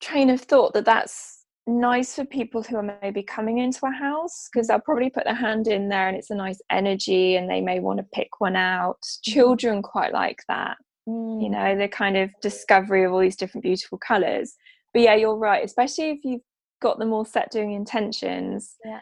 train 0.00 0.30
of 0.30 0.40
thought 0.40 0.74
that 0.74 0.84
that's 0.84 1.41
nice 1.66 2.16
for 2.16 2.24
people 2.24 2.62
who 2.62 2.76
are 2.76 2.98
maybe 3.02 3.22
coming 3.22 3.58
into 3.58 3.86
a 3.86 3.90
house 3.90 4.48
because 4.52 4.66
they'll 4.66 4.80
probably 4.80 5.10
put 5.10 5.24
their 5.24 5.34
hand 5.34 5.68
in 5.68 5.88
there 5.88 6.08
and 6.08 6.16
it's 6.16 6.30
a 6.30 6.34
nice 6.34 6.60
energy 6.70 7.36
and 7.36 7.48
they 7.48 7.60
may 7.60 7.78
want 7.78 7.98
to 7.98 8.06
pick 8.12 8.40
one 8.40 8.56
out. 8.56 9.00
Mm. 9.02 9.22
Children 9.22 9.82
quite 9.82 10.12
like 10.12 10.42
that 10.48 10.76
you 11.06 11.12
mm. 11.12 11.50
know 11.50 11.76
the 11.76 11.88
kind 11.88 12.16
of 12.16 12.30
discovery 12.40 13.04
of 13.04 13.12
all 13.12 13.18
these 13.18 13.36
different 13.36 13.62
beautiful 13.64 13.98
colors 13.98 14.54
but 14.92 15.02
yeah 15.02 15.14
you're 15.14 15.36
right 15.36 15.64
especially 15.64 16.10
if 16.10 16.24
you've 16.24 16.42
got 16.80 16.98
them 16.98 17.12
all 17.12 17.24
set 17.24 17.50
doing 17.50 17.72
intentions 17.72 18.76
Yeah. 18.84 19.00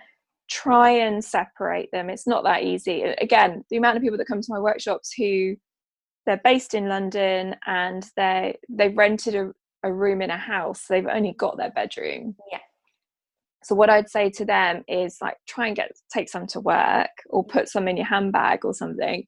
try 0.49 0.91
and 0.91 1.25
separate 1.25 1.91
them. 1.93 2.11
It's 2.11 2.27
not 2.27 2.45
that 2.45 2.63
easy. 2.63 3.03
Again 3.03 3.65
the 3.71 3.77
amount 3.77 3.97
of 3.97 4.03
people 4.03 4.19
that 4.19 4.27
come 4.27 4.41
to 4.41 4.53
my 4.53 4.59
workshops 4.59 5.13
who 5.17 5.57
they're 6.27 6.41
based 6.45 6.75
in 6.75 6.89
london 6.89 7.57
and 7.67 8.07
they 8.17 8.59
they've 8.69 8.97
rented 8.97 9.35
a, 9.35 9.53
a 9.83 9.93
room 9.93 10.23
in 10.23 10.31
a 10.31 10.37
house 10.37 10.85
they've 10.89 11.07
only 11.07 11.33
got 11.33 11.57
their 11.57 11.71
bedroom 11.71 12.37
Yeah. 12.53 12.59
so 13.63 13.75
what 13.75 13.91
i'd 13.91 14.09
say 14.11 14.31
to 14.31 14.45
them 14.45 14.83
is 14.89 15.19
like 15.21 15.37
try 15.49 15.67
and 15.69 15.77
get 15.77 15.93
take 16.13 16.29
some 16.29 16.47
to 16.49 16.61
work 16.61 17.11
or 17.31 17.45
put 17.45 17.69
some 17.69 17.89
in 17.89 17.97
your 17.97 18.07
handbag 18.07 18.65
or 18.65 18.75
something 18.75 19.25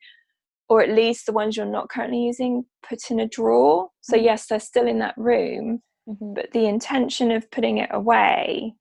or 0.69 0.83
at 0.83 0.91
least 0.91 1.27
the 1.27 1.33
ones 1.33 1.57
you're 1.57 1.67
not 1.67 1.89
currently 1.91 2.23
using 2.23 2.65
put 2.89 2.99
in 3.11 3.21
a 3.21 3.29
drawer 3.29 3.89
so 4.01 4.17
Mhm. 4.17 4.25
yes 4.25 4.47
they're 4.47 4.61
still 4.61 4.87
in 4.87 4.99
that 5.01 5.15
room 5.17 5.83
Mhm. 6.09 6.35
but 6.35 6.51
the 6.53 6.67
intention 6.67 7.31
of 7.31 7.51
putting 7.51 7.79
it 7.79 7.91
away 7.93 8.75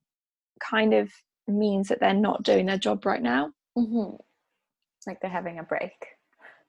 kind 0.60 0.94
of 0.94 1.10
means 1.48 1.88
that 1.88 2.00
they're 2.00 2.14
not 2.14 2.42
doing 2.44 2.66
their 2.66 2.78
job 2.78 3.04
right 3.06 3.22
now 3.22 3.52
Mhm. 3.76 4.18
Like 5.06 5.18
they're 5.20 5.30
having 5.30 5.58
a 5.58 5.64
break. 5.64 6.06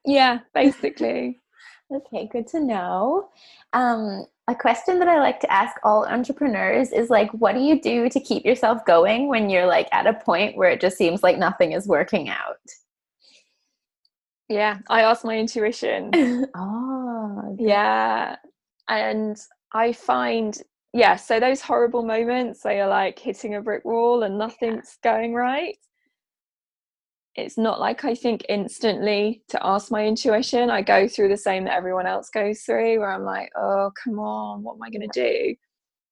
yeah 0.04 0.40
basically 0.54 1.40
Okay, 1.92 2.26
good 2.32 2.46
to 2.48 2.60
know. 2.60 3.28
Um, 3.74 4.24
a 4.48 4.54
question 4.54 4.98
that 4.98 5.08
I 5.08 5.20
like 5.20 5.40
to 5.40 5.52
ask 5.52 5.74
all 5.82 6.06
entrepreneurs 6.06 6.92
is 6.92 7.08
like, 7.10 7.30
what 7.32 7.54
do 7.54 7.60
you 7.60 7.80
do 7.80 8.08
to 8.10 8.20
keep 8.20 8.44
yourself 8.44 8.84
going 8.84 9.28
when 9.28 9.48
you're 9.48 9.66
like 9.66 9.88
at 9.92 10.06
a 10.06 10.12
point 10.12 10.56
where 10.56 10.70
it 10.70 10.80
just 10.80 10.98
seems 10.98 11.22
like 11.22 11.38
nothing 11.38 11.72
is 11.72 11.86
working 11.86 12.28
out? 12.28 12.58
yeah 14.48 14.78
i 14.88 15.02
ask 15.02 15.24
my 15.24 15.36
intuition. 15.38 16.10
Oh, 16.54 17.56
yeah 17.58 18.36
and 18.88 19.36
i 19.72 19.92
find 19.92 20.62
yeah 20.92 21.16
so 21.16 21.40
those 21.40 21.60
horrible 21.60 22.04
moments 22.04 22.64
where 22.64 22.76
you're 22.76 22.86
like 22.86 23.18
hitting 23.18 23.54
a 23.54 23.62
brick 23.62 23.84
wall 23.84 24.22
and 24.22 24.38
nothing's 24.38 24.98
going 25.02 25.34
right 25.34 25.78
it's 27.36 27.58
not 27.58 27.80
like 27.80 28.04
i 28.04 28.14
think 28.14 28.44
instantly 28.48 29.42
to 29.48 29.58
ask 29.66 29.90
my 29.90 30.06
intuition. 30.06 30.70
I 30.70 30.82
go 30.82 31.08
through 31.08 31.28
the 31.28 31.36
same 31.36 31.64
that 31.64 31.74
everyone 31.76 32.06
else 32.06 32.30
goes 32.30 32.60
through 32.62 33.00
where 33.00 33.10
i'm 33.12 33.24
like 33.24 33.50
oh 33.56 33.90
come 34.02 34.18
on 34.18 34.62
what 34.62 34.74
am 34.74 34.82
i 34.82 34.90
going 34.90 35.08
to 35.08 35.20
do? 35.28 35.54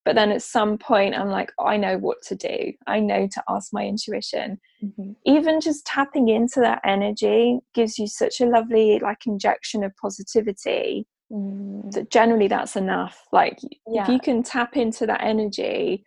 But 0.04 0.16
then 0.16 0.32
at 0.32 0.42
some 0.42 0.78
point 0.78 1.14
i'm 1.14 1.28
like 1.30 1.52
i 1.60 1.76
know 1.76 1.96
what 1.98 2.18
to 2.28 2.34
do. 2.34 2.72
I 2.86 2.98
know 3.00 3.28
to 3.28 3.42
ask 3.48 3.72
my 3.72 3.86
intuition. 3.86 4.58
Mhm. 4.82 5.14
even 5.24 5.60
just 5.60 5.86
tapping 5.86 6.28
into 6.28 6.58
that 6.60 6.80
energy 6.84 7.60
gives 7.72 7.98
you 8.00 8.08
such 8.08 8.40
a 8.40 8.46
lovely 8.46 8.98
like 8.98 9.26
injection 9.26 9.84
of 9.84 9.92
positivity 9.96 11.06
Mm, 11.32 11.90
that 11.92 12.10
generally 12.10 12.46
that's 12.46 12.76
enough. 12.76 13.26
Like 13.32 13.58
Yeah. 13.86 14.02
if 14.02 14.08
you 14.10 14.18
can 14.20 14.42
tap 14.42 14.76
into 14.76 15.06
that 15.06 15.22
energy 15.22 16.04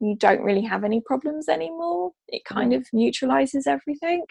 you 0.00 0.14
don't 0.14 0.42
really 0.42 0.60
have 0.62 0.84
any 0.84 1.00
problems 1.00 1.48
anymore. 1.48 2.12
It 2.28 2.44
kind 2.44 2.72
of 2.72 2.86
neutralizes 2.92 3.66
everything 3.66 4.22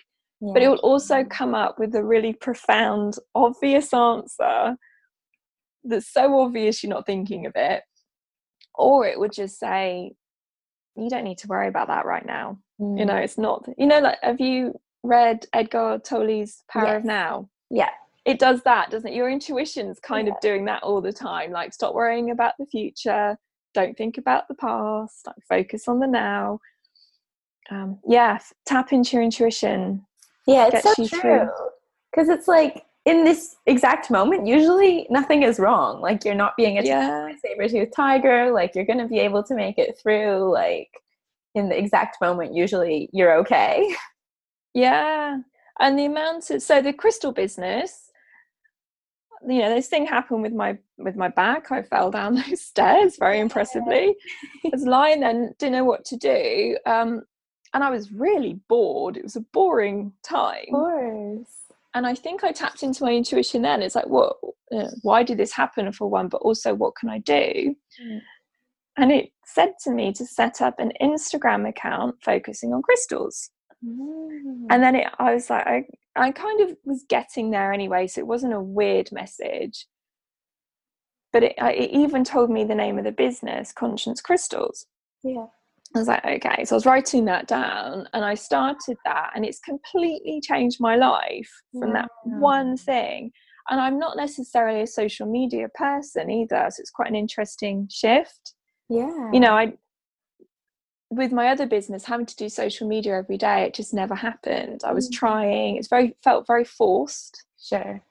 but 0.42 0.62
it 0.62 0.68
will 0.68 0.78
also 0.78 1.24
come 1.24 1.56
up 1.56 1.80
with 1.80 1.96
a 1.96 2.04
really 2.04 2.34
profound 2.34 3.16
obvious 3.34 3.94
answer 3.94 4.76
that's 5.84 6.12
so 6.12 6.40
obvious 6.42 6.84
you're 6.84 6.90
not 6.94 7.06
thinking 7.06 7.46
of 7.46 7.54
it. 7.56 7.82
Or 8.76 9.06
it 9.08 9.20
would 9.20 9.32
just 9.32 9.58
say 9.60 10.14
you 10.96 11.10
don't 11.10 11.24
need 11.24 11.38
to 11.40 11.48
worry 11.48 11.68
about 11.68 11.88
that 11.88 12.06
right 12.06 12.26
now. 12.26 12.60
You 12.80 13.06
know 13.06 13.14
Mm, 13.14 13.24
it's 13.24 13.38
not 13.38 13.68
you 13.78 13.88
know 13.88 14.00
like 14.00 14.18
have 14.22 14.40
you 14.42 14.80
read 15.04 15.46
Eckhart 15.54 16.04
Tolle's 16.04 16.64
power 16.70 16.98
of 16.98 17.06
now? 17.06 17.50
Yeah. 17.70 17.90
it 18.26 18.38
does 18.40 18.62
that 18.64 18.92
doesn't 18.92 19.10
it? 19.12 19.16
Your 19.16 19.30
intuition's 19.30 20.00
kind 20.00 20.28
Yeah. 20.28 20.34
of 20.34 20.40
doing 20.42 20.66
that 20.66 20.84
all 20.84 21.02
the 21.02 21.14
time 21.14 21.52
like 21.52 21.74
stop 21.74 21.96
worrying 21.96 22.30
about 22.32 22.54
the 22.60 22.66
future. 22.68 23.38
Don't 23.74 23.98
think 23.98 24.18
about 24.18 24.48
the 24.48 24.56
past. 24.56 25.26
Like 25.26 25.36
focus 25.48 25.88
on 25.88 26.00
the 26.00 26.08
now. 26.08 26.60
Um 27.72 28.00
yeah 28.08 28.40
tap 28.66 28.92
into 28.94 29.16
your 29.16 29.24
intuition 29.24 30.06
Yeah, 30.48 30.70
it's 30.72 30.96
so 30.96 31.08
true. 31.08 31.50
Because 32.12 32.30
it's 32.30 32.48
like 32.48 32.86
in 33.06 33.24
this 33.24 33.56
exact 33.66 34.10
moment, 34.10 34.48
usually 34.48 35.08
nothing 35.10 35.44
is 35.44 35.60
wrong. 35.60 36.02
Like 36.02 36.26
you're 36.26 36.36
not 36.36 36.58
being 36.58 36.78
attacked 36.78 36.88
yeah 36.88 37.24
by 37.24 37.32
a 37.32 37.38
saber-toothed 37.38 37.94
tiger. 37.96 38.52
Like 38.52 38.74
you're 38.74 38.86
going 38.86 39.00
to 39.00 39.08
be 39.08 39.20
able 39.20 39.44
to 39.44 39.56
make 39.56 39.78
it 39.78 39.98
through. 40.02 40.52
Like 40.52 40.90
in 41.54 41.70
the 41.70 41.78
exact 41.78 42.18
moment, 42.22 42.56
usually 42.56 43.10
you're 43.14 43.38
okay. 43.40 43.96
yeah 44.74 45.38
and 45.80 45.98
the 45.98 46.06
amount 46.06 46.50
of 46.50 46.62
so 46.62 46.82
the 46.82 46.94
crystal 46.94 47.32
business 47.32 48.12
you 49.48 49.60
know 49.60 49.74
this 49.74 49.88
thing 49.88 50.06
happened 50.06 50.42
with 50.42 50.54
my 50.54 50.78
with 50.98 51.16
my 51.16 51.28
back 51.28 51.72
i 51.72 51.82
fell 51.82 52.12
down 52.12 52.36
those 52.50 52.62
stairs 52.62 53.18
very 53.18 53.40
impressively 53.48 54.16
i 54.66 54.70
was 54.72 54.84
lying 54.84 55.22
there 55.22 55.30
and 55.30 55.58
didn't 55.58 55.74
know 55.74 55.84
what 55.84 56.06
to 56.06 56.18
do 56.18 56.78
um 56.86 57.22
and 57.74 57.84
i 57.84 57.90
was 57.90 58.12
really 58.12 58.60
bored 58.68 59.18
it 59.18 59.24
was 59.24 59.36
a 59.36 59.46
boring 59.54 60.12
time 60.24 60.66
course. 60.72 61.58
and 61.98 62.06
I 62.06 62.14
think 62.14 62.44
I 62.44 62.52
tapped 62.52 62.84
into 62.84 63.04
my 63.04 63.12
intuition 63.12 63.64
then. 63.64 63.82
It's 63.82 63.96
like, 63.96 64.08
what? 64.08 64.38
Uh, 64.72 64.90
why 65.02 65.24
did 65.24 65.40
this 65.40 65.52
happen 65.52 65.92
for 65.92 66.08
one? 66.08 66.28
But 66.28 66.42
also, 66.42 66.76
what 66.76 66.96
can 66.96 67.10
I 67.10 67.18
do? 67.18 67.76
Mm. 68.00 68.22
And 68.98 69.12
it 69.12 69.32
said 69.46 69.74
to 69.84 69.92
me 69.92 70.14
to 70.14 70.26
set 70.26 70.62
up 70.62 70.76
an 70.78 70.92
Instagram 71.02 71.68
account 71.68 72.16
focusing 72.22 72.72
on 72.72 72.84
crystals. 72.84 73.50
Mm. 73.84 74.68
And 74.70 74.84
then 74.84 74.96
it, 74.96 75.08
I 75.18 75.34
was 75.34 75.50
like, 75.50 75.66
I, 75.66 75.86
I 76.16 76.32
kind 76.32 76.62
of 76.62 76.78
was 76.86 77.04
getting 77.10 77.50
there 77.50 77.74
anyway, 77.74 78.06
so 78.06 78.22
it 78.22 78.28
wasn't 78.28 78.54
a 78.54 78.62
weird 78.62 79.12
message. 79.12 79.88
But 81.34 81.44
it, 81.44 81.54
it 81.58 81.92
even 81.92 82.24
told 82.24 82.52
me 82.52 82.64
the 82.64 82.76
name 82.76 83.00
of 83.00 83.06
the 83.06 83.12
business, 83.12 83.72
Conscience 83.72 84.22
Crystals. 84.22 84.86
yeah. 85.24 85.48
I 85.96 86.00
was 86.00 86.08
like, 86.08 86.26
okay. 86.26 86.66
So 86.66 86.76
I 86.76 86.78
was 86.78 86.86
writing 86.86 87.26
that 87.26 87.48
down 87.48 88.08
and 88.14 88.26
I 88.26 88.34
started 88.36 88.98
that, 89.06 89.32
and 89.36 89.46
it's 89.46 89.60
completely 89.60 90.42
changed 90.42 90.80
my 90.80 90.96
life 90.96 91.50
from 91.80 91.94
that 91.94 92.10
one 92.24 92.76
thing. 92.78 93.32
And 93.70 93.80
I'm 93.82 93.98
not 94.00 94.16
necessarily 94.18 94.82
a 94.82 94.88
social 94.88 95.28
media 95.28 95.68
person 95.76 96.30
either. 96.30 96.68
So 96.70 96.80
it's 96.80 96.92
quite 96.92 97.10
an 97.10 97.16
interesting 97.16 97.88
shift. 97.92 98.54
Yeah. 98.90 99.32
You 99.34 99.40
know, 99.40 99.54
I, 99.58 99.74
with 101.10 101.32
my 101.32 101.48
other 101.50 101.66
business, 101.66 102.06
having 102.06 102.26
to 102.26 102.36
do 102.36 102.50
social 102.50 102.88
media 102.88 103.18
every 103.18 103.38
day, 103.38 103.64
it 103.64 103.74
just 103.74 103.94
never 103.94 104.16
happened. 104.16 104.82
I 104.86 104.94
was 104.94 105.10
Mm. 105.10 105.14
trying, 105.14 105.76
it's 105.78 105.88
very, 105.88 106.16
felt 106.24 106.48
very 106.48 106.66
forced. 106.66 107.46
Sure. 107.62 108.02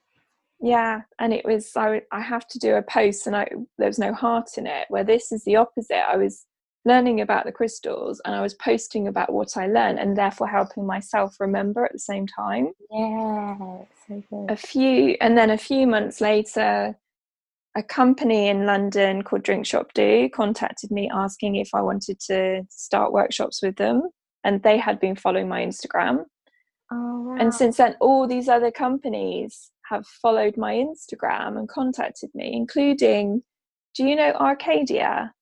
Yeah. 0.61 1.03
And 1.19 1.33
it 1.35 1.45
was, 1.45 1.73
I, 1.77 2.03
I 2.11 2.21
have 2.21 2.47
to 2.49 2.59
do 2.59 2.75
a 2.75 2.83
post 2.83 3.27
and 3.27 3.37
I, 3.37 3.49
there 3.79 3.89
was 3.89 3.99
no 3.99 4.13
heart 4.15 4.57
in 4.57 4.67
it, 4.67 4.87
where 4.89 5.05
this 5.05 5.31
is 5.31 5.45
the 5.45 5.57
opposite. 5.57 6.09
I 6.09 6.17
was, 6.17 6.47
learning 6.87 7.21
about 7.21 7.45
the 7.45 7.53
crystals 7.53 8.23
and 8.25 8.35
I 8.35 8.41
was 8.41 8.55
posting 8.55 9.09
about 9.09 9.33
what 9.33 9.57
I 9.57 9.67
learned 9.67 9.99
and 9.99 10.17
therefore 10.17 10.47
helping 10.47 10.87
myself 10.87 11.35
remember 11.41 11.85
at 11.85 11.93
the 11.93 11.99
same 11.99 12.27
time. 12.27 12.71
Yeah. 12.91 13.57
So 14.07 14.23
good. 14.31 14.51
A 14.51 14.57
few, 14.57 15.17
and 15.21 15.37
then 15.37 15.51
a 15.51 15.59
few 15.59 15.87
months 15.87 16.21
later, 16.21 16.97
a 17.77 17.83
company 17.83 18.49
in 18.49 18.65
London 18.65 19.23
called 19.23 19.43
Drink 19.43 19.67
Shop 19.67 19.93
Do 19.95 20.31
contacted 20.33 20.91
me 20.93 21.11
asking 21.13 21.57
if 21.57 21.71
I 21.75 21.83
wanted 21.83 22.21
to 22.21 22.63
start 22.71 23.13
workshops 23.13 23.63
with 23.63 23.77
them. 23.77 24.03
And 24.45 24.63
they 24.63 24.79
had 24.79 25.01
been 25.01 25.17
following 25.17 25.49
my 25.49 25.67
Instagram. 25.67 26.25
Oh, 26.93 27.23
wow. 27.23 27.37
And 27.41 27.53
since 27.53 27.79
then, 27.79 27.97
all 28.01 28.29
these 28.29 28.49
other 28.49 28.71
companies 28.71 29.73
have 29.91 30.07
followed 30.07 30.57
my 30.57 30.75
Instagram 30.75 31.59
and 31.59 31.69
contacted 31.69 32.31
me, 32.33 32.53
including, 32.55 33.43
do 33.97 34.05
you 34.05 34.15
know 34.15 34.33
Arcadia? 34.35 35.33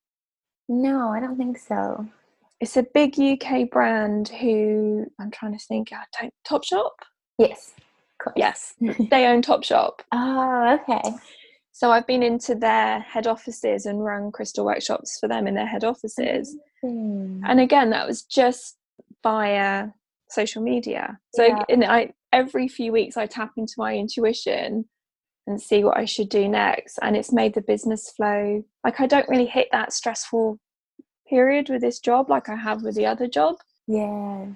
No, 0.68 1.08
I 1.10 1.20
don't 1.20 1.36
think 1.36 1.58
so. 1.58 2.06
it's 2.60 2.76
a 2.76 2.82
big 2.94 3.18
UK 3.18 3.70
brand 3.70 4.28
who 4.28 5.06
I'm 5.20 5.30
trying 5.30 5.52
to 5.58 5.64
think. 5.66 5.90
I 5.92 6.04
don't 6.20 6.32
Topshop. 6.48 6.90
Yes. 7.38 7.74
Yes, 8.36 8.74
they 9.10 9.26
own 9.26 9.42
Topshop. 9.42 9.98
Oh, 10.12 10.78
okay. 10.80 11.02
So 11.72 11.90
I've 11.90 12.06
been 12.06 12.22
into 12.22 12.54
their 12.54 13.00
head 13.00 13.26
offices 13.26 13.84
and 13.84 14.02
run 14.04 14.30
crystal 14.32 14.64
workshops 14.64 15.18
for 15.20 15.28
them 15.28 15.46
in 15.46 15.54
their 15.54 15.66
head 15.66 15.84
offices. 15.84 16.56
Hmm. 16.82 17.40
And 17.44 17.60
again, 17.60 17.90
that 17.90 18.06
was 18.06 18.22
just 18.22 18.76
via 19.22 19.88
social 20.30 20.62
media. 20.62 21.18
So 21.34 21.44
Yeah. 21.44 21.62
in, 21.68 21.82
I 21.84 22.12
every 22.32 22.68
few 22.68 22.92
weeks 22.92 23.16
I 23.16 23.26
tap 23.26 23.50
into 23.56 23.74
my 23.76 23.94
intuition 23.94 24.84
and 25.46 25.60
see 25.60 25.84
what 25.84 25.96
I 25.96 26.04
should 26.04 26.28
do 26.28 26.48
next. 26.48 26.98
And 27.02 27.16
it's 27.16 27.32
made 27.32 27.54
the 27.54 27.60
business 27.60 28.10
flow. 28.10 28.64
Like 28.82 29.00
I 29.00 29.06
don't 29.06 29.28
really 29.28 29.46
hit 29.46 29.68
that 29.72 29.92
stressful 29.92 30.58
period 31.28 31.68
with 31.68 31.80
this 31.82 32.00
job 32.00 32.30
like 32.30 32.48
I 32.48 32.56
have 32.56 32.82
with 32.82 32.94
the 32.94 33.06
other 33.06 33.26
job 33.26 33.56
Yeah. 33.86 34.46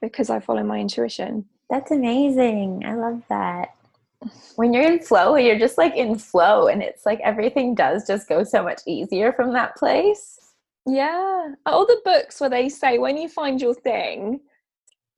because 0.00 0.30
I 0.30 0.40
follow 0.40 0.62
my 0.62 0.78
intuition. 0.78 1.46
That's 1.70 1.90
amazing. 1.90 2.82
I 2.84 2.94
love 2.94 3.22
that. 3.28 3.74
When 4.56 4.72
you're 4.72 4.90
in 4.90 5.00
flow, 5.00 5.36
you're 5.36 5.58
just 5.58 5.76
like 5.76 5.94
in 5.96 6.16
flow, 6.16 6.68
and 6.68 6.82
it's 6.82 7.04
like 7.04 7.20
everything 7.20 7.74
does 7.74 8.06
just 8.06 8.26
go 8.26 8.42
so 8.42 8.62
much 8.62 8.80
easier 8.86 9.32
from 9.34 9.52
that 9.52 9.76
place. 9.76 10.38
Yeah. 10.86 11.48
All 11.66 11.86
the 11.86 12.00
books 12.04 12.40
where 12.40 12.48
they 12.48 12.68
say 12.70 12.96
when 12.98 13.18
you 13.18 13.28
find 13.28 13.60
your 13.60 13.74
thing, 13.74 14.40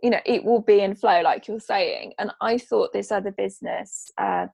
you 0.03 0.11
know, 0.11 0.21
it 0.27 0.43
will 0.45 0.61
be 0.61 0.81
in 0.81 0.95
flow, 0.97 1.21
like 1.23 1.47
you're 1.47 1.61
saying. 1.61 2.15
And 2.19 2.33
I 2.41 2.59
thought 2.59 2.93
this 2.93 3.13
other 3.13 3.31
business 3.31 4.11
uh, 4.19 4.47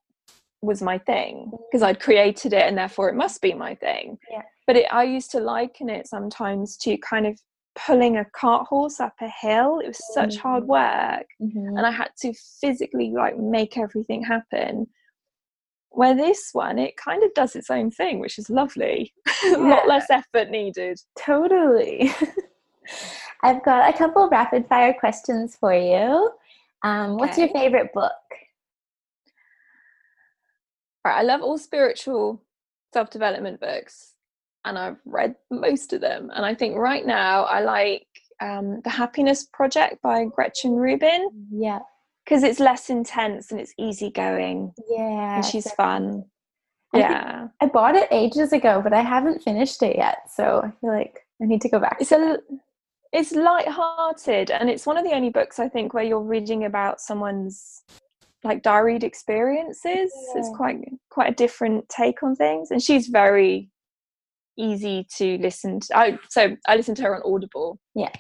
was 0.63 0.81
my 0.81 0.97
thing 0.99 1.51
because 1.71 1.83
I'd 1.83 2.01
created 2.01 2.53
it 2.53 2.63
and 2.63 2.79
therefore 2.79 3.09
it 3.09 3.15
must 3.17 3.43
be 3.43 3.53
my 3.53 3.75
thing. 3.75 4.19
Yeah. 4.31 4.43
But 4.67 4.77
it, 4.77 4.87
I 4.93 5.05
used 5.05 5.31
to 5.33 5.41
liken 5.41 5.91
it 5.91 6.07
sometimes 6.07 6.77
to 6.79 6.97
kind 6.99 7.27
of 7.27 7.39
pulling 7.75 8.17
a 8.19 8.25
cart 8.35 8.67
horse 8.69 9.01
up 9.01 9.15
a 9.21 9.29
hill. 9.29 9.81
It 9.81 9.89
was 9.89 10.01
such 10.15 10.37
hard 10.37 10.65
Mm. 10.65 10.67
work. 10.69 11.27
Mm-hmm. 11.41 11.77
And 11.77 11.87
I 11.87 11.91
had 11.91 12.11
to 12.21 12.33
physically 12.61 13.11
like 13.11 13.37
make 13.39 13.77
everything 13.77 14.23
happen. 14.23 14.87
Where 15.91 16.15
this 16.15 16.51
one, 16.53 16.79
it 16.79 16.97
kind 16.97 17.23
of 17.23 17.35
does 17.35 17.55
its 17.57 17.69
own 17.69 17.91
thing, 17.91 18.19
which 18.21 18.39
is 18.39 18.49
lovely. 18.49 19.13
a 19.55 19.59
lot 19.59 19.87
less 19.89 20.07
effort 20.11 20.49
needed. 20.51 20.99
Totally. 21.19 22.13
I've 23.43 23.65
got 23.65 23.93
a 23.93 23.99
couple 23.99 24.29
rapid 24.29 24.67
fire 24.69 24.95
questions 24.99 25.57
for 25.59 25.75
you. 25.75 26.31
Um, 26.85 27.17
what's 27.17 27.37
your 27.37 27.49
favorite 27.49 27.93
book? 27.93 28.13
Right, 31.05 31.19
I 31.19 31.23
love 31.23 31.43
all 31.43 31.59
spiritual 31.59 32.43
self 32.93 33.11
development 33.11 33.61
books, 33.61 34.15
and 34.65 34.79
I've 34.79 34.99
read 35.05 35.35
most 35.51 35.93
of 35.93 36.01
them. 36.01 36.31
And 36.35 36.45
I 36.47 36.55
think 36.55 36.77
right 36.77 37.05
now 37.05 37.45
I 37.45 37.61
like 37.61 38.07
um, 38.41 38.81
The 38.85 38.91
Happiness 38.91 39.47
Project 39.53 40.01
by 40.03 40.25
Gretchen 40.25 40.77
Rubin 40.77 41.29
Yeah. 41.51 41.81
because 42.25 42.43
it's 42.43 42.61
less 42.61 42.91
intense 42.91 43.51
and 43.51 43.61
it's 43.61 43.75
easygoing 43.79 44.73
Yeah. 44.89 45.37
and 45.37 45.45
she's 45.45 45.65
so- 45.65 45.75
fun. 45.77 46.25
I 46.95 46.99
Yeah, 46.99 47.49
I 47.61 47.67
bought 47.67 47.95
it 47.97 48.07
ages 48.11 48.53
ago, 48.53 48.81
but 48.83 48.93
I 48.93 49.01
haven't 49.01 49.43
finished 49.43 49.83
it 49.83 49.97
yet. 49.97 50.31
So 50.31 50.61
I 50.63 50.71
feel 50.81 50.91
like 50.91 51.27
I 51.41 51.47
need 51.47 51.63
to 51.63 51.69
go 51.71 51.79
back. 51.81 51.97
it's 52.01 52.11
to 52.11 52.35
a 52.35 52.39
it's 53.13 53.33
light-hearted 53.33 54.51
and 54.51 54.69
it's 54.71 54.87
one 54.87 54.97
of 54.99 55.05
the 55.05 55.13
only 55.13 55.31
books 55.31 55.59
I 55.59 55.69
think 55.69 55.95
where 55.95 56.05
you're 56.05 56.21
reading 56.21 56.65
about 56.65 57.01
someone's 57.01 57.83
like 58.45 58.63
diaried 58.63 59.03
experiences. 59.05 60.13
It's 60.35 60.51
quite 60.57 60.79
quite 61.11 61.31
a 61.33 61.35
different 61.35 61.89
take 61.89 62.23
on 62.23 62.35
things, 62.37 62.71
and 62.71 62.83
she's 62.83 63.09
very 63.09 63.71
easy 64.59 65.07
to 65.17 65.39
listen 65.39 65.81
to. 65.81 65.97
I 65.97 66.19
so 66.29 66.57
I 66.67 66.77
listened 66.77 66.97
to 66.99 67.05
her 67.05 67.17
on 67.17 67.23
Audible. 67.25 67.79
Yeah, 67.95 68.11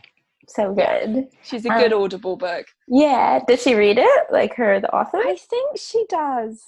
so 0.48 0.72
good. 0.74 1.26
She's 1.42 1.64
a 1.66 1.68
good 1.70 1.92
Um, 1.92 2.02
Audible 2.02 2.36
book. 2.36 2.66
Yeah. 2.88 3.40
Did 3.46 3.60
she 3.60 3.74
read 3.74 3.98
it? 3.98 4.26
Like 4.30 4.54
her, 4.54 4.80
the 4.80 4.94
author? 4.94 5.18
I 5.18 5.36
think 5.36 5.78
she 5.78 6.04
does. 6.08 6.62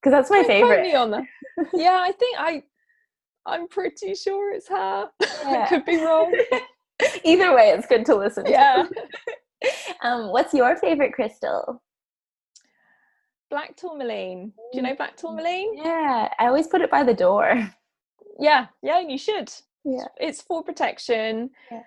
Because 0.00 0.12
that's 0.16 0.30
my 0.30 0.38
Don't 0.38 0.46
favorite. 0.48 0.94
on 0.94 1.10
that. 1.12 1.24
yeah, 1.74 1.98
I 2.02 2.12
think 2.12 2.36
I. 2.38 2.62
I'm 3.44 3.66
pretty 3.66 4.14
sure 4.14 4.52
it's 4.54 4.68
her. 4.68 5.08
Yeah. 5.44 5.64
I 5.64 5.68
could 5.68 5.84
be 5.84 5.96
wrong. 6.04 6.32
Either 7.24 7.52
way, 7.54 7.70
it's 7.70 7.86
good 7.88 8.04
to 8.06 8.14
listen 8.14 8.46
Yeah. 8.46 8.84
to. 8.86 9.66
um, 10.06 10.30
what's 10.30 10.54
your 10.54 10.76
favorite 10.76 11.12
crystal? 11.12 11.82
Black 13.52 13.76
tourmaline. 13.76 14.50
Do 14.72 14.78
you 14.78 14.82
know 14.82 14.96
black 14.96 15.14
tourmaline? 15.14 15.76
Yeah, 15.76 16.32
I 16.38 16.46
always 16.46 16.66
put 16.66 16.80
it 16.80 16.90
by 16.90 17.04
the 17.04 17.12
door. 17.12 17.70
Yeah, 18.40 18.68
yeah, 18.82 18.98
and 18.98 19.10
you 19.10 19.18
should. 19.18 19.52
Yeah. 19.84 20.06
It's 20.16 20.40
for 20.40 20.64
protection. 20.64 21.50
Yeah. 21.70 21.82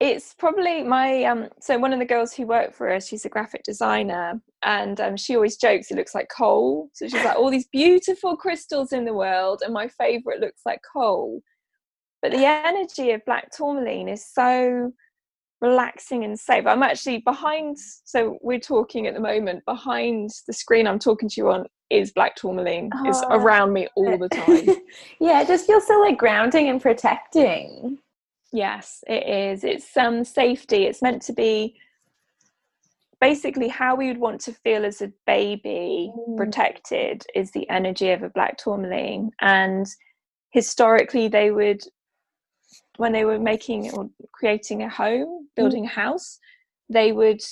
It's 0.00 0.34
probably 0.34 0.82
my 0.82 1.22
um 1.22 1.50
so 1.60 1.78
one 1.78 1.92
of 1.92 2.00
the 2.00 2.04
girls 2.04 2.34
who 2.34 2.48
worked 2.48 2.74
for 2.74 2.90
us, 2.92 3.06
she's 3.06 3.24
a 3.24 3.28
graphic 3.28 3.62
designer, 3.62 4.42
and 4.64 5.00
um, 5.00 5.16
she 5.16 5.36
always 5.36 5.56
jokes 5.56 5.92
it 5.92 5.96
looks 5.96 6.16
like 6.16 6.28
coal. 6.36 6.90
So 6.94 7.06
she's 7.06 7.24
like, 7.24 7.36
all 7.36 7.50
these 7.50 7.68
beautiful 7.68 8.36
crystals 8.36 8.92
in 8.92 9.04
the 9.04 9.14
world, 9.14 9.62
and 9.64 9.72
my 9.72 9.86
favorite 9.86 10.40
looks 10.40 10.62
like 10.66 10.80
coal. 10.92 11.42
But 12.22 12.32
the 12.32 12.44
energy 12.44 13.12
of 13.12 13.24
black 13.24 13.52
tourmaline 13.56 14.08
is 14.08 14.26
so 14.26 14.92
relaxing 15.60 16.24
and 16.24 16.38
safe. 16.38 16.66
I'm 16.66 16.82
actually 16.82 17.18
behind, 17.18 17.76
so 18.04 18.38
we're 18.42 18.60
talking 18.60 19.06
at 19.06 19.14
the 19.14 19.20
moment, 19.20 19.64
behind 19.64 20.30
the 20.46 20.52
screen 20.52 20.86
I'm 20.86 20.98
talking 20.98 21.28
to 21.28 21.34
you 21.36 21.50
on 21.50 21.66
is 21.90 22.12
black 22.12 22.36
tourmaline. 22.36 22.90
It's 23.06 23.22
Oh, 23.22 23.36
around 23.36 23.72
me 23.72 23.88
all 23.96 24.18
the 24.18 24.28
time. 24.28 24.66
yeah, 25.20 25.40
it 25.40 25.48
just 25.48 25.66
feels 25.66 25.86
so 25.86 26.00
like 26.00 26.18
grounding 26.18 26.68
and 26.68 26.80
protecting. 26.80 27.98
Yes, 28.52 29.02
it 29.06 29.26
is. 29.26 29.64
It's 29.64 29.96
um 29.96 30.24
safety. 30.24 30.84
It's 30.84 31.02
meant 31.02 31.22
to 31.22 31.32
be 31.32 31.76
basically 33.20 33.68
how 33.68 33.96
we 33.96 34.08
would 34.08 34.18
want 34.18 34.40
to 34.42 34.52
feel 34.52 34.84
as 34.84 35.02
a 35.02 35.12
baby 35.26 36.12
Mm. 36.16 36.36
protected 36.36 37.24
is 37.34 37.50
the 37.50 37.68
energy 37.68 38.10
of 38.10 38.22
a 38.22 38.30
black 38.30 38.58
tourmaline. 38.58 39.30
And 39.40 39.86
historically 40.50 41.28
they 41.28 41.50
would 41.50 41.82
when 42.96 43.12
they 43.12 43.24
were 43.24 43.38
making 43.38 43.90
or 43.92 44.10
creating 44.32 44.82
a 44.82 44.88
home, 44.88 45.37
Mm. 45.58 45.62
building 45.62 45.84
a 45.86 45.88
house, 45.88 46.38
they 46.88 47.12
would 47.12 47.42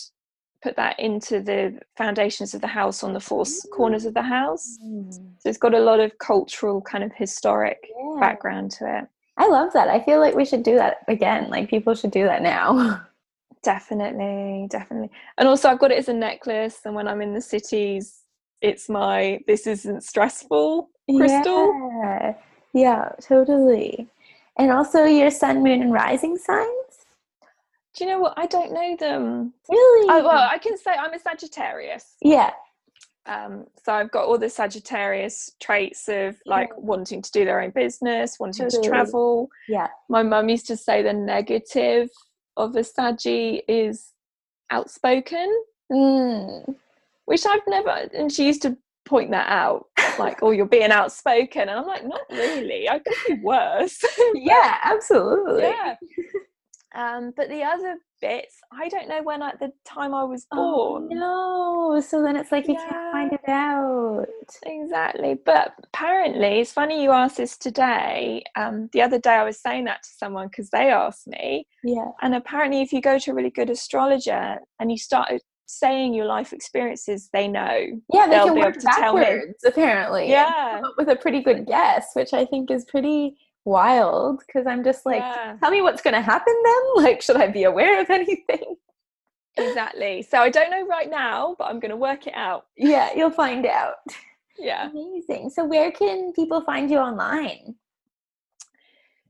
put 0.62 0.76
that 0.76 0.98
into 0.98 1.40
the 1.40 1.78
foundations 1.96 2.54
of 2.54 2.60
the 2.60 2.66
house 2.80 3.02
on 3.04 3.12
the 3.12 3.20
four 3.20 3.42
s- 3.42 3.66
corners 3.72 4.04
of 4.06 4.14
the 4.14 4.22
house. 4.22 4.78
Mm. 4.82 5.12
So 5.40 5.48
it's 5.48 5.58
got 5.58 5.74
a 5.74 5.80
lot 5.90 6.00
of 6.00 6.18
cultural 6.18 6.80
kind 6.80 7.04
of 7.04 7.12
historic 7.14 7.78
Yeah. 7.90 8.16
background 8.20 8.70
to 8.78 8.98
it. 8.98 9.04
I 9.36 9.46
love 9.48 9.72
that. 9.74 9.88
I 9.88 10.00
feel 10.00 10.18
like 10.20 10.34
we 10.34 10.46
should 10.46 10.62
do 10.62 10.76
that 10.76 10.98
again. 11.08 11.50
Like 11.50 11.68
people 11.68 11.94
should 11.94 12.10
do 12.10 12.24
that 12.24 12.42
now. 12.42 13.02
Definitely, 13.62 14.68
definitely. 14.70 15.10
And 15.38 15.48
also, 15.48 15.68
I've 15.68 15.80
got 15.80 15.90
it 15.90 15.98
as 15.98 16.08
a 16.08 16.14
necklace, 16.14 16.78
and 16.84 16.94
when 16.94 17.08
I'm 17.08 17.20
in 17.20 17.34
the 17.34 17.40
cities, 17.40 18.20
it's 18.60 18.88
my 18.88 19.40
this 19.48 19.66
isn't 19.66 20.04
stressful 20.04 20.88
crystal. 21.16 21.90
Yeah, 22.00 22.34
yeah, 22.72 23.08
totally. 23.20 24.06
And 24.56 24.70
also 24.70 25.04
your 25.04 25.32
sun, 25.32 25.64
moon, 25.64 25.82
and 25.82 25.92
rising 25.92 26.36
signs. 26.38 26.85
Do 27.96 28.04
you 28.04 28.10
know 28.10 28.18
what? 28.20 28.34
I 28.36 28.46
don't 28.46 28.72
know 28.72 28.96
them. 28.98 29.54
Really? 29.68 30.06
Oh, 30.10 30.22
well, 30.24 30.48
I 30.50 30.58
can 30.58 30.76
say 30.76 30.90
I'm 30.92 31.14
a 31.14 31.18
Sagittarius. 31.18 32.14
yeah. 32.22 32.50
Um, 33.28 33.66
so 33.84 33.92
I've 33.92 34.12
got 34.12 34.26
all 34.26 34.38
the 34.38 34.48
Sagittarius 34.48 35.50
traits 35.60 36.08
of 36.08 36.36
like 36.46 36.70
wanting 36.76 37.22
to 37.22 37.32
do 37.32 37.44
their 37.44 37.60
own 37.60 37.70
business, 37.70 38.38
wanting 38.38 38.66
Totally. 38.66 38.82
to 38.84 38.88
travel. 38.88 39.48
Yeah. 39.68 39.88
My 40.08 40.22
mum 40.22 40.48
used 40.48 40.68
to 40.68 40.76
say 40.76 41.02
the 41.02 41.12
negative 41.12 42.08
of 42.56 42.76
a 42.76 42.84
Saggy 42.84 43.62
is 43.66 44.12
outspoken. 44.70 45.52
Mm. 45.92 46.74
which 47.24 47.44
I've 47.46 47.66
never, 47.66 48.08
and 48.14 48.30
she 48.30 48.46
used 48.46 48.62
to 48.62 48.76
point 49.04 49.30
that 49.32 49.48
out, 49.48 49.86
like, 50.18 50.42
oh, 50.42 50.50
you're 50.52 50.66
being 50.66 50.90
outspoken. 50.92 51.62
And 51.62 51.78
I'm 51.80 51.86
like, 51.86 52.04
not 52.06 52.20
really. 52.30 52.88
I 52.88 52.98
could 53.00 53.14
be 53.26 53.42
worse. 53.42 54.04
Yeah, 54.34 54.78
absolutely. 54.84 55.62
yeah. 55.62 55.96
Um, 56.96 57.32
but 57.36 57.48
the 57.50 57.62
other 57.62 57.96
bits, 58.22 58.56
I 58.72 58.88
don't 58.88 59.08
know 59.08 59.22
when 59.22 59.42
at 59.42 59.60
the 59.60 59.70
time 59.84 60.14
I 60.14 60.24
was 60.24 60.46
born. 60.50 61.08
Oh, 61.12 61.94
no. 61.94 62.00
So 62.00 62.22
then 62.22 62.36
it's 62.36 62.50
like 62.50 62.66
you 62.66 62.74
can't 62.74 63.12
find 63.12 63.32
it 63.32 63.48
out. 63.48 64.26
Exactly. 64.64 65.34
But 65.44 65.74
apparently, 65.84 66.60
it's 66.60 66.72
funny 66.72 67.02
you 67.02 67.10
asked 67.10 67.36
this 67.36 67.58
today. 67.58 68.42
Um, 68.56 68.88
the 68.92 69.02
other 69.02 69.18
day 69.18 69.34
I 69.34 69.44
was 69.44 69.60
saying 69.60 69.84
that 69.84 70.02
to 70.04 70.08
someone 70.16 70.48
because 70.48 70.70
they 70.70 70.90
asked 70.90 71.26
me. 71.26 71.66
Yeah. 71.84 72.08
And 72.22 72.34
apparently, 72.34 72.80
if 72.80 72.92
you 72.92 73.02
go 73.02 73.18
to 73.18 73.30
a 73.30 73.34
really 73.34 73.50
good 73.50 73.68
astrologer 73.70 74.56
and 74.80 74.90
you 74.90 74.96
start 74.96 75.32
saying 75.66 76.14
your 76.14 76.26
life 76.26 76.52
experiences, 76.52 77.28
they 77.32 77.48
know. 77.48 78.00
Yeah, 78.14 78.26
they 78.26 78.36
They'll 78.36 78.46
can 78.46 78.54
be 78.54 78.60
work 78.60 78.76
able 78.76 78.80
to 78.80 78.88
tell 78.96 79.14
me. 79.14 79.20
backwards, 79.22 79.64
apparently. 79.64 80.30
Yeah. 80.30 80.80
with 80.96 81.08
a 81.08 81.16
pretty 81.16 81.42
good 81.42 81.66
guess, 81.66 82.06
which 82.14 82.32
I 82.32 82.44
think 82.46 82.70
is 82.70 82.84
pretty 82.86 83.36
wild 83.66 84.40
because 84.46 84.66
I'm 84.66 84.82
just 84.84 85.04
like, 85.04 85.20
Yeah. 85.20 85.56
tell 85.60 85.70
me 85.70 85.82
what's 85.82 86.00
going 86.02 86.14
to 86.14 86.20
happen 86.22 86.54
then. 86.64 86.82
Like, 87.04 87.20
should 87.20 87.36
I 87.36 87.48
be 87.48 87.64
aware 87.64 88.00
of 88.00 88.08
anything? 88.10 88.76
Exactly. 89.58 90.22
So 90.22 90.38
I 90.38 90.48
don't 90.50 90.70
know 90.70 90.86
right 90.86 91.10
now, 91.10 91.56
but 91.58 91.64
I'm 91.64 91.80
going 91.80 91.90
to 91.90 91.96
work 91.96 92.26
it 92.26 92.34
out. 92.34 92.66
Yeah, 92.76 93.10
you'll 93.14 93.30
find 93.30 93.66
out. 93.66 93.96
Yeah. 94.58 94.90
Amazing. 94.90 95.50
So, 95.50 95.64
where 95.66 95.90
can 95.90 96.32
people 96.32 96.62
find 96.62 96.90
you 96.90 96.96
online? 96.98 97.74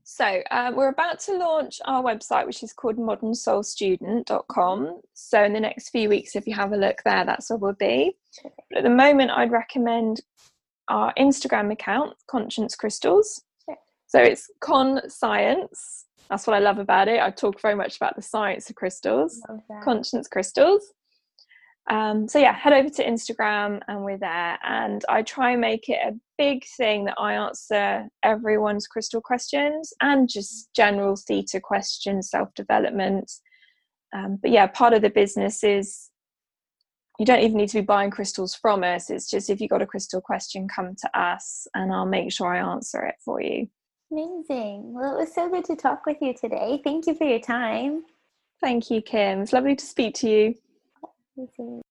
So, 0.03 0.41
uh, 0.51 0.71
we're 0.73 0.87
about 0.87 1.19
to 1.21 1.33
launch 1.37 1.81
our 1.83 2.01
website, 2.01 2.45
which 2.47 2.63
is 2.63 2.71
called 2.71 2.95
modernsoulstudent.com. 2.97 5.01
So, 5.13 5.43
in 5.43 5.51
the 5.53 5.59
next 5.59 5.89
few 5.89 6.07
weeks, 6.07 6.35
if 6.37 6.47
you 6.47 6.55
have 6.55 6.71
a 6.71 6.77
look 6.77 7.01
there, 7.03 7.25
that's 7.25 7.49
where 7.49 7.57
we'll 7.57 7.73
be. 7.73 8.15
But 8.69 8.77
at 8.77 8.83
the 8.83 8.89
moment, 8.89 9.31
I'd 9.31 9.51
recommend 9.51 10.21
our 10.87 11.13
Instagram 11.15 11.73
account, 11.73 12.15
Conscience 12.29 12.75
Crystals. 12.75 13.41
So, 14.07 14.21
it's 14.21 14.49
Con 14.59 15.01
Science. 15.09 16.05
That's 16.29 16.45
what 16.45 16.55
I 16.55 16.59
love 16.59 16.77
about 16.77 17.07
it. 17.07 17.21
I 17.21 17.29
talk 17.31 17.61
very 17.61 17.75
much 17.75 17.95
about 17.97 18.15
the 18.15 18.21
science 18.21 18.69
of 18.69 18.75
crystals, 18.75 19.41
Conscience 19.83 20.27
Crystals. 20.27 20.93
Um, 21.89 22.27
so 22.27 22.37
yeah, 22.37 22.53
head 22.53 22.73
over 22.73 22.89
to 22.89 23.05
Instagram 23.05 23.79
and 23.87 24.03
we're 24.03 24.17
there. 24.17 24.59
And 24.63 25.03
I 25.07 25.23
try 25.23 25.51
and 25.51 25.61
make 25.61 25.87
it 25.87 25.99
a 26.05 26.17
big 26.37 26.65
thing 26.75 27.05
that 27.05 27.15
I 27.17 27.33
answer 27.33 28.09
everyone's 28.23 28.87
crystal 28.87 29.21
questions 29.21 29.93
and 30.01 30.27
just 30.29 30.69
general 30.75 31.15
theta 31.15 31.61
questions, 31.61 32.29
self 32.29 32.53
development. 32.55 33.31
Um, 34.13 34.37
but 34.41 34.51
yeah, 34.51 34.67
part 34.67 34.93
of 34.93 35.01
the 35.01 35.09
business 35.09 35.63
is 35.63 36.09
you 37.19 37.25
don't 37.25 37.39
even 37.39 37.57
need 37.57 37.69
to 37.69 37.79
be 37.79 37.85
buying 37.85 38.11
crystals 38.11 38.53
from 38.53 38.83
us. 38.83 39.09
It's 39.09 39.29
just 39.29 39.49
if 39.49 39.61
you've 39.61 39.69
got 39.69 39.81
a 39.81 39.87
crystal 39.87 40.21
question, 40.21 40.67
come 40.67 40.93
to 40.95 41.19
us 41.19 41.67
and 41.73 41.93
I'll 41.93 42.05
make 42.05 42.31
sure 42.31 42.53
I 42.53 42.73
answer 42.73 43.03
it 43.05 43.15
for 43.23 43.41
you. 43.41 43.67
Amazing. 44.11 44.93
Well, 44.93 45.15
it 45.17 45.19
was 45.19 45.33
so 45.33 45.49
good 45.49 45.65
to 45.65 45.75
talk 45.75 46.05
with 46.05 46.17
you 46.21 46.33
today. 46.33 46.81
Thank 46.83 47.07
you 47.07 47.15
for 47.15 47.25
your 47.25 47.39
time. 47.39 48.03
Thank 48.61 48.89
you, 48.89 49.01
Kim. 49.01 49.41
It's 49.41 49.53
lovely 49.53 49.75
to 49.75 49.85
speak 49.85 50.15
to 50.15 50.29
you. 50.29 50.55
Amazing. 51.37 51.81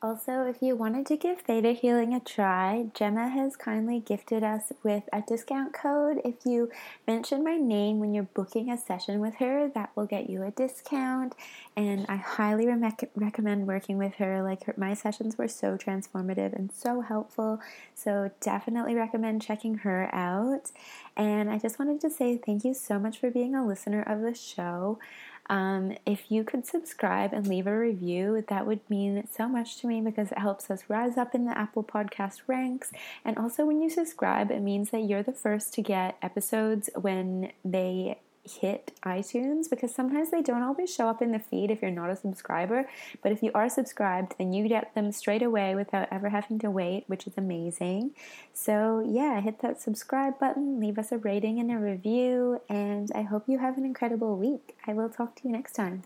Also, 0.00 0.44
if 0.44 0.62
you 0.62 0.76
wanted 0.76 1.04
to 1.06 1.16
give 1.16 1.40
Theta 1.40 1.72
Healing 1.72 2.14
a 2.14 2.20
try, 2.20 2.86
Gemma 2.94 3.30
has 3.30 3.56
kindly 3.56 3.98
gifted 3.98 4.44
us 4.44 4.72
with 4.84 5.02
a 5.12 5.22
discount 5.22 5.72
code. 5.72 6.20
If 6.24 6.36
you 6.46 6.70
mention 7.08 7.42
my 7.42 7.56
name 7.56 7.98
when 7.98 8.14
you're 8.14 8.28
booking 8.32 8.70
a 8.70 8.78
session 8.78 9.18
with 9.18 9.34
her, 9.36 9.68
that 9.74 9.90
will 9.96 10.06
get 10.06 10.30
you 10.30 10.44
a 10.44 10.52
discount. 10.52 11.34
And 11.76 12.06
I 12.08 12.14
highly 12.14 12.68
re- 12.68 12.92
recommend 13.16 13.66
working 13.66 13.98
with 13.98 14.14
her. 14.16 14.40
Like, 14.40 14.62
her, 14.66 14.74
my 14.76 14.94
sessions 14.94 15.36
were 15.36 15.48
so 15.48 15.76
transformative 15.76 16.52
and 16.52 16.70
so 16.70 17.00
helpful. 17.00 17.60
So, 17.96 18.30
definitely 18.40 18.94
recommend 18.94 19.42
checking 19.42 19.78
her 19.78 20.14
out. 20.14 20.70
And 21.16 21.50
I 21.50 21.58
just 21.58 21.80
wanted 21.80 22.00
to 22.02 22.10
say 22.10 22.36
thank 22.36 22.62
you 22.64 22.72
so 22.72 23.00
much 23.00 23.18
for 23.18 23.32
being 23.32 23.56
a 23.56 23.66
listener 23.66 24.02
of 24.02 24.20
the 24.20 24.34
show. 24.34 25.00
Um, 25.48 25.96
if 26.04 26.30
you 26.30 26.44
could 26.44 26.66
subscribe 26.66 27.32
and 27.32 27.46
leave 27.46 27.66
a 27.66 27.78
review, 27.78 28.44
that 28.48 28.66
would 28.66 28.80
mean 28.90 29.26
so 29.34 29.48
much 29.48 29.78
to 29.78 29.86
me 29.86 30.00
because 30.00 30.30
it 30.30 30.38
helps 30.38 30.70
us 30.70 30.84
rise 30.88 31.16
up 31.16 31.34
in 31.34 31.46
the 31.46 31.56
Apple 31.56 31.82
Podcast 31.82 32.42
ranks. 32.46 32.92
And 33.24 33.38
also, 33.38 33.64
when 33.64 33.80
you 33.80 33.88
subscribe, 33.88 34.50
it 34.50 34.60
means 34.60 34.90
that 34.90 35.04
you're 35.04 35.22
the 35.22 35.32
first 35.32 35.72
to 35.74 35.82
get 35.82 36.16
episodes 36.22 36.90
when 36.94 37.52
they 37.64 38.18
hit 38.54 38.92
iTunes 39.04 39.68
because 39.70 39.94
sometimes 39.94 40.30
they 40.30 40.42
don't 40.42 40.62
always 40.62 40.92
show 40.92 41.08
up 41.08 41.22
in 41.22 41.32
the 41.32 41.38
feed 41.38 41.70
if 41.70 41.82
you're 41.82 41.90
not 41.90 42.10
a 42.10 42.16
subscriber. 42.16 42.88
But 43.22 43.32
if 43.32 43.42
you 43.42 43.50
are 43.54 43.68
subscribed, 43.68 44.34
then 44.38 44.52
you 44.52 44.68
get 44.68 44.94
them 44.94 45.12
straight 45.12 45.42
away 45.42 45.74
without 45.74 46.08
ever 46.10 46.28
having 46.28 46.58
to 46.60 46.70
wait, 46.70 47.04
which 47.06 47.26
is 47.26 47.34
amazing. 47.36 48.12
So, 48.52 49.04
yeah, 49.06 49.40
hit 49.40 49.60
that 49.60 49.80
subscribe 49.80 50.38
button, 50.38 50.80
leave 50.80 50.98
us 50.98 51.12
a 51.12 51.18
rating 51.18 51.58
and 51.58 51.70
a 51.70 51.78
review, 51.78 52.60
and 52.68 53.10
I 53.14 53.22
hope 53.22 53.48
you 53.48 53.58
have 53.58 53.78
an 53.78 53.84
incredible 53.84 54.36
week. 54.36 54.76
I 54.86 54.92
will 54.92 55.08
talk 55.08 55.36
to 55.36 55.48
you 55.48 55.52
next 55.52 55.72
time. 55.72 56.02